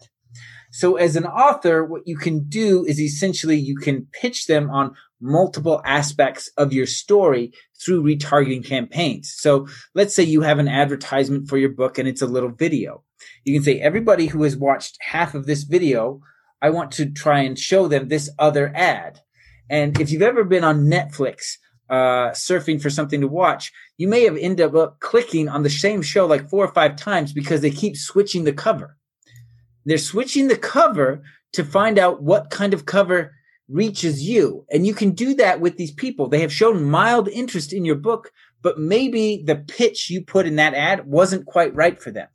So 0.72 0.96
as 0.96 1.16
an 1.16 1.26
author, 1.26 1.84
what 1.84 2.00
you 2.06 2.16
can 2.16 2.48
do 2.48 2.82
is 2.86 2.98
essentially 2.98 3.56
you 3.56 3.76
can 3.76 4.06
pitch 4.10 4.46
them 4.46 4.70
on 4.70 4.94
multiple 5.20 5.82
aspects 5.84 6.50
of 6.56 6.72
your 6.72 6.86
story 6.86 7.52
through 7.78 8.04
retargeting 8.04 8.64
campaigns. 8.64 9.34
So 9.36 9.68
let's 9.94 10.14
say 10.14 10.22
you 10.22 10.40
have 10.40 10.58
an 10.58 10.68
advertisement 10.68 11.46
for 11.46 11.58
your 11.58 11.72
book 11.72 11.98
and 11.98 12.08
it's 12.08 12.22
a 12.22 12.26
little 12.26 12.52
video. 12.52 13.04
You 13.44 13.52
can 13.52 13.62
say 13.62 13.78
everybody 13.80 14.28
who 14.28 14.44
has 14.44 14.56
watched 14.56 14.96
half 15.00 15.34
of 15.34 15.44
this 15.44 15.64
video, 15.64 16.22
I 16.62 16.70
want 16.70 16.90
to 16.92 17.10
try 17.10 17.40
and 17.40 17.58
show 17.58 17.86
them 17.86 18.08
this 18.08 18.30
other 18.38 18.72
ad. 18.74 19.20
And 19.70 20.00
if 20.00 20.10
you've 20.10 20.22
ever 20.22 20.44
been 20.44 20.64
on 20.64 20.86
Netflix, 20.86 21.56
uh, 21.90 22.30
surfing 22.32 22.80
for 22.80 22.90
something 22.90 23.20
to 23.20 23.28
watch, 23.28 23.72
you 23.96 24.08
may 24.08 24.24
have 24.24 24.36
ended 24.36 24.74
up 24.74 25.00
clicking 25.00 25.48
on 25.48 25.62
the 25.62 25.70
same 25.70 26.02
show 26.02 26.26
like 26.26 26.48
four 26.48 26.64
or 26.64 26.72
five 26.72 26.96
times 26.96 27.32
because 27.32 27.60
they 27.60 27.70
keep 27.70 27.96
switching 27.96 28.44
the 28.44 28.52
cover. 28.52 28.96
They're 29.84 29.98
switching 29.98 30.48
the 30.48 30.56
cover 30.56 31.22
to 31.54 31.64
find 31.64 31.98
out 31.98 32.22
what 32.22 32.50
kind 32.50 32.74
of 32.74 32.84
cover 32.84 33.34
reaches 33.68 34.22
you. 34.22 34.64
And 34.70 34.86
you 34.86 34.94
can 34.94 35.12
do 35.12 35.34
that 35.34 35.60
with 35.60 35.76
these 35.76 35.92
people. 35.92 36.28
They 36.28 36.40
have 36.40 36.52
shown 36.52 36.84
mild 36.84 37.28
interest 37.28 37.72
in 37.72 37.84
your 37.84 37.96
book, 37.96 38.30
but 38.62 38.78
maybe 38.78 39.42
the 39.44 39.56
pitch 39.56 40.10
you 40.10 40.22
put 40.22 40.46
in 40.46 40.56
that 40.56 40.74
ad 40.74 41.06
wasn't 41.06 41.46
quite 41.46 41.74
right 41.74 42.00
for 42.00 42.10
them. 42.10 42.28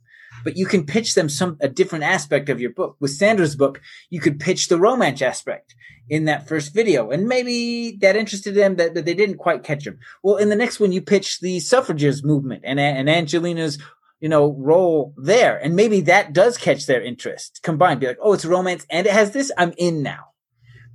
But 0.44 0.56
you 0.56 0.66
can 0.66 0.86
pitch 0.86 1.14
them 1.14 1.28
some 1.28 1.56
a 1.60 1.68
different 1.68 2.04
aspect 2.04 2.48
of 2.48 2.60
your 2.60 2.70
book. 2.70 2.96
With 3.00 3.10
Sandra's 3.10 3.56
book, 3.56 3.80
you 4.10 4.20
could 4.20 4.38
pitch 4.38 4.68
the 4.68 4.78
romance 4.78 5.22
aspect 5.22 5.74
in 6.08 6.26
that 6.26 6.46
first 6.46 6.74
video. 6.74 7.10
And 7.10 7.26
maybe 7.26 7.96
that 8.00 8.16
interested 8.16 8.54
them 8.54 8.76
that, 8.76 8.94
that 8.94 9.04
they 9.04 9.14
didn't 9.14 9.38
quite 9.38 9.64
catch 9.64 9.84
them. 9.84 9.98
Well, 10.22 10.36
in 10.36 10.50
the 10.50 10.56
next 10.56 10.78
one, 10.78 10.92
you 10.92 11.00
pitch 11.00 11.40
the 11.40 11.60
suffragist 11.60 12.24
movement 12.24 12.62
and, 12.64 12.78
and 12.78 13.08
Angelina's, 13.08 13.78
you 14.20 14.28
know, 14.28 14.54
role 14.58 15.14
there. 15.16 15.56
And 15.56 15.74
maybe 15.74 16.02
that 16.02 16.32
does 16.32 16.58
catch 16.58 16.86
their 16.86 17.02
interest 17.02 17.60
combined. 17.62 18.00
Be 18.00 18.08
like, 18.08 18.18
oh, 18.20 18.34
it's 18.34 18.44
romance 18.44 18.86
and 18.90 19.06
it 19.06 19.12
has 19.12 19.32
this. 19.32 19.50
I'm 19.56 19.72
in 19.78 20.02
now. 20.02 20.33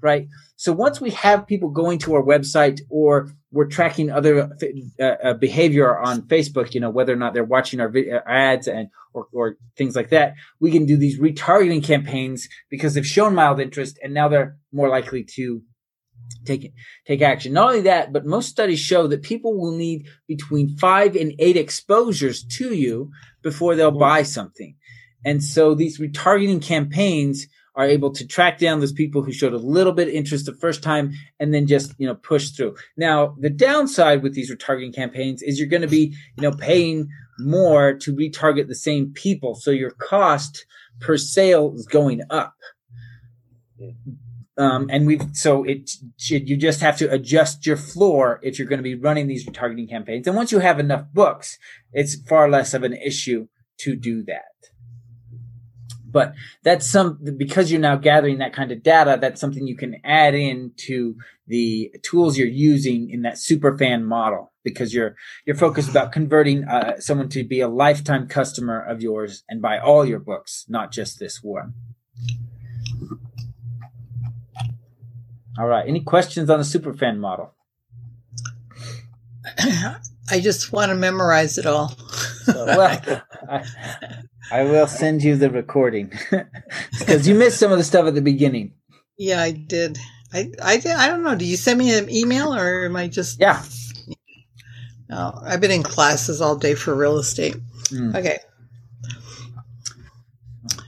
Right. 0.02 0.28
So 0.56 0.72
once 0.74 1.02
we 1.02 1.12
have 1.12 1.47
people 1.47 1.70
going 1.70 2.00
to 2.00 2.16
our 2.16 2.24
website 2.24 2.82
or 2.89 3.32
we're 3.52 3.68
tracking 3.68 4.12
other 4.12 4.50
uh, 5.00 5.04
uh, 5.04 5.34
behavior 5.34 5.97
on 5.97 6.24
Facebook, 6.24 6.74
you 6.74 6.82
know, 6.82 6.89
whether 6.89 7.14
or 7.14 7.18
not 7.18 7.34
they're 7.34 7.43
watching 7.43 7.80
our 7.80 7.89
uh, 7.89 8.20
ads 8.26 8.68
and 8.68 8.89
or, 9.14 9.28
or 9.34 9.58
things 9.76 9.95
like 9.95 10.10
that, 10.10 10.36
we 10.60 10.72
can 10.72 10.86
do 10.86 10.97
these 10.97 11.20
retargeting 11.20 11.84
campaigns 11.84 12.47
because 12.70 12.93
they've 12.93 13.06
shown 13.06 13.36
mild 13.36 13.60
interest 13.60 14.00
and 14.04 14.14
now 14.14 14.28
they're 14.28 14.58
more 14.72 14.89
likely 14.89 15.24
to 15.36 15.62
take 16.45 16.74
take 17.06 17.22
action. 17.22 17.54
Not 17.54 17.70
only 17.70 17.82
that, 17.82 18.14
but 18.14 18.26
most 18.26 18.50
studies 18.50 18.80
show 18.80 19.08
that 19.08 19.24
people 19.24 19.60
will 19.60 19.76
need 19.76 20.08
between 20.28 20.78
five 20.78 21.16
and 21.16 21.34
eight 21.39 21.58
exposures 21.58 22.43
to 22.58 22.74
you 22.74 23.12
before 23.41 23.76
they'll 23.76 23.91
buy 23.91 24.24
something. 24.24 24.76
And 25.26 25.43
so 25.43 25.76
these 25.76 26.00
retargeting 26.00 26.62
campaigns 26.62 27.47
are 27.76 27.86
able 27.86 28.11
to 28.11 28.28
track 28.28 28.57
down 28.57 28.80
those 28.80 28.93
people 28.93 29.22
who 29.22 29.32
showed 29.32 29.53
a 29.53 29.57
little 29.57 29.93
bit 29.93 30.07
of 30.07 30.13
interest 30.13 30.45
the 30.45 30.53
first 30.53 30.84
time 30.84 31.11
and 31.39 31.53
then 31.53 31.67
just 31.67 31.93
you 31.97 32.07
know 32.07 32.15
push 32.15 32.49
through. 32.49 32.76
Now 32.97 33.36
the 33.39 33.49
downside 33.49 34.24
with 34.24 34.34
these 34.34 34.51
retargeting 34.51 34.93
campaigns 34.93 35.41
is 35.41 35.59
you're 35.59 35.70
going 35.70 35.82
to 35.82 35.88
be 35.88 36.15
you 36.38 36.43
know 36.43 36.51
paying 36.51 37.09
more 37.39 37.93
to 37.93 38.15
retarget 38.15 38.67
the 38.67 38.76
same 38.76 39.11
people 39.13 39.55
so 39.55 39.72
your 39.72 39.91
cost 39.91 40.65
per 40.99 41.17
sale 41.17 41.74
is 41.76 41.86
going 41.86 42.22
up. 42.30 42.55
Um, 44.57 44.89
and 44.91 45.07
we've 45.07 45.24
so 45.34 45.63
it 45.63 45.89
you 46.28 46.57
just 46.57 46.82
have 46.82 46.97
to 46.97 47.09
adjust 47.11 47.65
your 47.65 47.78
floor 47.78 48.41
if 48.43 48.59
you're 48.59 48.67
going 48.67 48.80
to 48.80 48.84
be 48.84 48.95
running 48.95 49.28
these 49.28 49.45
retargeting 49.45 49.89
campaigns. 49.89 50.28
And 50.28 50.36
once 50.36 50.51
you 50.51 50.59
have 50.59 50.80
enough 50.80 51.05
books 51.13 51.57
it's 51.93 52.22
far 52.28 52.49
less 52.49 52.74
of 52.74 52.84
an 52.84 52.93
issue 52.93 53.47
to 53.80 53.95
do 53.95 54.22
that 54.24 54.43
but 56.12 56.34
that's 56.64 56.89
some 56.89 57.20
because 57.38 57.72
you're 57.72 57.82
now 57.82 57.95
gathering 57.95 58.39
that 58.39 58.53
kind 58.53 58.72
of 58.72 58.84
data 58.84 59.18
that's 59.20 59.39
something 59.39 59.68
you 59.68 59.76
can 59.76 59.95
add 60.03 60.36
in 60.36 60.72
to 60.78 61.16
the 61.47 61.93
tools 62.03 62.38
you're 62.38 62.47
using 62.47 63.10
in 63.10 63.24
that 63.24 63.38
super 63.38 63.78
fan 63.78 64.05
model. 64.05 64.51
Because 64.64 64.93
you're 64.93 65.16
you're 65.45 65.55
focused 65.55 65.89
about 65.89 66.12
converting 66.12 66.66
uh, 66.66 66.99
someone 66.99 67.30
to 67.30 67.43
be 67.43 67.62
a 67.62 67.68
lifetime 67.68 68.28
customer 68.28 68.80
of 68.80 69.01
yours 69.01 69.43
and 69.49 69.62
buy 69.62 69.80
all 69.80 70.05
your 70.05 70.20
books 70.20 70.66
not 70.68 70.91
just 70.91 71.18
this 71.18 71.39
one. 71.41 71.74
All 75.57 75.68
right. 75.68 75.88
Any 75.88 76.01
questions 76.01 76.49
on 76.49 76.60
the 76.60 76.66
super 76.66 76.93
fan 76.93 77.20
model? 77.20 77.53
I 79.57 80.39
just 80.39 80.72
want 80.72 80.89
to 80.89 80.95
memorize 80.95 81.57
it 81.57 81.66
all. 81.66 81.89
So, 82.43 82.66
well 82.66 83.01
I, 83.49 83.64
I 84.52 84.64
will 84.64 84.88
send 84.88 85.24
you 85.24 85.36
the 85.36 85.50
recording 85.50 86.12
because 87.00 87.28
you 87.28 87.36
missed 87.36 87.60
some 87.60 87.72
of 87.72 87.78
the 87.78 87.84
stuff 87.84 88.08
at 88.08 88.16
the 88.16 88.22
beginning. 88.22 88.74
Yeah, 89.18 89.41
I 89.41 89.52
did. 89.52 89.97
I 90.34 90.52
I 90.62 90.78
did, 90.78 90.91
I 90.91 91.08
don't 91.08 91.24
know. 91.24 91.36
Do 91.36 91.45
you 91.45 91.58
send 91.58 91.80
me 91.80 91.97
an 91.97 92.10
email 92.10 92.54
or 92.54 92.86
am 92.86 92.95
I 92.95 93.08
just? 93.08 93.39
Yeah. 93.39 93.64
No, 95.10 95.39
I've 95.43 95.62
been 95.62 95.72
in 95.72 95.84
classes 95.84 96.41
all 96.41 96.56
day 96.56 96.76
for 96.76 96.95
real 96.95 97.18
estate. 97.18 97.56
Mm. 97.86 98.16
Okay. 98.16 98.39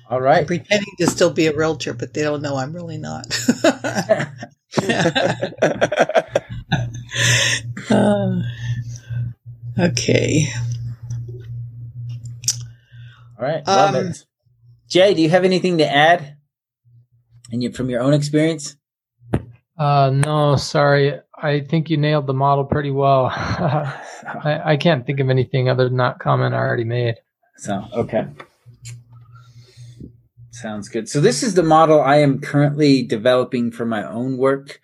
All 0.10 0.22
right. 0.22 0.40
I'm 0.40 0.46
pretending 0.46 0.94
to 1.00 1.08
still 1.08 1.32
be 1.32 1.48
a 1.48 1.56
realtor, 1.56 1.94
but 1.94 2.14
they 2.14 2.22
don't 2.22 2.42
know 2.42 2.58
I'm 2.58 2.74
really 2.74 2.98
not. 2.98 3.26
uh, 7.90 8.42
okay. 9.80 10.48
All 13.42 13.48
right, 13.48 13.66
love 13.66 13.96
um, 13.96 14.08
it. 14.08 14.26
Jay, 14.88 15.16
do 15.16 15.22
you 15.24 15.30
have 15.32 15.44
anything 15.44 15.80
to 15.80 15.92
add? 15.92 16.38
And 17.52 17.64
you 17.64 17.72
from 17.72 17.90
your 17.90 18.02
own 18.02 18.14
experience? 18.14 18.76
Uh, 19.76 20.12
no, 20.14 20.58
sorry. 20.58 21.20
I 21.36 21.62
think 21.62 21.90
you 21.90 21.98
nailed 21.98 22.28
the 22.28 22.36
model 22.36 22.66
pretty 22.66 22.92
well. 22.92 23.26
I, 23.34 24.62
I 24.64 24.78
can't 24.78 25.08
think 25.08 25.20
of 25.20 25.32
anything 25.32 25.70
other 25.70 25.86
than 25.86 25.98
that 25.98 26.20
comment 26.20 26.54
I 26.54 26.60
already 26.60 26.84
made. 26.84 27.16
So 27.58 27.84
okay. 27.94 28.28
Sounds 30.52 30.88
good. 30.88 31.10
So 31.10 31.20
this 31.20 31.42
is 31.42 31.56
the 31.56 31.64
model 31.64 32.00
I 32.00 32.18
am 32.18 32.42
currently 32.42 33.02
developing 33.02 33.72
for 33.72 33.86
my 33.86 34.04
own 34.08 34.38
work. 34.38 34.80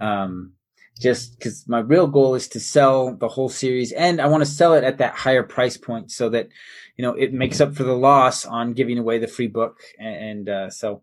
Um, 0.00 0.54
just 0.98 1.38
because 1.38 1.66
my 1.68 1.78
real 1.78 2.06
goal 2.06 2.34
is 2.34 2.48
to 2.48 2.60
sell 2.60 3.14
the 3.14 3.28
whole 3.28 3.48
series 3.48 3.92
and 3.92 4.20
I 4.20 4.26
want 4.26 4.42
to 4.42 4.50
sell 4.50 4.74
it 4.74 4.84
at 4.84 4.98
that 4.98 5.14
higher 5.14 5.42
price 5.42 5.76
point 5.76 6.10
so 6.10 6.28
that, 6.30 6.48
you 6.96 7.02
know, 7.02 7.14
it 7.14 7.32
makes 7.32 7.60
up 7.60 7.74
for 7.74 7.84
the 7.84 7.96
loss 7.96 8.44
on 8.44 8.72
giving 8.72 8.98
away 8.98 9.18
the 9.18 9.28
free 9.28 9.46
book. 9.46 9.78
And, 9.98 10.48
uh, 10.48 10.70
so 10.70 11.02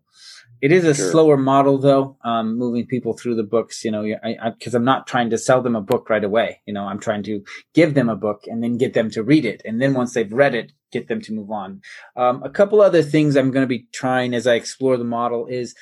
it 0.60 0.72
is 0.72 0.84
a 0.84 0.94
sure. 0.94 1.10
slower 1.10 1.36
model 1.36 1.78
though, 1.78 2.18
um, 2.24 2.58
moving 2.58 2.86
people 2.86 3.14
through 3.14 3.36
the 3.36 3.42
books, 3.42 3.84
you 3.84 3.90
know, 3.90 4.04
I, 4.22 4.36
I, 4.42 4.50
cause 4.62 4.74
I'm 4.74 4.84
not 4.84 5.06
trying 5.06 5.30
to 5.30 5.38
sell 5.38 5.62
them 5.62 5.76
a 5.76 5.80
book 5.80 6.10
right 6.10 6.24
away. 6.24 6.60
You 6.66 6.74
know, 6.74 6.84
I'm 6.84 7.00
trying 7.00 7.22
to 7.24 7.42
give 7.74 7.94
them 7.94 8.08
a 8.08 8.16
book 8.16 8.44
and 8.46 8.62
then 8.62 8.76
get 8.76 8.92
them 8.92 9.10
to 9.12 9.22
read 9.22 9.44
it. 9.44 9.62
And 9.64 9.80
then 9.80 9.94
once 9.94 10.14
they've 10.14 10.32
read 10.32 10.54
it, 10.54 10.72
get 10.92 11.08
them 11.08 11.20
to 11.22 11.32
move 11.32 11.50
on. 11.50 11.80
Um, 12.16 12.42
a 12.42 12.50
couple 12.50 12.80
other 12.80 13.02
things 13.02 13.34
I'm 13.36 13.50
going 13.50 13.64
to 13.64 13.68
be 13.68 13.86
trying 13.92 14.34
as 14.34 14.46
I 14.46 14.54
explore 14.54 14.96
the 14.96 15.04
model 15.04 15.46
is, 15.46 15.74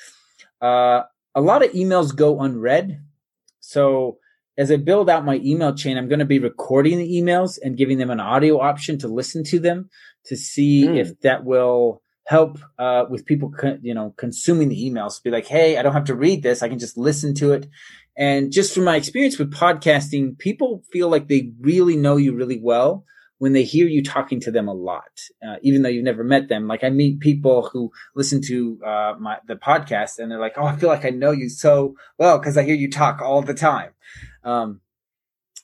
uh, 0.61 1.03
a 1.35 1.41
lot 1.41 1.63
of 1.63 1.71
emails 1.73 2.15
go 2.15 2.39
unread 2.39 3.04
so 3.75 4.19
as 4.57 4.71
I 4.71 4.77
build 4.77 5.09
out 5.09 5.25
my 5.25 5.41
email 5.43 5.75
chain, 5.75 5.97
I'm 5.97 6.07
going 6.07 6.19
to 6.19 6.25
be 6.25 6.39
recording 6.39 6.97
the 6.97 7.21
emails 7.21 7.59
and 7.61 7.75
giving 7.75 7.97
them 7.97 8.09
an 8.09 8.21
audio 8.21 8.61
option 8.61 8.97
to 8.99 9.09
listen 9.09 9.43
to 9.51 9.59
them 9.59 9.89
to 10.27 10.37
see 10.37 10.85
mm. 10.85 10.97
if 10.97 11.19
that 11.19 11.43
will 11.43 12.01
help 12.25 12.57
uh, 12.79 13.03
with 13.09 13.25
people, 13.25 13.51
you 13.81 13.93
know, 13.93 14.13
consuming 14.15 14.69
the 14.69 14.89
emails. 14.89 15.21
Be 15.21 15.29
like, 15.29 15.45
hey, 15.45 15.77
I 15.77 15.81
don't 15.81 15.91
have 15.91 16.05
to 16.05 16.15
read 16.15 16.41
this; 16.41 16.63
I 16.63 16.69
can 16.69 16.79
just 16.79 16.97
listen 16.97 17.33
to 17.35 17.51
it. 17.51 17.67
And 18.17 18.49
just 18.49 18.73
from 18.73 18.85
my 18.85 18.95
experience 18.95 19.37
with 19.37 19.51
podcasting, 19.51 20.39
people 20.39 20.83
feel 20.89 21.09
like 21.09 21.27
they 21.27 21.51
really 21.59 21.97
know 21.97 22.15
you 22.15 22.33
really 22.33 22.61
well 22.61 23.03
when 23.37 23.53
they 23.53 23.63
hear 23.63 23.87
you 23.87 24.03
talking 24.03 24.39
to 24.41 24.51
them 24.51 24.67
a 24.67 24.73
lot, 24.73 25.19
uh, 25.45 25.55
even 25.61 25.81
though 25.81 25.89
you've 25.89 26.03
never 26.03 26.23
met 26.23 26.47
them. 26.47 26.67
Like 26.67 26.83
I 26.83 26.89
meet 26.89 27.19
people 27.19 27.69
who 27.71 27.91
listen 28.15 28.41
to 28.43 28.79
uh, 28.85 29.13
my 29.19 29.37
the 29.47 29.55
podcast 29.55 30.19
and 30.19 30.31
they're 30.31 30.39
like, 30.39 30.53
"Oh, 30.57 30.65
I 30.65 30.75
feel 30.77 30.89
like 30.89 31.05
I 31.05 31.09
know 31.09 31.31
you 31.31 31.49
so 31.49 31.95
well 32.17 32.39
because 32.39 32.57
I 32.57 32.63
hear 32.63 32.75
you 32.75 32.89
talk 32.89 33.21
all 33.21 33.41
the 33.41 33.53
time." 33.53 33.91
Um, 34.43 34.81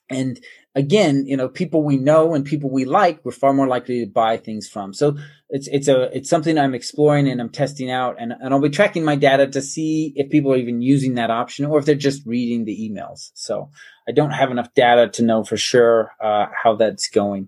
and 0.09 0.39
again, 0.75 1.25
you 1.25 1.37
know, 1.37 1.47
people 1.47 1.83
we 1.83 1.97
know 1.97 2.33
and 2.33 2.45
people 2.45 2.69
we 2.69 2.85
like, 2.85 3.23
we're 3.23 3.31
far 3.31 3.53
more 3.53 3.67
likely 3.67 4.01
to 4.01 4.11
buy 4.11 4.37
things 4.37 4.67
from. 4.67 4.93
So 4.93 5.17
it's 5.49 5.67
it's 5.67 5.87
a 5.87 6.15
it's 6.15 6.29
something 6.29 6.57
I'm 6.57 6.75
exploring 6.75 7.29
and 7.29 7.39
I'm 7.39 7.49
testing 7.49 7.89
out, 7.89 8.17
and 8.19 8.33
and 8.33 8.53
I'll 8.53 8.61
be 8.61 8.69
tracking 8.69 9.05
my 9.05 9.15
data 9.15 9.47
to 9.47 9.61
see 9.61 10.13
if 10.15 10.29
people 10.29 10.53
are 10.53 10.57
even 10.57 10.81
using 10.81 11.15
that 11.15 11.31
option 11.31 11.65
or 11.65 11.79
if 11.79 11.85
they're 11.85 11.95
just 11.95 12.25
reading 12.25 12.65
the 12.65 12.89
emails. 12.89 13.31
So 13.33 13.69
I 14.07 14.11
don't 14.11 14.31
have 14.31 14.51
enough 14.51 14.73
data 14.73 15.09
to 15.09 15.23
know 15.23 15.43
for 15.43 15.57
sure 15.57 16.11
uh, 16.21 16.47
how 16.63 16.75
that's 16.75 17.09
going 17.09 17.47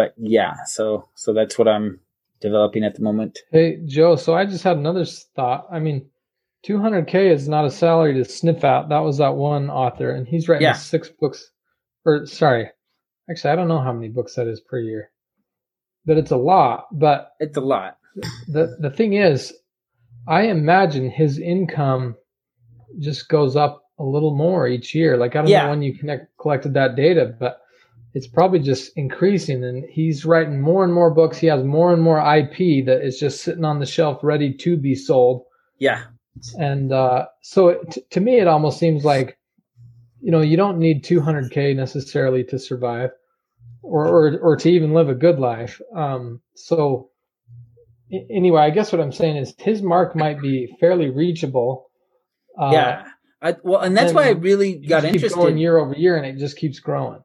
but 0.00 0.14
yeah, 0.16 0.54
so 0.64 1.08
so 1.14 1.34
that's 1.34 1.58
what 1.58 1.68
I'm 1.68 2.00
developing 2.40 2.84
at 2.84 2.94
the 2.94 3.02
moment. 3.02 3.38
Hey 3.52 3.80
Joe, 3.84 4.16
so 4.16 4.34
I 4.34 4.46
just 4.46 4.64
had 4.64 4.78
another 4.78 5.04
thought. 5.04 5.66
I 5.70 5.78
mean, 5.78 6.08
200k 6.66 7.30
is 7.30 7.50
not 7.50 7.66
a 7.66 7.70
salary 7.70 8.14
to 8.14 8.24
sniff 8.24 8.64
at. 8.64 8.88
That 8.88 9.00
was 9.00 9.18
that 9.18 9.34
one 9.34 9.68
author, 9.68 10.10
and 10.10 10.26
he's 10.26 10.48
writing 10.48 10.64
yeah. 10.64 10.72
six 10.72 11.10
books. 11.10 11.50
Or 12.06 12.24
sorry, 12.24 12.70
actually, 13.30 13.50
I 13.50 13.56
don't 13.56 13.68
know 13.68 13.82
how 13.82 13.92
many 13.92 14.08
books 14.08 14.36
that 14.36 14.46
is 14.46 14.62
per 14.62 14.78
year, 14.78 15.10
but 16.06 16.16
it's 16.16 16.30
a 16.30 16.38
lot. 16.38 16.86
But 16.92 17.32
it's 17.38 17.58
a 17.58 17.60
lot. 17.60 17.98
The 18.48 18.78
the 18.80 18.90
thing 18.90 19.12
is, 19.12 19.52
I 20.26 20.44
imagine 20.44 21.10
his 21.10 21.38
income 21.38 22.16
just 22.98 23.28
goes 23.28 23.54
up 23.54 23.84
a 23.98 24.04
little 24.04 24.34
more 24.34 24.66
each 24.66 24.94
year. 24.94 25.18
Like 25.18 25.36
I 25.36 25.40
don't 25.40 25.48
yeah. 25.48 25.64
know 25.64 25.70
when 25.70 25.82
you 25.82 25.94
connect 25.94 26.34
collected 26.38 26.72
that 26.72 26.96
data, 26.96 27.34
but 27.38 27.60
it's 28.14 28.26
probably 28.26 28.58
just 28.58 28.92
increasing 28.96 29.62
and 29.62 29.84
he's 29.88 30.24
writing 30.24 30.60
more 30.60 30.84
and 30.84 30.92
more 30.92 31.10
books. 31.12 31.38
He 31.38 31.46
has 31.46 31.64
more 31.64 31.92
and 31.92 32.02
more 32.02 32.18
ip 32.36 32.86
that 32.86 33.04
is 33.04 33.18
just 33.18 33.42
sitting 33.42 33.64
on 33.64 33.78
the 33.78 33.86
shelf 33.86 34.20
ready 34.22 34.52
to 34.54 34.76
be 34.76 34.94
sold. 34.94 35.44
Yeah. 35.78 36.04
And 36.58 36.92
uh, 36.92 37.26
so 37.42 37.80
t- 37.90 38.02
to 38.10 38.20
me 38.20 38.40
it 38.40 38.48
almost 38.48 38.78
seems 38.78 39.04
like 39.04 39.38
you 40.20 40.30
know 40.30 40.40
you 40.40 40.56
don't 40.56 40.78
need 40.78 41.04
200k 41.04 41.74
necessarily 41.76 42.44
to 42.44 42.58
survive 42.58 43.10
or 43.82 44.06
or, 44.06 44.38
or 44.40 44.56
to 44.56 44.70
even 44.70 44.92
live 44.92 45.08
a 45.08 45.14
good 45.14 45.38
life. 45.38 45.80
Um, 45.94 46.40
so 46.54 47.10
anyway 48.30 48.62
i 48.62 48.70
guess 48.70 48.92
what 48.92 49.00
i'm 49.00 49.12
saying 49.12 49.36
is 49.36 49.54
his 49.58 49.82
mark 49.82 50.16
might 50.16 50.40
be 50.40 50.74
fairly 50.80 51.10
reachable 51.10 51.90
uh, 52.60 52.70
yeah. 52.72 53.04
I, 53.42 53.56
well 53.62 53.80
and 53.80 53.96
that's 53.96 54.12
why 54.12 54.26
i 54.26 54.30
really 54.30 54.74
got 54.74 55.04
interested 55.04 55.58
year 55.58 55.78
over 55.78 55.94
year 55.94 56.16
and 56.16 56.26
it 56.26 56.38
just 56.38 56.56
keeps 56.56 56.80
growing 56.80 57.20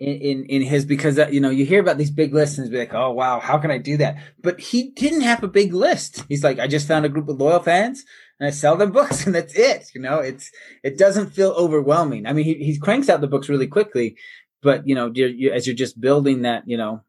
in, 0.00 0.08
in, 0.08 0.44
in 0.46 0.62
his 0.62 0.84
because 0.84 1.18
uh, 1.18 1.28
you 1.28 1.40
know 1.40 1.50
you 1.50 1.64
hear 1.64 1.80
about 1.80 1.98
these 1.98 2.10
big 2.10 2.32
lists 2.32 2.58
and 2.58 2.70
be 2.70 2.78
like, 2.78 2.94
oh 2.94 3.10
wow, 3.10 3.40
how 3.40 3.58
can 3.58 3.70
I 3.70 3.78
do 3.78 3.96
that? 3.98 4.16
But 4.40 4.58
he 4.58 4.90
didn't 4.90 5.22
have 5.22 5.42
a 5.42 5.48
big 5.48 5.74
list. 5.74 6.24
He's 6.28 6.42
like, 6.42 6.58
I 6.58 6.66
just 6.66 6.88
found 6.88 7.04
a 7.04 7.10
group 7.10 7.28
of 7.28 7.40
loyal 7.40 7.60
fans 7.60 8.04
and 8.40 8.46
I 8.46 8.50
sell 8.50 8.76
them 8.76 8.92
books 8.98 9.26
and 9.26 9.34
that's 9.34 9.54
it. 9.54 9.90
You 9.94 10.00
know, 10.00 10.18
it's 10.18 10.50
it 10.82 10.98
doesn't 10.98 11.30
feel 11.30 11.50
overwhelming. 11.50 12.26
I 12.26 12.32
mean, 12.32 12.44
he 12.44 12.54
he 12.54 12.78
cranks 12.78 13.08
out 13.08 13.20
the 13.20 13.26
books 13.26 13.48
really 13.48 13.66
quickly, 13.66 14.16
but 14.62 14.86
you 14.86 14.94
know, 14.94 15.10
you're, 15.14 15.28
you, 15.28 15.52
as 15.52 15.66
you're 15.66 15.76
just 15.76 16.00
building 16.00 16.42
that, 16.42 16.64
you 16.66 16.76
know, 16.76 17.02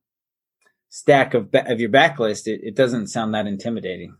stack 0.90 1.34
of 1.34 1.50
of 1.54 1.80
your 1.80 1.90
backlist, 1.90 2.48
it, 2.48 2.62
it 2.64 2.76
doesn't 2.76 3.08
sound 3.08 3.34
that 3.34 3.48
intimidating. 3.48 4.18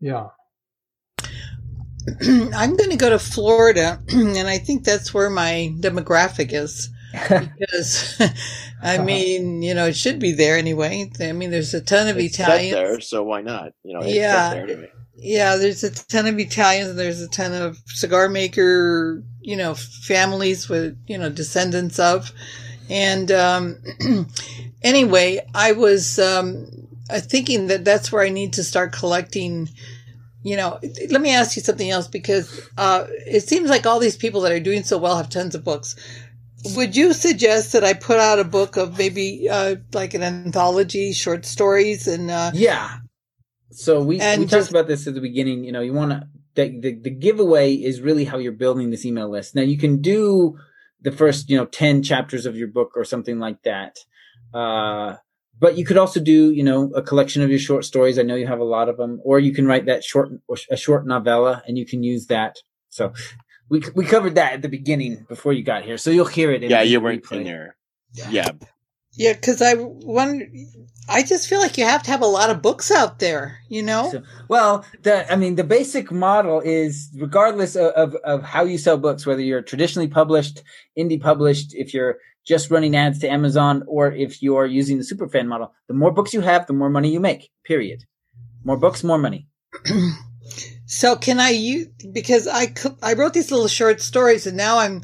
Yeah. 0.00 0.28
I'm 2.20 2.76
going 2.76 2.90
to 2.90 2.96
go 2.96 3.10
to 3.10 3.18
Florida, 3.18 4.02
and 4.08 4.48
I 4.48 4.58
think 4.58 4.82
that's 4.82 5.14
where 5.14 5.30
my 5.30 5.72
demographic 5.78 6.52
is 6.52 6.90
because 7.12 8.20
I 8.82 8.98
mean, 8.98 9.62
you 9.62 9.74
know, 9.74 9.86
it 9.86 9.96
should 9.96 10.18
be 10.18 10.32
there 10.32 10.56
anyway. 10.56 11.10
I 11.20 11.32
mean, 11.32 11.50
there's 11.50 11.74
a 11.74 11.80
ton 11.80 12.08
of 12.08 12.16
it's 12.18 12.34
Italians 12.34 12.72
there, 12.72 13.00
so 13.00 13.22
why 13.22 13.42
not? 13.42 13.72
You 13.84 13.98
know, 13.98 14.04
yeah, 14.04 14.54
anyway. 14.56 14.90
yeah. 15.14 15.56
There's 15.56 15.84
a 15.84 15.90
ton 15.90 16.26
of 16.26 16.38
Italians. 16.38 16.90
and 16.90 16.98
There's 16.98 17.20
a 17.20 17.28
ton 17.28 17.52
of 17.52 17.78
cigar 17.86 18.28
maker, 18.28 19.22
you 19.40 19.56
know, 19.56 19.74
families 19.74 20.68
with 20.68 20.98
you 21.06 21.18
know 21.18 21.30
descendants 21.30 21.98
of, 21.98 22.32
and 22.88 23.30
um, 23.30 23.76
anyway, 24.82 25.46
I 25.54 25.72
was 25.72 26.18
um, 26.18 26.66
thinking 27.10 27.66
that 27.68 27.84
that's 27.84 28.10
where 28.10 28.22
I 28.22 28.30
need 28.30 28.54
to 28.54 28.64
start 28.64 28.92
collecting 28.92 29.68
you 30.44 30.56
know, 30.56 30.80
let 31.10 31.20
me 31.20 31.30
ask 31.30 31.56
you 31.56 31.62
something 31.62 31.88
else 31.88 32.08
because 32.08 32.68
uh, 32.76 33.06
it 33.26 33.42
seems 33.48 33.70
like 33.70 33.86
all 33.86 34.00
these 34.00 34.16
people 34.16 34.40
that 34.40 34.50
are 34.50 34.58
doing 34.58 34.82
so 34.82 34.98
well 34.98 35.16
have 35.16 35.28
tons 35.28 35.54
of 35.54 35.62
books 35.62 35.94
would 36.76 36.96
you 36.96 37.12
suggest 37.12 37.72
that 37.72 37.84
I 37.84 37.94
put 37.94 38.18
out 38.18 38.38
a 38.38 38.44
book 38.44 38.76
of 38.76 38.98
maybe 38.98 39.48
uh, 39.48 39.76
like 39.92 40.14
an 40.14 40.22
anthology, 40.22 41.12
short 41.12 41.44
stories, 41.44 42.06
and 42.06 42.30
uh, 42.30 42.52
yeah. 42.54 42.98
So 43.70 44.02
we 44.02 44.20
and 44.20 44.40
we 44.40 44.46
just, 44.46 44.68
talked 44.68 44.70
about 44.70 44.88
this 44.88 45.06
at 45.06 45.14
the 45.14 45.20
beginning. 45.20 45.64
You 45.64 45.72
know, 45.72 45.80
you 45.80 45.92
want 45.92 46.12
to 46.12 46.28
the, 46.54 46.80
the 46.80 46.94
the 46.94 47.10
giveaway 47.10 47.74
is 47.74 48.00
really 48.00 48.24
how 48.24 48.38
you're 48.38 48.52
building 48.52 48.90
this 48.90 49.04
email 49.04 49.30
list. 49.30 49.54
Now 49.54 49.62
you 49.62 49.78
can 49.78 50.00
do 50.00 50.58
the 51.00 51.12
first 51.12 51.48
you 51.50 51.56
know 51.56 51.66
ten 51.66 52.02
chapters 52.02 52.46
of 52.46 52.56
your 52.56 52.68
book 52.68 52.92
or 52.96 53.04
something 53.04 53.38
like 53.38 53.62
that. 53.62 53.98
Uh, 54.54 55.16
but 55.58 55.78
you 55.78 55.84
could 55.84 55.96
also 55.96 56.20
do 56.20 56.52
you 56.52 56.62
know 56.62 56.92
a 56.94 57.02
collection 57.02 57.42
of 57.42 57.50
your 57.50 57.58
short 57.58 57.84
stories. 57.84 58.18
I 58.18 58.22
know 58.22 58.34
you 58.34 58.46
have 58.46 58.60
a 58.60 58.64
lot 58.64 58.88
of 58.88 58.96
them, 58.96 59.20
or 59.24 59.38
you 59.38 59.52
can 59.52 59.66
write 59.66 59.86
that 59.86 60.04
short 60.04 60.30
a 60.70 60.76
short 60.76 61.06
novella 61.06 61.62
and 61.66 61.78
you 61.78 61.86
can 61.86 62.02
use 62.02 62.26
that. 62.26 62.56
So 62.88 63.12
we 63.72 63.82
we 63.94 64.04
covered 64.04 64.34
that 64.34 64.52
at 64.52 64.62
the 64.62 64.68
beginning 64.68 65.24
before 65.30 65.54
you 65.54 65.62
got 65.62 65.82
here, 65.82 65.96
so 65.96 66.10
you'll 66.10 66.26
hear 66.26 66.52
it. 66.52 66.62
yeah, 66.62 66.82
you 66.82 67.00
weren't 67.00 67.24
in 67.32 67.44
there. 67.44 67.74
Yeah. 68.12 68.50
Yeah, 69.14 69.32
because 69.32 69.62
I 69.62 69.74
one, 69.74 70.50
I 71.08 71.22
just 71.22 71.48
feel 71.48 71.60
like 71.60 71.78
you 71.78 71.84
have 71.84 72.02
to 72.02 72.10
have 72.10 72.20
a 72.20 72.26
lot 72.26 72.50
of 72.50 72.60
books 72.60 72.90
out 72.90 73.18
there, 73.18 73.60
you 73.70 73.82
know. 73.82 74.10
So, 74.10 74.22
well, 74.48 74.84
the 75.02 75.30
I 75.32 75.36
mean, 75.36 75.56
the 75.56 75.64
basic 75.64 76.12
model 76.12 76.60
is 76.60 77.10
regardless 77.16 77.74
of, 77.74 77.92
of, 77.92 78.14
of 78.24 78.42
how 78.42 78.64
you 78.64 78.76
sell 78.76 78.98
books, 78.98 79.24
whether 79.24 79.42
you're 79.42 79.62
traditionally 79.62 80.08
published, 80.08 80.62
indie 80.98 81.20
published, 81.20 81.74
if 81.74 81.94
you're 81.94 82.18
just 82.46 82.70
running 82.70 82.94
ads 82.94 83.20
to 83.20 83.28
Amazon, 83.28 83.84
or 83.86 84.12
if 84.12 84.42
you're 84.42 84.66
using 84.66 84.98
the 84.98 85.04
superfan 85.04 85.46
model, 85.46 85.72
the 85.88 85.94
more 85.94 86.10
books 86.10 86.34
you 86.34 86.42
have, 86.42 86.66
the 86.66 86.74
more 86.74 86.90
money 86.90 87.10
you 87.10 87.20
make. 87.20 87.50
Period. 87.64 88.04
More 88.64 88.76
books, 88.76 89.02
more 89.02 89.18
money. 89.18 89.46
So 90.92 91.16
can 91.16 91.40
I 91.40 91.48
use 91.48 91.86
because 92.12 92.46
I 92.46 92.74
I 93.02 93.14
wrote 93.14 93.32
these 93.32 93.50
little 93.50 93.66
short 93.66 94.02
stories 94.02 94.46
and 94.46 94.58
now 94.58 94.76
I'm 94.76 95.00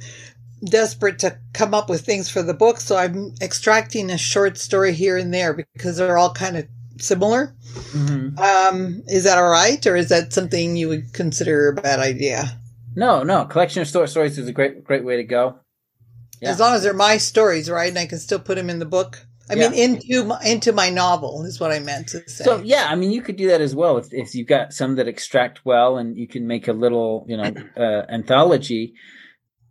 desperate 0.62 1.20
to 1.20 1.38
come 1.54 1.72
up 1.72 1.88
with 1.88 2.04
things 2.04 2.28
for 2.28 2.42
the 2.42 2.52
book, 2.52 2.78
so 2.78 2.94
I'm 2.94 3.32
extracting 3.40 4.10
a 4.10 4.18
short 4.18 4.58
story 4.58 4.92
here 4.92 5.16
and 5.16 5.32
there 5.32 5.54
because 5.54 5.96
they're 5.96 6.18
all 6.18 6.34
kind 6.34 6.58
of 6.58 6.66
similar. 6.98 7.54
Mm-hmm. 7.94 8.38
Um, 8.38 9.02
is 9.06 9.24
that 9.24 9.38
all 9.38 9.48
right, 9.48 9.84
or 9.86 9.96
is 9.96 10.10
that 10.10 10.34
something 10.34 10.76
you 10.76 10.88
would 10.88 11.14
consider 11.14 11.70
a 11.70 11.80
bad 11.80 12.00
idea? 12.00 12.60
No, 12.94 13.22
no. 13.22 13.46
Collection 13.46 13.80
of 13.80 13.88
short 13.88 14.10
stories 14.10 14.36
is 14.36 14.46
a 14.46 14.52
great, 14.52 14.84
great 14.84 15.06
way 15.06 15.16
to 15.16 15.24
go. 15.24 15.58
Yeah. 16.42 16.50
As 16.50 16.60
long 16.60 16.74
as 16.74 16.82
they're 16.82 16.92
my 16.92 17.16
stories, 17.16 17.70
right, 17.70 17.88
and 17.88 17.98
I 17.98 18.04
can 18.04 18.18
still 18.18 18.40
put 18.40 18.56
them 18.56 18.68
in 18.68 18.78
the 18.78 18.84
book. 18.84 19.24
I 19.50 19.54
yeah. 19.54 19.68
mean, 19.68 19.78
into 19.78 20.24
my, 20.24 20.42
into 20.44 20.72
my 20.72 20.90
novel 20.90 21.44
is 21.44 21.58
what 21.58 21.72
I 21.72 21.78
meant 21.78 22.08
to 22.08 22.28
say. 22.28 22.44
So 22.44 22.60
yeah, 22.62 22.86
I 22.88 22.94
mean, 22.94 23.10
you 23.10 23.22
could 23.22 23.36
do 23.36 23.48
that 23.48 23.60
as 23.60 23.74
well 23.74 23.96
if, 23.98 24.12
if 24.12 24.34
you've 24.34 24.48
got 24.48 24.72
some 24.72 24.96
that 24.96 25.08
extract 25.08 25.64
well, 25.64 25.98
and 25.98 26.16
you 26.16 26.28
can 26.28 26.46
make 26.46 26.68
a 26.68 26.72
little, 26.72 27.24
you 27.28 27.36
know, 27.36 27.52
uh, 27.76 28.02
anthology. 28.08 28.94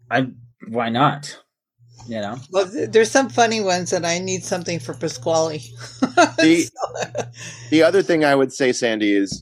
I 0.09 0.27
why 0.67 0.89
not? 0.89 1.37
you 2.07 2.21
know. 2.21 2.37
Well, 2.51 2.69
there's 2.89 3.11
some 3.11 3.29
funny 3.29 3.61
ones, 3.61 3.93
and 3.93 4.05
I 4.05 4.19
need 4.19 4.43
something 4.43 4.79
for 4.79 4.93
Pasquale. 4.93 5.59
the, 6.01 6.69
the 7.69 7.83
other 7.83 8.01
thing 8.01 8.23
I 8.23 8.35
would 8.35 8.53
say, 8.53 8.71
Sandy, 8.71 9.13
is 9.13 9.41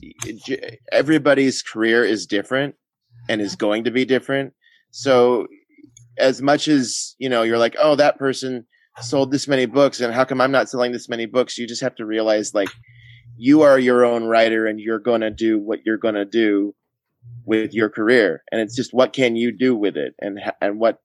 everybody's 0.92 1.62
career 1.62 2.04
is 2.04 2.26
different 2.26 2.74
and 3.28 3.40
is 3.40 3.56
going 3.56 3.84
to 3.84 3.90
be 3.90 4.04
different. 4.04 4.52
So, 4.90 5.46
as 6.18 6.42
much 6.42 6.68
as 6.68 7.14
you 7.18 7.28
know, 7.28 7.42
you're 7.42 7.58
like, 7.58 7.76
oh, 7.78 7.94
that 7.96 8.18
person 8.18 8.66
sold 9.00 9.30
this 9.30 9.48
many 9.48 9.66
books, 9.66 10.00
and 10.00 10.14
how 10.14 10.24
come 10.24 10.40
I'm 10.40 10.52
not 10.52 10.68
selling 10.68 10.92
this 10.92 11.08
many 11.08 11.26
books? 11.26 11.58
You 11.58 11.66
just 11.66 11.82
have 11.82 11.94
to 11.96 12.06
realize, 12.06 12.54
like, 12.54 12.70
you 13.36 13.62
are 13.62 13.78
your 13.78 14.04
own 14.04 14.24
writer, 14.24 14.66
and 14.66 14.80
you're 14.80 14.98
going 14.98 15.20
to 15.20 15.30
do 15.30 15.58
what 15.58 15.80
you're 15.84 15.98
going 15.98 16.14
to 16.14 16.24
do 16.24 16.74
with 17.44 17.72
your 17.72 17.88
career, 17.88 18.42
and 18.50 18.60
it's 18.60 18.76
just 18.76 18.92
what 18.92 19.12
can 19.12 19.36
you 19.36 19.56
do 19.56 19.74
with 19.74 19.96
it, 19.96 20.14
and 20.20 20.38
and 20.60 20.78
what 20.78 21.00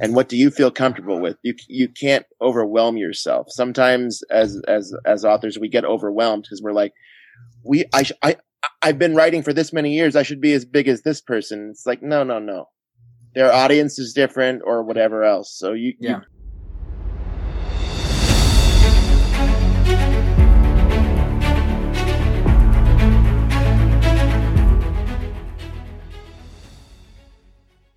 and 0.00 0.14
what 0.14 0.28
do 0.28 0.36
you 0.36 0.50
feel 0.50 0.70
comfortable 0.70 1.20
with? 1.20 1.36
You 1.42 1.54
you 1.68 1.88
can't 1.88 2.24
overwhelm 2.40 2.96
yourself. 2.96 3.46
Sometimes 3.50 4.22
as 4.30 4.60
as 4.66 4.94
as 5.04 5.24
authors 5.24 5.58
we 5.58 5.68
get 5.68 5.84
overwhelmed 5.84 6.44
because 6.44 6.62
we're 6.62 6.72
like 6.72 6.92
we 7.64 7.84
i 7.92 8.04
i 8.22 8.36
i've 8.82 8.98
been 8.98 9.14
writing 9.14 9.42
for 9.42 9.52
this 9.52 9.72
many 9.72 9.94
years. 9.94 10.16
I 10.16 10.22
should 10.22 10.40
be 10.40 10.54
as 10.54 10.64
big 10.64 10.88
as 10.88 11.02
this 11.02 11.20
person. 11.20 11.68
It's 11.70 11.86
like 11.86 12.02
no 12.02 12.24
no 12.24 12.38
no. 12.38 12.68
Their 13.34 13.52
audience 13.52 13.98
is 13.98 14.12
different 14.12 14.62
or 14.64 14.82
whatever 14.82 15.22
else. 15.22 15.54
So 15.56 15.72
you 15.72 15.94
yeah. 16.00 16.20